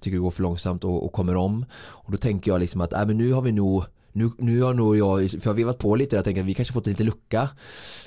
[0.00, 1.64] tycker det går för långsamt och, och kommer om.
[1.74, 3.84] Och då tänker jag liksom att äh, men nu har vi nog
[4.18, 6.54] nu, nu har nog jag, för jag har vevat på lite, jag tänker att vi
[6.54, 7.48] kanske fått en liten lucka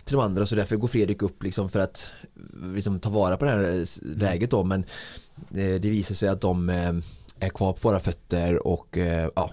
[0.04, 2.08] till de andra så därför går Fredrik upp liksom för att
[2.76, 3.86] liksom, ta vara på det här
[4.18, 4.64] läget då.
[4.64, 4.86] Men
[5.50, 6.94] det, det visar sig att de eh,
[7.40, 9.52] är kvar på våra fötter och eh, ja,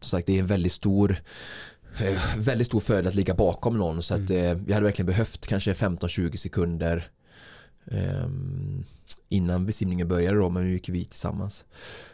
[0.00, 1.16] som sagt det är en väldigt stor
[1.98, 4.02] eh, väldigt stor fördel att ligga bakom någon.
[4.02, 4.64] Så att mm.
[4.64, 7.10] vi hade verkligen behövt kanske 15-20 sekunder
[7.90, 8.84] Ehm,
[9.28, 11.64] innan simningen började då, men nu gick vi tillsammans.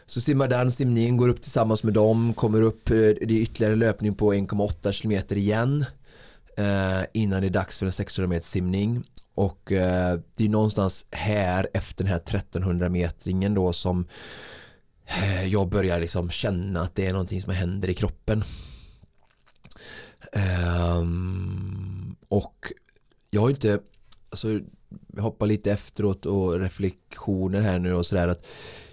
[0.05, 3.75] Så simmar den simningen, går upp tillsammans med dem, kommer upp, eh, det är ytterligare
[3.75, 5.85] löpning på 1,8 km igen
[6.57, 9.03] eh, innan det är dags för en 600 meter simning
[9.35, 14.07] och eh, det är någonstans här efter den här 1300 metringen då som
[15.05, 18.43] eh, jag börjar liksom känna att det är någonting som händer i kroppen.
[20.31, 22.71] Ehm, och
[23.29, 23.79] jag har inte,
[24.29, 24.59] alltså
[25.15, 28.45] jag hoppar lite efteråt och reflektioner här nu och sådär att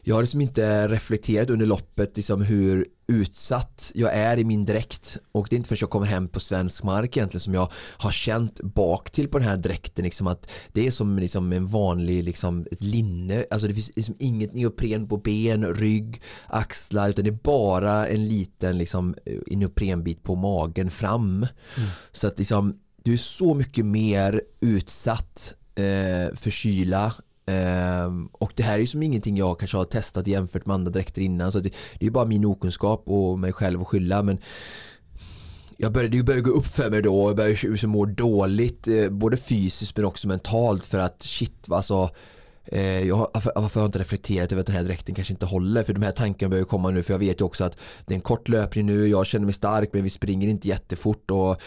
[0.03, 5.16] jag har liksom inte reflekterat under loppet liksom hur utsatt jag är i min dräkt.
[5.32, 8.11] Och det är inte förrän jag kommer hem på svensk mark egentligen som jag har
[8.11, 12.24] känt bak till på den här dräkten liksom att det är som liksom en vanlig
[12.24, 13.45] liksom ett linne.
[13.51, 18.28] Alltså det finns liksom inget neopren på ben, rygg, axlar utan det är bara en
[18.28, 19.15] liten liksom
[19.47, 21.47] neoprenbit på magen fram.
[21.77, 21.89] Mm.
[22.12, 27.14] så att liksom du är så mycket mer utsatt eh, förkyla.
[27.46, 30.90] Ehm, och det här är ju som ingenting jag kanske har testat jämfört med andra
[30.90, 34.22] dräkter innan så det, det är ju bara min okunskap och mig själv att skylla
[34.22, 34.38] men
[35.76, 39.09] jag började ju börja gå upp för mig då och började liksom må dåligt eh,
[39.09, 42.10] både fysiskt men också mentalt för att shit alltså
[42.64, 45.32] eh, jag har, varför, varför har jag inte reflekterat över att den här dräkten kanske
[45.32, 47.78] inte håller för de här tankarna börjar komma nu för jag vet ju också att
[48.06, 51.30] det är en kort löpning nu jag känner mig stark men vi springer inte jättefort
[51.30, 51.62] och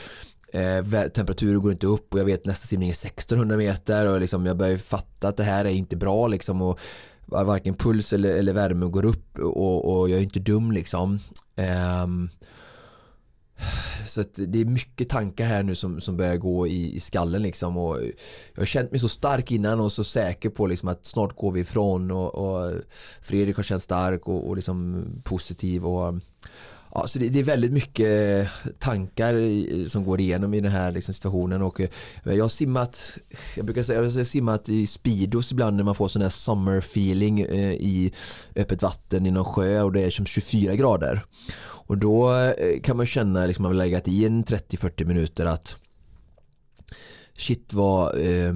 [0.53, 4.45] eh, temperaturen går inte upp och jag vet nästa simning är 1600 meter och liksom
[4.45, 6.79] jag börjar fatta att det här är inte bra liksom och
[7.25, 11.19] varken puls eller, eller värme går upp och, och jag är inte dum liksom.
[11.55, 12.07] Eh,
[14.05, 17.77] så det är mycket tankar här nu som, som börjar gå i, i skallen liksom
[17.77, 17.97] och
[18.53, 21.51] jag har känt mig så stark innan och så säker på liksom att snart går
[21.51, 22.73] vi ifrån och, och
[23.21, 26.13] Fredrik har känt stark och, och liksom positiv och
[26.93, 30.91] Ja, så det, det, är väldigt mycket eh, tankar som går igenom i den här
[30.91, 31.61] liksom, situationen.
[31.61, 31.89] Och eh,
[32.23, 33.17] jag har simmat
[33.55, 36.77] jag brukar säga, jag har simmat i Speedos ibland när man får sån här summer
[36.77, 38.13] feeling eh, i
[38.55, 41.25] öppet vatten i någon sjö och det är som 24 grader.
[41.63, 45.75] Och då eh, kan man känna liksom man har legat i en 30-40 minuter att
[47.37, 48.53] shit vad eh,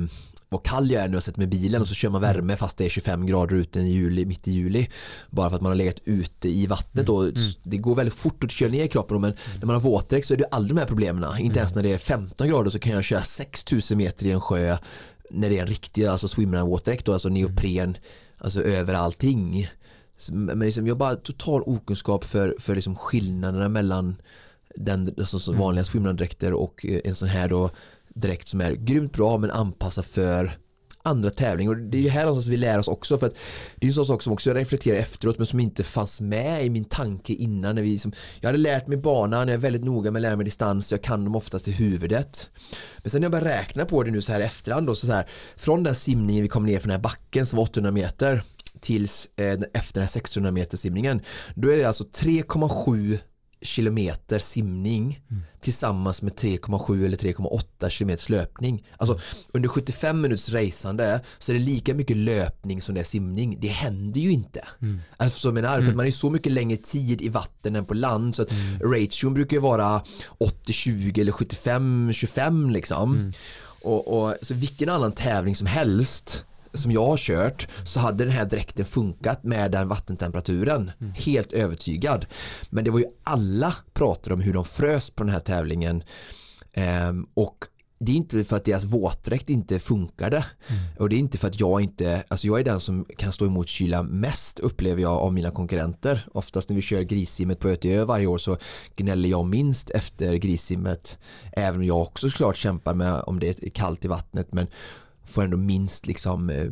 [0.50, 2.36] vad kall jag är nu och sett med bilen och så kör man mm.
[2.36, 4.90] värme fast det är 25 grader ute i juli, mitt i juli.
[5.30, 7.36] Bara för att man har legat ute i vattnet och mm.
[7.36, 7.52] mm.
[7.64, 10.38] det går väldigt fort att köra ner kroppen men när man har våtdräkt så är
[10.38, 11.40] det aldrig de här problemen.
[11.40, 14.42] Inte ens när det är 15 grader så kan jag köra 6000 meter i en
[14.42, 14.78] sjö
[15.30, 17.98] när det är en riktig alltså swimrun-våtdräkt alltså neopren
[18.38, 19.70] alltså över allting.
[20.32, 24.16] Men liksom, jag har bara total okunskap för, för liksom skillnaderna mellan
[24.76, 27.70] den alltså, vanliga swimrun-dräkter och eh, en sån här då
[28.16, 30.58] dräkt som är grymt bra men anpassad för
[31.06, 31.72] andra tävlingar.
[31.72, 33.34] Och det är ju här någonstans vi lär oss också för att
[33.76, 36.22] det är ju en sån sak som också jag reflekterar efteråt men som inte fanns
[36.22, 39.58] med i min tanke innan när vi liksom, jag hade lärt mig banan, jag är
[39.58, 42.50] väldigt noga med att lära mig distans, jag kan dem oftast i huvudet.
[42.98, 45.08] Men sen när jag börjar räkna på det nu så här i efterhand då så,
[45.08, 47.92] så här, från den simningen vi kom ner från den här backen som var 800
[47.92, 48.44] meter
[48.80, 51.22] tills eh, efter den här 600 meter simningen
[51.56, 53.18] då är det alltså 3,7
[53.66, 55.44] kilometer simning mm.
[55.62, 58.88] tillsammans med 3,7 eller 3,8 kilometers löpning.
[58.98, 59.20] Alltså
[59.54, 63.58] under 75 minuters raceande så är det lika mycket löpning som det är simning.
[63.62, 64.66] Det händer ju inte.
[64.82, 65.02] Mm.
[65.18, 65.86] Alltså så menar, mm.
[65.86, 68.94] för man är så mycket längre tid i vatten än på land så att mm.
[68.94, 70.02] ration brukar ju vara
[70.40, 73.14] 80-20 eller 75-25 liksom.
[73.16, 73.34] Mm.
[73.82, 76.46] Och, och, så vilken annan tävling som helst
[76.76, 80.92] som jag har kört så hade den här dräkten funkat med den vattentemperaturen.
[81.02, 81.14] Mm.
[81.14, 82.26] Helt övertygad.
[82.70, 86.04] Men det var ju alla pratade om hur de frös på den här tävlingen.
[86.74, 87.66] Ehm, och
[88.00, 90.38] det är inte för att deras våtdräkt inte funkade
[90.68, 90.82] mm.
[91.00, 93.46] och det är inte för att jag inte, alltså jag är den som kan stå
[93.46, 96.28] emot kyla mest upplever jag av mina konkurrenter.
[96.34, 98.58] Oftast när vi kör grissimmet på Ötö varje år så
[98.96, 101.18] gnäller jag minst efter grissimmet.
[101.54, 104.68] Även om jag också såklart kämpar med om det är kallt i vattnet men
[105.26, 106.68] får ändå minst liksom eh,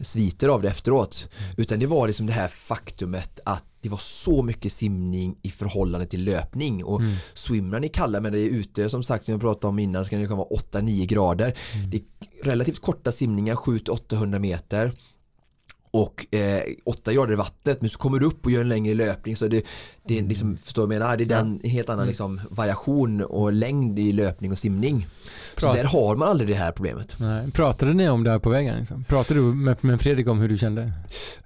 [0.00, 1.28] sviter av det efteråt.
[1.38, 1.54] Mm.
[1.56, 6.06] Utan det var liksom det här faktumet att det var så mycket simning i förhållande
[6.06, 7.14] till löpning och mm.
[7.34, 10.10] swimrun är kalla men det är ute som sagt som jag pratade om innan så
[10.10, 11.54] kan det vara 8-9 grader.
[11.74, 11.90] Mm.
[11.90, 12.04] Det är
[12.44, 14.92] relativt korta simningar 7-800 meter
[15.94, 18.94] och eh, 8 grader i vattnet men så kommer du upp och gör en längre
[18.94, 19.64] löpning så det,
[20.04, 20.28] det är mm.
[20.28, 21.16] liksom, förstår du vad jag menar?
[21.16, 22.08] Det är den en helt annan mm.
[22.08, 25.06] liksom, variation och längd i löpning och simning.
[25.56, 27.16] Så där har man aldrig det här problemet.
[27.18, 27.50] Nej.
[27.50, 28.78] Pratade ni om det här på vägen?
[28.78, 29.04] Liksom?
[29.04, 30.92] Pratade du med, med Fredrik om hur du kände?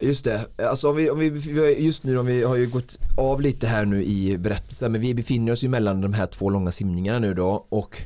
[0.00, 3.40] Just det, alltså om vi, om vi, just nu om vi har ju gått av
[3.40, 6.72] lite här nu i berättelsen men vi befinner oss ju mellan de här två långa
[6.72, 8.02] simningarna nu då och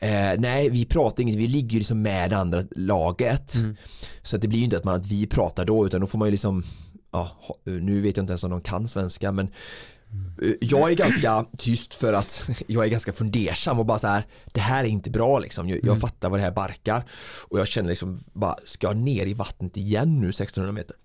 [0.00, 3.54] Eh, nej, vi pratar inget, vi ligger ju liksom med det andra laget.
[3.54, 3.76] Mm.
[4.22, 6.18] Så att det blir ju inte att, man, att vi pratar då utan då får
[6.18, 6.64] man ju liksom,
[7.12, 7.30] ja,
[7.64, 9.48] nu vet jag inte ens om de kan svenska men
[10.12, 10.56] mm.
[10.60, 14.60] jag är ganska tyst för att jag är ganska fundersam och bara så här det
[14.60, 16.00] här är inte bra liksom jag, jag mm.
[16.00, 17.04] fattar vad det här barkar
[17.48, 20.96] och jag känner liksom bara ska jag ner i vattnet igen nu 1600 meter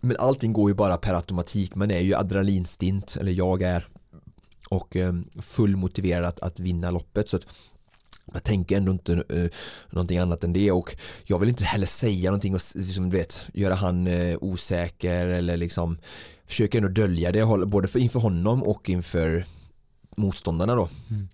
[0.00, 3.88] men allting går ju bara per automatik man är ju adrenalinstint eller jag är
[4.74, 7.46] och eh, full motiverad att, att vinna loppet så att
[8.32, 9.48] jag tänker ändå inte uh,
[9.90, 13.42] någonting annat än det och jag vill inte heller säga någonting och liksom, du vet,
[13.54, 15.98] göra han uh, osäker eller liksom
[16.46, 19.44] försöker ändå dölja det både för, inför honom och inför
[20.16, 20.88] motståndarna då.
[21.10, 21.28] Mm.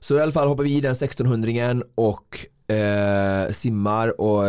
[0.00, 4.42] Så i alla fall hoppar vi i den 1600 och uh, simmar och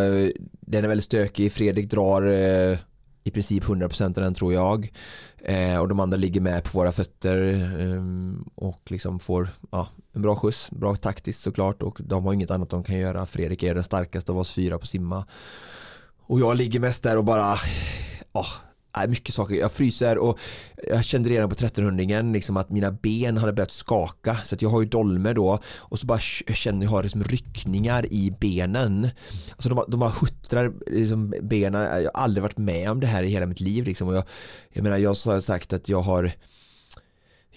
[0.59, 1.51] den är väldigt stökig.
[1.51, 2.21] Fredrik drar
[3.23, 4.91] i princip 100% av den tror jag.
[5.41, 7.37] Eh, och de andra ligger med på våra fötter
[7.79, 8.03] eh,
[8.55, 12.69] och liksom får ja, en bra skjuts, bra taktiskt såklart och de har inget annat
[12.69, 13.25] de kan göra.
[13.25, 15.25] Fredrik är den starkaste av oss fyra på simma.
[16.21, 17.55] Och jag ligger mest där och bara,
[18.33, 18.45] ja,
[18.97, 19.55] Nej, mycket saker.
[19.55, 20.39] Jag fryser och
[20.87, 24.69] jag kände redan på 1300 liksom att mina ben hade börjat skaka så att jag
[24.69, 29.09] har ju dolmer då och så bara känner jag har liksom ryckningar i benen.
[29.51, 31.81] Alltså de, de bara huttrar liksom benen.
[31.81, 34.23] Jag har aldrig varit med om det här i hela mitt liv liksom och jag,
[34.69, 36.31] jag menar jag har sagt att jag har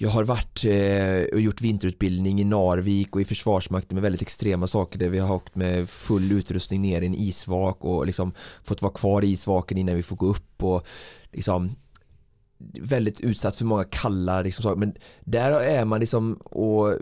[0.02, 4.66] jag har varit eh, och gjort vinterutbildning i Narvik och i Försvarsmakten med väldigt extrema
[4.66, 8.32] saker där vi har åkt med full utrustning ner i en isvak och liksom
[8.64, 10.86] fått vara kvar i isvaken innan vi får gå upp och
[11.32, 11.70] liksom
[12.80, 14.76] väldigt utsatt för många kalla liksom, saker.
[14.76, 16.98] Men där är man liksom och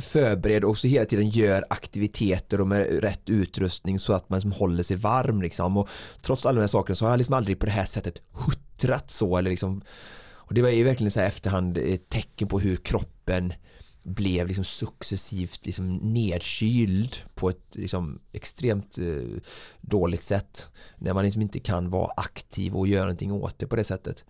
[0.00, 4.52] förberedd och så hela tiden gör aktiviteter och med rätt utrustning så att man liksom
[4.52, 5.76] håller sig varm liksom.
[5.76, 5.88] Och
[6.22, 9.10] trots alla de här sakerna så har jag liksom aldrig på det här sättet huttrat
[9.10, 9.82] så eller liksom
[10.46, 13.52] och det var ju verkligen så här efterhand ett tecken på hur kroppen
[14.04, 19.40] blev liksom successivt liksom nedkyld på ett liksom extremt eh,
[19.80, 20.68] dåligt sätt
[20.98, 24.24] när man liksom inte kan vara aktiv och göra någonting åt det på det sättet.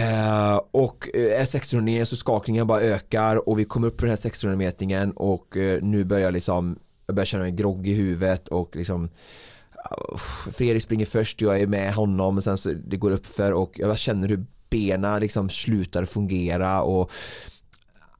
[0.00, 4.10] Uh, och uh, är 1600 så skakningen bara ökar och vi kommer upp på den
[4.10, 8.48] här 600 metringen och uh, nu börjar liksom jag börjar känna mig grogg i huvudet
[8.48, 10.16] och liksom uh,
[10.52, 13.78] Fredrik springer först, jag är med honom och sen så det går upp för och
[13.78, 17.10] jag känner hur benen liksom slutar fungera och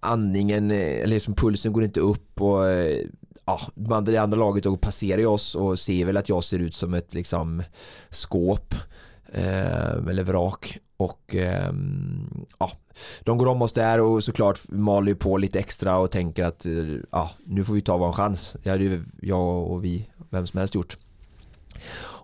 [0.01, 3.07] andningen, eh, eller liksom pulsen går inte upp och eh,
[3.45, 6.95] ja, det andra laget och passerar oss och ser väl att jag ser ut som
[6.95, 7.63] ett liksom
[8.11, 8.75] skåp
[9.33, 11.73] eh, eller vrak och eh,
[12.59, 12.73] ja,
[13.21, 16.73] de går om oss där och såklart maler på lite extra och tänker att eh,
[17.11, 18.57] ja, nu får vi ta vår chans.
[18.63, 20.99] Det hade ju jag och vi, vem som helst gjort.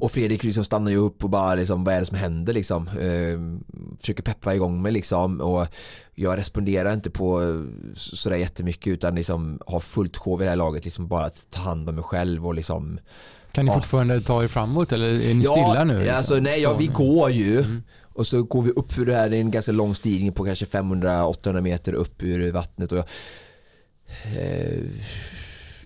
[0.01, 2.89] Och Fredrik liksom stannar ju upp och bara liksom, vad är det som händer liksom?
[2.89, 3.39] Eh,
[4.01, 5.67] försöker peppa igång mig liksom och
[6.15, 7.41] jag responderar inte på
[7.95, 11.61] sådär jättemycket utan liksom har fullt sjå i det här laget liksom bara att ta
[11.61, 13.01] hand om mig själv och liksom
[13.53, 13.75] Kan ni ja.
[13.75, 15.99] fortfarande ta er framåt eller är ni ja, stilla nu?
[15.99, 16.17] Liksom?
[16.17, 17.83] Alltså, nej, ja, vi går ju mm.
[18.03, 20.45] och så går vi upp för det här, det är en ganska lång stigning på
[20.45, 23.07] kanske 500-800 meter upp ur vattnet och jag,
[24.37, 24.79] eh,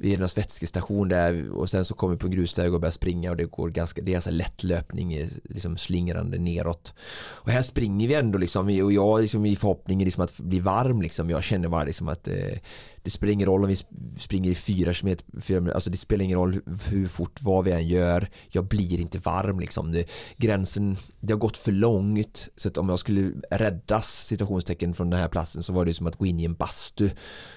[0.01, 3.31] vid någon vätskestation där och sen så kommer vi på en grusväg och börjar springa
[3.31, 6.95] och det går ganska, det är ganska lätt löpning liksom slingrande neråt.
[7.17, 11.03] Och här springer vi ändå liksom och jag liksom i förhoppningen liksom att bli varm
[11.03, 11.31] liksom.
[11.31, 12.59] Jag känner bara liksom att eh,
[13.05, 13.77] det spelar ingen roll om vi
[14.19, 18.31] springer i fyra kilometer, alltså det spelar ingen roll hur fort vad vi än gör.
[18.49, 19.93] Jag blir inte varm liksom.
[19.93, 25.11] Det, gränsen, det har gått för långt så att om jag skulle räddas situationstecken från
[25.11, 27.11] den här platsen så var det som att gå in i en bastu.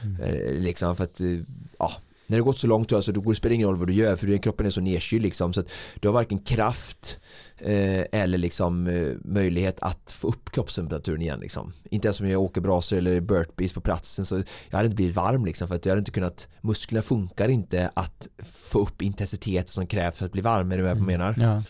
[0.03, 0.21] Mm.
[0.21, 1.39] Eh, liksom för att, eh,
[1.79, 1.91] ja
[2.27, 4.37] när det gått så långt alltså, då spelar det ingen roll vad du gör för
[4.37, 5.67] kroppen är så nedkyld liksom, så att
[5.99, 7.19] du har varken kraft
[7.57, 11.73] eh, eller liksom eh, möjlighet att få upp kroppstemperaturen igen liksom.
[11.91, 15.15] Inte ens om jag åker brasor eller burpees på platsen så jag hade inte blivit
[15.15, 19.69] varm liksom för att jag hade inte kunnat musklerna funkar inte att få upp intensitet
[19.69, 21.35] som krävs för att bli varm är på vad jag menar?
[21.37, 21.63] Ja.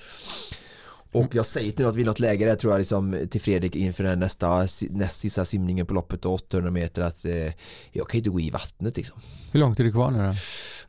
[1.20, 4.04] Och jag säger till något vid något läge där tror jag liksom till Fredrik inför
[4.04, 7.54] den nästa näst sista simningen på loppet 800 meter att eh,
[7.92, 9.20] jag kan inte gå i vattnet liksom.
[9.52, 10.34] Hur långt är det kvar nu då?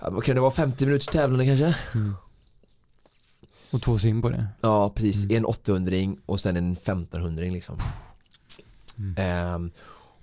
[0.01, 1.77] Ja, kan det vara 50 minuters tävlande kanske?
[1.95, 2.15] Mm.
[3.71, 4.47] Och två sim på det?
[4.61, 5.37] Ja precis, mm.
[5.37, 5.97] en 800
[6.27, 7.79] och sen en 1500 liksom.
[8.99, 9.55] Mm.
[9.55, 9.71] Um,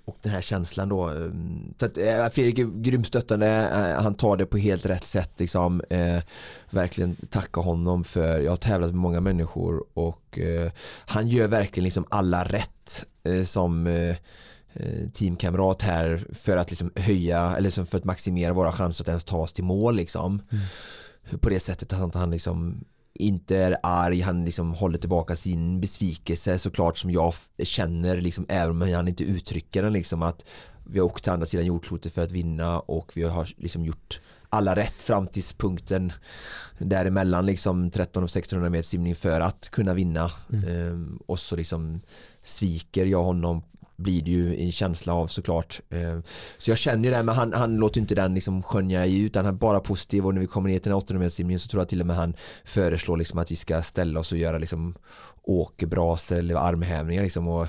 [0.06, 1.08] och den här känslan då.
[1.08, 1.30] Eh,
[1.78, 5.30] så att, eh, Fredrik är grymt stöttande, eh, han tar det på helt rätt sätt
[5.36, 5.82] liksom.
[5.90, 6.22] Eh,
[6.70, 10.72] verkligen tacka honom för, jag har tävlat med många människor och eh,
[11.06, 13.86] han gör verkligen liksom alla rätt eh, som
[15.12, 19.36] teamkamrat här för att liksom höja eller för att maximera våra chanser att ens ta
[19.36, 20.42] oss till mål liksom.
[20.50, 21.38] Mm.
[21.40, 22.84] På det sättet att han liksom
[23.16, 28.82] inte är arg, han liksom håller tillbaka sin besvikelse såklart som jag känner liksom även
[28.82, 30.44] om han inte uttrycker den liksom att
[30.84, 34.20] vi har åkt till andra sidan jordklotet för att vinna och vi har liksom gjort
[34.48, 36.12] alla rätt fram till punkten
[36.78, 40.68] däremellan liksom 13 och 1600 meter simning för att kunna vinna mm.
[40.68, 42.00] ehm, och så liksom
[42.42, 43.62] sviker jag honom
[43.96, 45.80] blir det ju en känsla av såklart.
[45.90, 46.18] Eh,
[46.58, 49.44] så jag känner ju det, men han, han låter inte den liksom skönja i utan
[49.44, 51.80] han är bara positiv och när vi kommer ner till den 800 simningen så tror
[51.80, 54.94] jag till och med han föreslår liksom att vi ska ställa oss och göra liksom
[55.42, 57.66] åkerbrasor eller armhävningar liksom och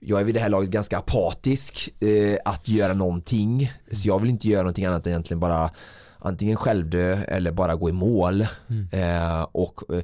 [0.00, 4.30] jag är vid det här laget ganska apatisk eh, att göra någonting så jag vill
[4.30, 5.70] inte göra någonting annat än egentligen bara
[6.18, 8.46] antingen självdö eller bara gå i mål.
[8.68, 8.88] Mm.
[8.92, 10.02] Eh, och eh,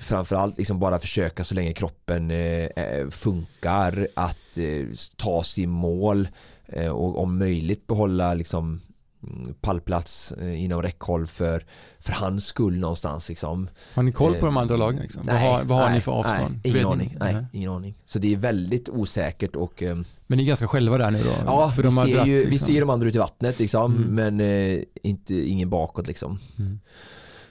[0.00, 4.86] framförallt liksom bara försöka så länge kroppen eh, eh funkar att eh,
[5.16, 6.28] ta sig mål
[6.66, 8.80] eh, och om möjligt behålla liksom
[9.22, 11.64] mm, pallplats eh, inom räckhåll för,
[12.00, 13.68] för hans skull någonstans liksom.
[13.94, 15.02] Har ni koll på de andra lagen?
[15.02, 15.22] Liksom?
[15.24, 16.60] Nej, vad har, vad har nej, ni för avstånd?
[16.64, 17.08] Nej, ingen aning.
[17.08, 17.32] ni?
[17.32, 17.94] Nej, ingen aning.
[18.06, 21.32] Så det är väldigt osäkert och eh, Men ni är ganska själva där nu då?
[21.46, 22.66] Ja, För vi, ser dratt, ju, vi liksom.
[22.66, 24.14] ser de andra ute i vattnet liksom, Mm.
[24.14, 26.38] men eh, inte, ingen bakåt liksom.
[26.58, 26.80] Mm.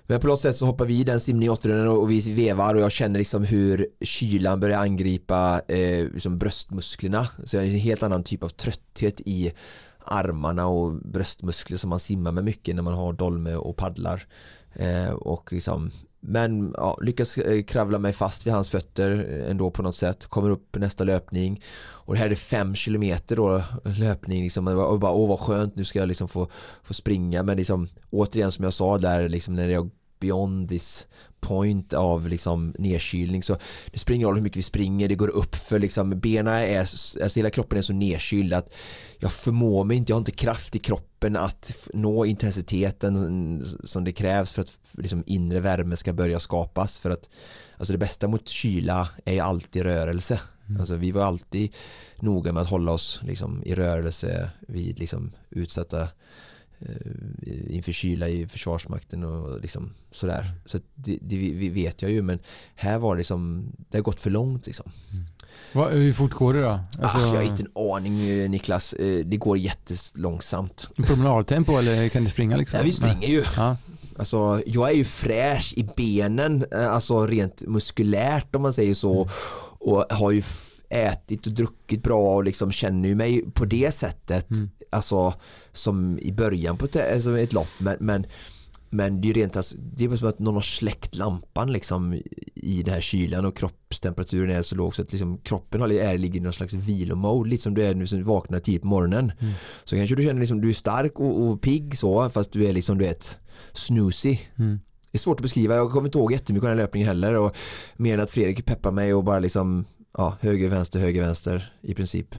[0.07, 2.81] Men på något sätt så hoppar vi i den simningen i och, vi vevar och
[2.81, 7.27] jag känner liksom hur kylan börjar angripa eh, liksom bröstmusklerna.
[7.45, 9.53] Så jag är en helt annan typ av trötthet i
[10.05, 14.25] armarna och bröstmuskler som man simmar med mycket när man har dolme och paddlar.
[14.73, 15.91] Eh, och liksom
[16.23, 20.25] men ja, lyckas eh, kravla mig fast vid hans fötter eh, ändå på något sätt.
[20.25, 21.61] Kommer upp nästa löpning.
[21.81, 24.67] Och det här är fem kilometer då eh, löpning liksom.
[24.67, 26.47] Och bara, åh vad skönt, nu ska jag liksom få,
[26.83, 27.43] få springa.
[27.43, 29.89] Men liksom återigen som jag sa där liksom när jag
[30.21, 31.07] beyond this
[31.41, 33.43] point av liksom nedkylning.
[33.43, 33.57] Så
[33.91, 36.79] det springer ingen roll hur mycket vi springer, det går upp för liksom benen är,
[36.79, 38.73] alltså hela kroppen är så nedkyld att
[39.17, 44.11] jag förmår mig inte, jag har inte kraft i kroppen att nå intensiteten som det
[44.11, 46.97] krävs för att liksom inre värme ska börja skapas.
[46.97, 47.29] För att
[47.77, 50.39] alltså det bästa mot kyla är ju alltid rörelse.
[50.79, 51.73] Alltså vi var alltid
[52.19, 56.07] noga med att hålla oss liksom i rörelse vid liksom utsatta
[57.69, 60.51] inför kyla i försvarsmakten och liksom sådär.
[60.65, 62.39] Så att det, det vi vet jag ju men
[62.75, 64.91] här var det liksom, det har gått för långt liksom.
[65.73, 66.69] Vad- hur fort går det då?
[67.01, 70.89] Alltså, ah, jag har inte en aning eh, Niklas, Eh, det går jättelångsamt.
[70.95, 72.77] Promenadtempo eller kan ni springa liksom?
[72.77, 73.43] Ja, vi springer ju.
[73.55, 73.77] Ja.
[74.17, 79.29] Alltså, jag är ju fräsch i benen, eh, alltså rent muskulärt om man säger så.
[79.79, 80.43] Och har ju
[80.91, 84.51] ätit och druckit bra och liksom känner ju mig på det sättet.
[84.51, 84.69] Mm.
[84.89, 85.33] Alltså
[85.71, 87.69] som i början på ett, alltså ett lopp.
[87.77, 88.25] Men, men,
[88.89, 92.21] men det är ju rent, alltså, det är som att någon har släckt lampan liksom
[92.55, 96.39] i den här kylan och kroppstemperaturen är så låg så att liksom kroppen är, ligger
[96.39, 99.31] i någon slags vilomode, lite som du är nu som du vaknar tidigt på morgonen.
[99.39, 99.53] Mm.
[99.83, 102.73] Så kanske du känner liksom du är stark och, och pigg så fast du är
[102.73, 103.39] liksom du vet
[103.73, 104.37] snoozy.
[104.55, 104.79] Mm.
[105.11, 107.35] Det är svårt att beskriva, jag kommer inte ihåg jättemycket av den här löpningen heller
[107.35, 107.55] och
[107.95, 109.85] mer än att Fredrik peppar mig och bara liksom
[110.17, 112.35] ja, höger, vänster, höger, vänster i princip.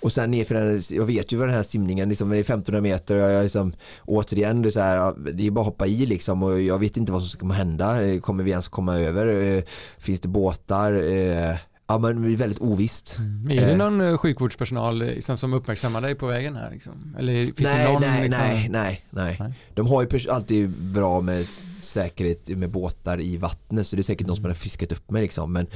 [0.00, 2.80] Och sen nerför den, jag vet ju vad den här simningen, liksom, det är 1500
[2.80, 3.74] meter och jag liksom,
[4.04, 6.96] återigen, det är, så här, det är bara att hoppa i liksom och jag vet
[6.96, 9.62] inte vad som kommer hända, eh, kommer vi ens komma över, eh,
[9.98, 13.18] finns det båtar, Eh, ja men det är väldigt ovisst.
[13.18, 13.50] Mm.
[13.58, 13.76] Är det Eh.
[13.76, 16.70] någon eh, sjukvårdspersonal liksom, som uppmärksammar dig på vägen här?
[16.70, 17.16] Liksom?
[17.18, 18.40] Eller finns det Nej, någon, nej, liksom...
[18.40, 19.36] nej, nej, nej.
[19.40, 19.52] Nej.
[19.74, 21.46] De har ju alltid bra med
[21.80, 25.22] säkerhet med båtar i vattnet så det är säkert någon som har fiskat upp mig
[25.22, 25.66] liksom men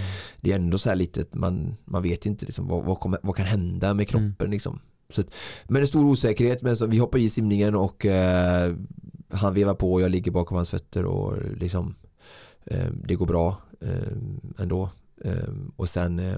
[0.40, 3.18] det är ändå så här lite att man, man vet inte liksom vad, vad, kommer,
[3.22, 4.80] vad kan hända med kroppen liksom.
[5.10, 5.22] Så
[5.64, 8.74] men en stor osäkerhet men så vi hoppar i simningen och eh,
[9.30, 11.94] han vevar på och jag ligger bakom hans fötter och liksom
[12.66, 14.90] eh, det går bra eh, ändå.
[15.24, 15.32] Eh,
[15.76, 16.36] och sen eh,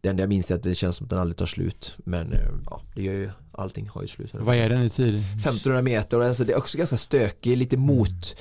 [0.00, 2.32] det enda jag minns är att det känns som att den aldrig tar slut men
[2.32, 4.30] eh, ja, det gör ju allting har ju slut.
[4.34, 5.14] Vad är den i tid?
[5.14, 8.36] 1500 meter och alltså det är också ganska stökig, lite mot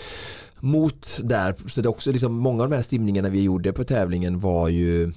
[0.60, 3.84] mot där, så det är också liksom många av de här stimningarna vi gjorde på
[3.84, 5.11] tävlingen var ju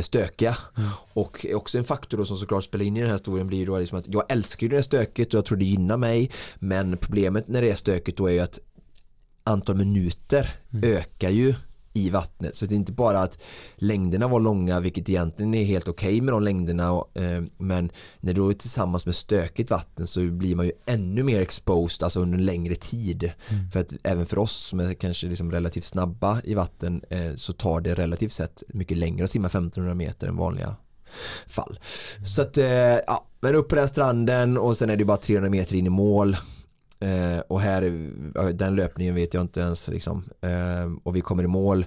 [0.00, 0.90] stökiga Mm.
[1.12, 3.78] och också en faktor då som såklart spelar in i den här historien blir då
[3.78, 6.30] liksom att jag älskar ju när det är stökigt och jag tror det gynnar mig
[6.56, 8.58] men problemet när det är stökigt då är ju att
[9.44, 10.90] antal minuter Mm.
[10.96, 11.54] ökar ju
[11.92, 13.38] i vattnet så det är inte bara att
[13.76, 18.32] längderna var långa vilket egentligen är helt okej med de längderna och, eh, men när
[18.32, 22.38] du är tillsammans med stökigt vatten så blir man ju ännu mer exposed alltså under
[22.38, 23.70] en längre tid Mm.
[23.70, 27.52] för att även för oss som är kanske liksom relativt snabba i vatten eh, så
[27.52, 30.76] tar det relativt sett mycket längre att simma 1500 meter än vanliga
[31.46, 31.78] fall.
[32.26, 32.66] Så att, eh,
[33.06, 35.90] ja, men upp på den stranden och sen är det bara 300 meter in i
[35.90, 36.36] mål.
[37.00, 37.82] Eh, och här,
[38.52, 40.24] den löpningen vet jag inte ens liksom.
[40.40, 41.86] Eh, och vi kommer i mål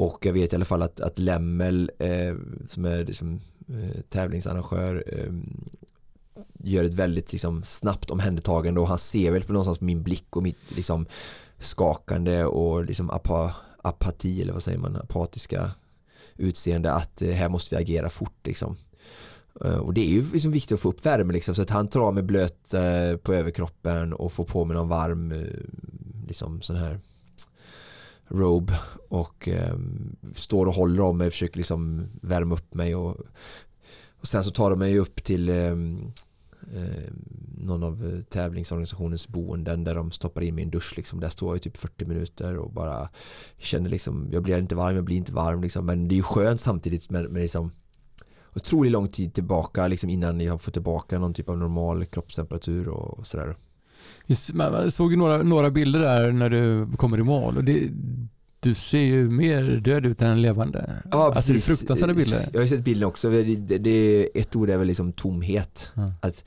[0.00, 2.34] och jag vet i alla fall att, att Lemmel eh,
[2.66, 5.32] som är liksom, eh, tävlingsarrangör eh,
[6.58, 10.42] gör ett väldigt liksom, snabbt omhändertagande och han ser väl på någonstans min blick och
[10.42, 11.06] mitt liksom,
[11.58, 15.70] skakande och liksom apa, apati eller vad säger man, apatiska
[16.36, 18.76] utseende att eh, här måste vi agera fort liksom.
[19.64, 21.88] Eh, och det är ju liksom viktigt att få upp värme liksom, så att han
[21.88, 25.46] tar av mig blöt eh, på överkroppen och får på mig någon varm eh,
[26.26, 27.00] liksom sån här
[28.28, 28.78] robe
[29.08, 33.16] och um, står och håller om mig och försöker liksom värma upp mig och,
[34.20, 36.12] och sen så tar de mig upp till um,
[37.58, 41.20] någon av tävlingsorganisationens boenden där de stoppar in mig i en dusch liksom.
[41.20, 43.08] Där står jag i typ 40 minuter och bara
[43.58, 45.86] känner liksom, jag blir inte varm, jag blir inte varm liksom.
[45.86, 47.70] Men det är ju skönt samtidigt men, med liksom
[48.58, 53.26] otroligt lång tid tillbaka liksom innan jag får tillbaka någon typ av normal kroppstemperatur och
[53.26, 53.56] sådär.
[54.26, 57.88] Jag såg några, några bilder där när du kommer i mål och det,
[58.60, 61.02] du ser ju mer död ut än levande.
[61.10, 62.48] Ja, alltså det är fruktansvärda bilder.
[62.52, 63.30] Jag har sett bilden också.
[63.30, 65.90] Det, det, ett ord är väl liksom tomhet.
[65.96, 66.12] Mm.
[66.20, 66.44] Att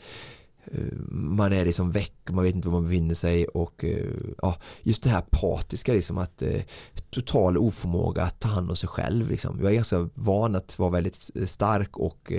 [1.11, 5.03] man är liksom väck, man vet inte var man befinner sig och uh, ja, just
[5.03, 6.61] det här apatiska liksom att uh,
[7.09, 9.59] total oförmåga att ta hand om sig själv liksom.
[9.61, 12.31] Jag är ganska van att vara väldigt stark och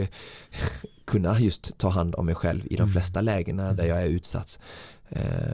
[1.04, 2.92] kunna just ta hand om mig själv i de mm.
[2.92, 3.96] flesta lägena där mm.
[3.96, 4.58] jag är utsatt.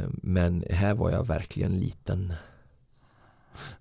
[0.08, 2.32] Men här var jag verkligen liten.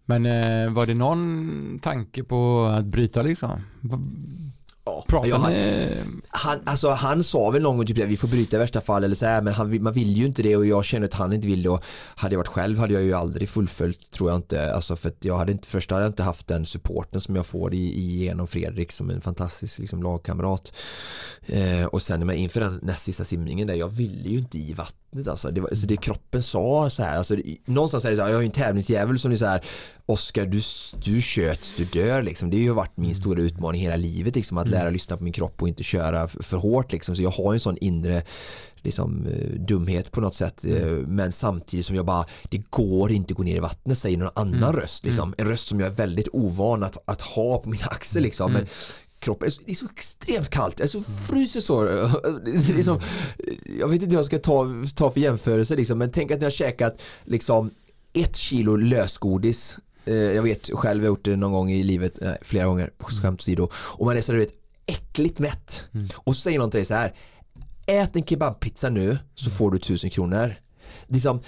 [0.06, 3.62] Men eh, var det någon tanke på att bryta liksom?
[4.88, 5.54] Ja, ja, han,
[6.30, 9.04] han, alltså, han sa väl någon gång typ att vi får bryta i värsta fall
[9.04, 11.34] eller så här, men han, man vill ju inte det och jag känner att han
[11.34, 11.84] inte vill det och
[12.16, 14.74] hade jag varit själv hade jag ju aldrig fullföljt tror jag inte.
[14.74, 17.46] Alltså för att jag hade inte först hade jag inte haft den supporten som jag
[17.46, 20.74] får i, i genom Fredrik som en fantastisk liksom, lagkamrat.
[21.46, 25.28] Eh, och sen inför den näst sista simningen där jag ville ju inte i vattnet
[25.28, 25.52] alltså.
[25.52, 27.36] Det, var, alltså det kroppen sa så här alltså,
[27.66, 29.62] någonstans är det så här, jag är en tävlingsdjävul som är så här
[30.10, 30.62] Oskar du,
[31.04, 32.50] du köts, du dör liksom.
[32.50, 34.80] Det har ju varit min stora utmaning hela livet liksom, att mm.
[34.80, 37.16] lära lyssna på min kropp och inte köra för hårt liksom.
[37.16, 38.24] Så jag har en sån inre
[38.76, 40.78] liksom, eh, dumhet på något sätt mm.
[40.78, 44.18] Eh, men samtidigt som jag bara det går inte att gå ner i vattnet säger
[44.18, 44.76] någon annan mm.
[44.76, 45.30] röst liksom.
[45.30, 45.36] Mm.
[45.38, 48.62] en röst som jag är väldigt ovan att, att ha på min axel liksom men
[48.62, 48.72] mm.
[49.20, 51.84] kroppen, det är så extremt kallt, jag så fryser så.
[52.76, 53.00] liksom,
[53.80, 56.46] jag vet inte hur jag ska ta, ta för jämförelse liksom, men tänk att ni
[56.46, 57.72] har käkat liksom
[58.14, 62.22] ett kilo lösgodis Eh, jag vet själv, jag har gjort det någon gång i livet,
[62.22, 63.70] eh, flera gånger, skämt åsido.
[63.74, 64.54] Och man är så du vet,
[64.86, 65.90] äckligt mätt.
[65.94, 66.08] Mm.
[66.16, 67.14] Och så säger någon till dig så här,
[67.86, 70.56] ät en kebabpizza nu så får du tusen kronor.
[71.08, 71.42] Liksom,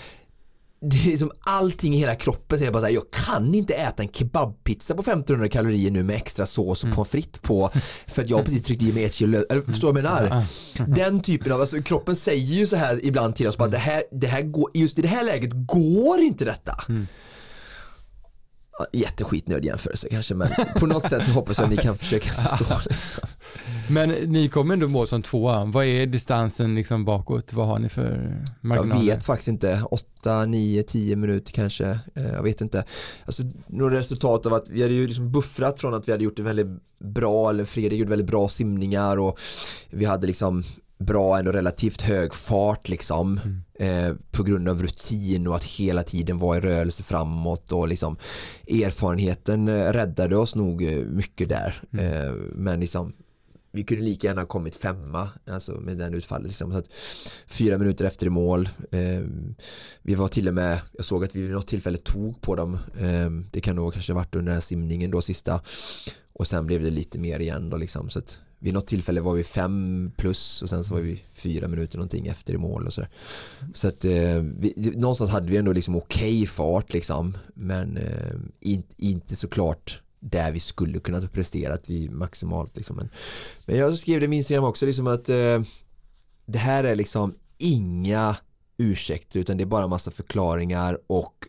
[0.81, 4.03] det är liksom allting i hela kroppen säger bara så här, jag kan inte äta
[4.03, 6.95] en kebabpizza på 1500 kalorier nu med extra sås och mm.
[6.95, 7.71] pommes frites på
[8.07, 10.45] för att jag precis tryckte i mig ett kilo eller förstår du vad jag menar?
[10.95, 14.03] Den typen av, alltså kroppen säger ju så här ibland till oss bara det här,
[14.11, 16.83] det här går, just i det här läget går inte detta.
[16.89, 17.07] Mm
[18.93, 20.49] jätteskitnödig jämförelse kanske men
[20.79, 22.75] på något sätt hoppas jag att ni kan försöka förstå.
[22.89, 23.29] Liksom.
[23.89, 25.65] Men ni kommer ändå mål som tvåa.
[25.65, 27.53] Vad är distansen liksom bakåt?
[27.53, 28.95] Vad har ni för marginaler?
[28.95, 29.83] Jag vet faktiskt inte.
[29.91, 31.99] 8, 9, 10 minuter kanske.
[32.15, 32.83] Eh, jag vet inte.
[33.25, 36.39] Alltså, några resultat av att vi hade ju liksom buffrat från att vi hade gjort
[36.39, 36.67] en väldigt
[36.99, 39.39] bra, eller Fredrik gjorde väldigt bra simningar och
[39.89, 40.63] vi hade liksom
[40.99, 44.09] bra, ändå relativt hög fart liksom mm.
[44.09, 48.17] eh, på grund av rutin och att hela tiden vara i rörelse framåt och liksom
[48.67, 52.05] erfarenheten eh, räddade oss nog eh, mycket där mm.
[52.05, 53.13] eh, men liksom
[53.71, 56.71] vi kunde lika gärna ha kommit femma alltså med den utfallet liksom.
[56.71, 56.87] så att,
[57.45, 59.21] fyra minuter efter i mål eh,
[60.01, 62.77] vi var till och med jag såg att vi vid något tillfälle tog på dem
[62.99, 65.61] eh, det kan nog kanske ha varit under den här simningen då sista
[66.33, 69.33] och sen blev det lite mer igen då liksom så att vid något tillfälle var
[69.33, 72.93] vi fem plus och sen så var vi fyra minuter någonting efter i mål och
[72.93, 73.05] så
[73.73, 78.35] Så att eh, vi, någonstans hade vi ändå liksom okej okay fart liksom men eh,
[78.59, 82.95] in, inte såklart där vi skulle kunna prestera att vi maximalt liksom.
[82.95, 83.09] Men,
[83.65, 85.61] men jag skrev det i min Instagram också liksom att eh,
[86.45, 88.35] det här är liksom inga
[88.77, 91.47] ursäkter utan det är bara massa förklaringar och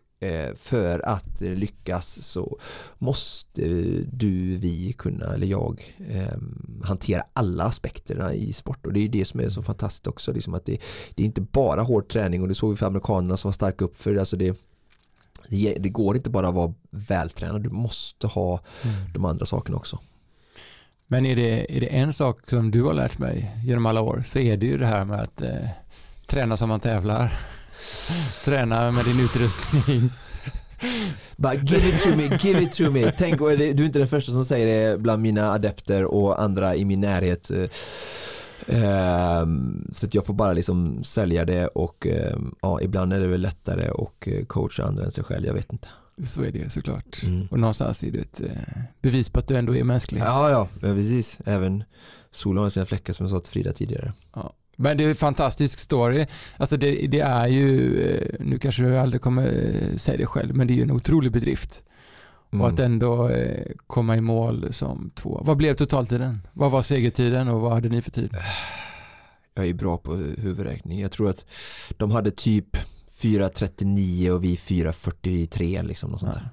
[0.57, 2.59] för att lyckas så
[2.99, 3.63] måste
[4.13, 9.25] du, vi kunna, eller jag, ehm, hantera alla aspekterna i sport och det är det
[9.25, 10.79] som är så fantastiskt också, liksom att det,
[11.15, 13.85] det är inte bara hård träning och det såg vi för amerikanerna som var starka
[13.85, 14.57] upp för alltså det,
[15.49, 19.13] det, det går inte bara att vara vältränad, du måste ha mm.
[19.13, 19.99] de andra sakerna också.
[21.07, 24.23] Men är det, är det en sak som du har lärt mig genom alla år
[24.25, 25.69] så är det ju det här med att eh,
[26.27, 27.39] träna som man tävlar.
[28.45, 30.11] Träna med din utrustning.
[31.37, 33.12] Bara give it to me, give it to me.
[33.19, 36.85] Tänk, du är inte den första som säger det bland mina adepter och andra i
[36.85, 37.51] min närhet.
[38.67, 43.27] Um, så att jag får bara liksom svälja det och um, ja, ibland är det
[43.27, 45.89] väl lättare att eh, coacha andra än sig själv, jag vet inte.
[46.25, 47.23] Så är det såklart.
[47.25, 47.47] Mm.
[47.51, 50.21] Och någonstans är det ett eh, bevis på att du ändå är mänsklig.
[50.21, 51.39] Ja, ja, precis.
[51.45, 51.85] Även
[52.31, 54.12] solen har sina fläckar som jag sa till Frida tidigare.
[54.35, 54.53] Ja.
[54.81, 56.27] Men det är en fantastisk story.
[56.57, 60.57] Alltså det, det, är ju, eh, nu kanske du aldrig kommer eh, säga det själv,
[60.57, 61.82] men det är ju en otrolig bedrift.
[62.52, 62.65] Mm.
[62.65, 65.43] Och att ändå eh, komma i mål som två.
[65.44, 66.47] Vad blev totaltiden?
[66.52, 68.31] Vad var segertiden och vad hade ni för tid?
[69.55, 71.01] Jag är bra på huvudräkning.
[71.01, 71.47] Jag tror att
[71.97, 72.77] de hade typ
[73.20, 76.11] 4.39 och vi 4.43 liksom.
[76.11, 76.51] Något sånt där.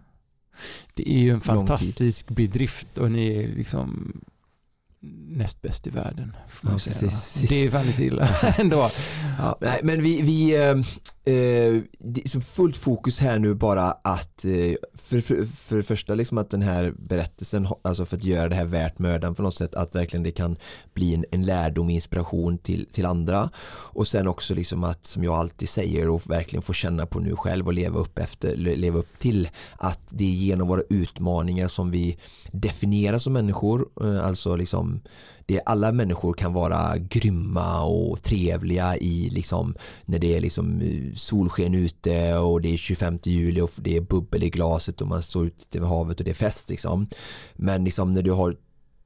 [0.94, 4.22] Det är ju en fantastisk bedrift och ni är liksom
[5.28, 6.36] näst bäst i världen.
[6.64, 6.70] Ja.
[7.50, 8.90] Det är fan lite illa ändå.
[9.40, 10.70] Ja, nej, men vi, vi eh,
[11.34, 16.16] eh, det är fullt fokus här nu bara att eh, för, för, för det första
[16.16, 19.56] liksom att den här berättelsen, alltså för att göra det här värt mödan på något
[19.56, 20.58] sätt, att verkligen det kan
[20.94, 25.34] bli en, en lärdom inspiration till, till andra och sen också liksom att som jag
[25.34, 29.20] alltid säger och verkligen få känna på nu själv och leva upp efter, leva upp
[29.20, 32.18] till att det är genom våra utmaningar som vi
[32.52, 34.97] definieras som människor, eh, alltså liksom
[35.46, 39.76] det, alla människor kan vara grymma och trevliga i liksom
[40.06, 44.02] när det är liksom eh, solsken ute och det är 25 juli och det är
[44.02, 47.08] bubbel i glaset och man står ute vid havet och det är fest liksom.
[47.56, 48.56] Men liksom när du har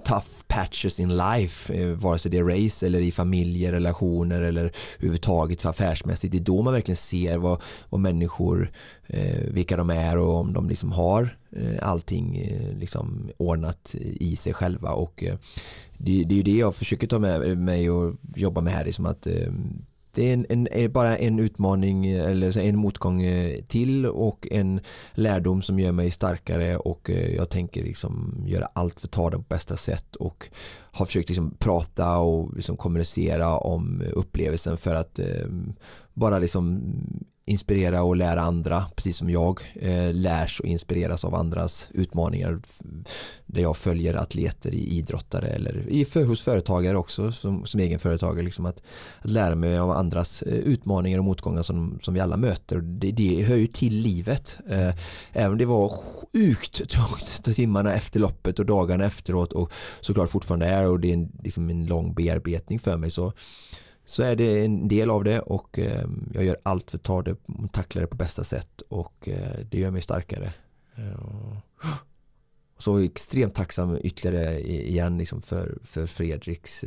[0.06, 5.62] tough patches in life, eh, vare sig det är race eller i familjerelationer eller överhuvudtaget
[5.62, 6.32] för affärsmässigt.
[6.32, 8.72] Det är då man verkligen ser vad, vad människor,
[9.08, 14.36] eh, vilka de är och om de liksom har Eh, allting eh, liksom ordnat i
[14.36, 14.92] sig själva.
[14.92, 15.36] Och eh,
[15.98, 19.06] det, det, är ju det jag försöker ta med mig och jobba med här, liksom
[19.06, 19.28] att
[20.14, 23.24] det är, en, en, bara en utmaning eller en motgång
[23.68, 24.80] till och en
[25.14, 26.78] lärdom som gör mig starkare.
[26.78, 30.50] Och jag tänker liksom göra allt för att ta det på bästa sätt och
[30.92, 35.48] har försökt liksom prata och liksom kommunicera om upplevelsen för att eh,
[36.14, 36.82] bara liksom
[37.52, 42.62] inspirera och lära andra, precis som jag eh, lärs och inspireras av andras utmaningar.
[43.46, 48.00] Där jag följer atleter, i idrottare eller i, för, hos företagare också som, som egen
[48.00, 48.46] företagare.
[48.46, 48.82] Liksom att,
[49.20, 52.78] att lära mig av andras eh, utmaningar och motgångar som, som vi alla möter.
[52.78, 54.58] Det, det hör ju till livet.
[54.70, 54.94] Eh,
[55.32, 59.72] även om det var sjukt trångt timmarna efter loppet och dagarna efteråt och
[60.02, 63.34] såklart fortfarande är och det är en, liksom en lång bearbetning för mig så
[64.06, 67.22] så är det en del av det och eh, jag gör allt för att ta
[67.22, 67.36] det
[67.72, 70.54] tackla det på bästa sätt och eh, det gör mig starkare.
[70.96, 71.58] Eh,
[72.78, 76.84] så extremt tacksam ytterligare igen liksom för, för Fredriks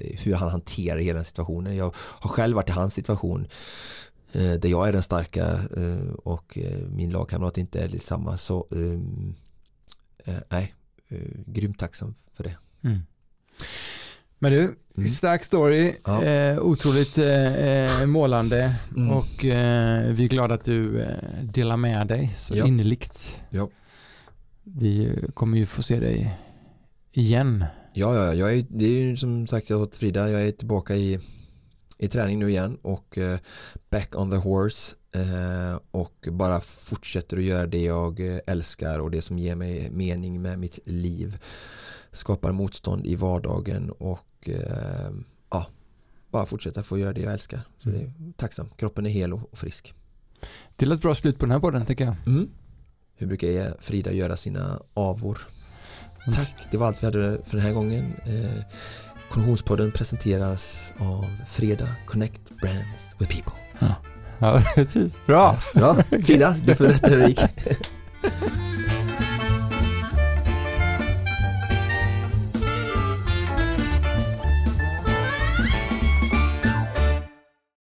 [0.00, 1.76] hur han hanterar hela situationen.
[1.76, 3.46] Jag har själv varit i hans situation
[4.32, 5.60] där jag är den starka
[6.24, 6.58] och
[6.88, 8.66] min lagkamrat inte är samma så
[10.48, 10.74] nej,
[11.46, 12.56] grymt tacksam för det.
[12.82, 13.00] Mm.
[14.38, 15.08] Men du, mm.
[15.08, 16.22] stark story, ja.
[16.22, 19.10] eh, otroligt eh, eh, målande mm.
[19.10, 22.66] och eh, vi är glada att du eh, delar med dig så ja.
[22.66, 23.40] innerligt.
[23.50, 23.68] Ja.
[24.62, 26.38] Vi kommer ju få se dig
[27.12, 27.64] igen.
[27.94, 30.96] Ja, ja, jag är, det är ju som sagt jag åt Frida, jag är tillbaka
[30.96, 31.20] i,
[31.98, 33.38] i träning nu igen och eh,
[33.90, 34.94] back on the horse
[35.90, 40.58] och bara fortsätter att göra det jag älskar och det som ger mig mening med
[40.58, 41.38] mitt liv
[42.12, 45.10] skapar motstånd i vardagen och eh,
[45.50, 45.66] ja,
[46.30, 47.60] bara fortsätta få göra det jag älskar.
[47.78, 48.00] Så mm.
[48.00, 48.68] det är tacksam.
[48.76, 49.94] Kroppen är hel och, frisk.
[50.76, 52.14] Det lät bra slut på den här podden tycker jag.
[52.26, 52.50] Mm.
[53.16, 55.38] Hur brukar Frida göra sina avor?
[56.26, 56.36] Mm.
[56.36, 58.12] Tack, det var allt vi hade för den här gången.
[58.26, 58.64] Eh,
[59.30, 63.52] Konditionspodden presenteras av Freda Connect Brands with People.
[63.78, 63.94] Ja,
[64.38, 65.16] ja precis.
[65.26, 65.58] Bra.
[65.74, 67.40] Ja, Frida, du får det gick.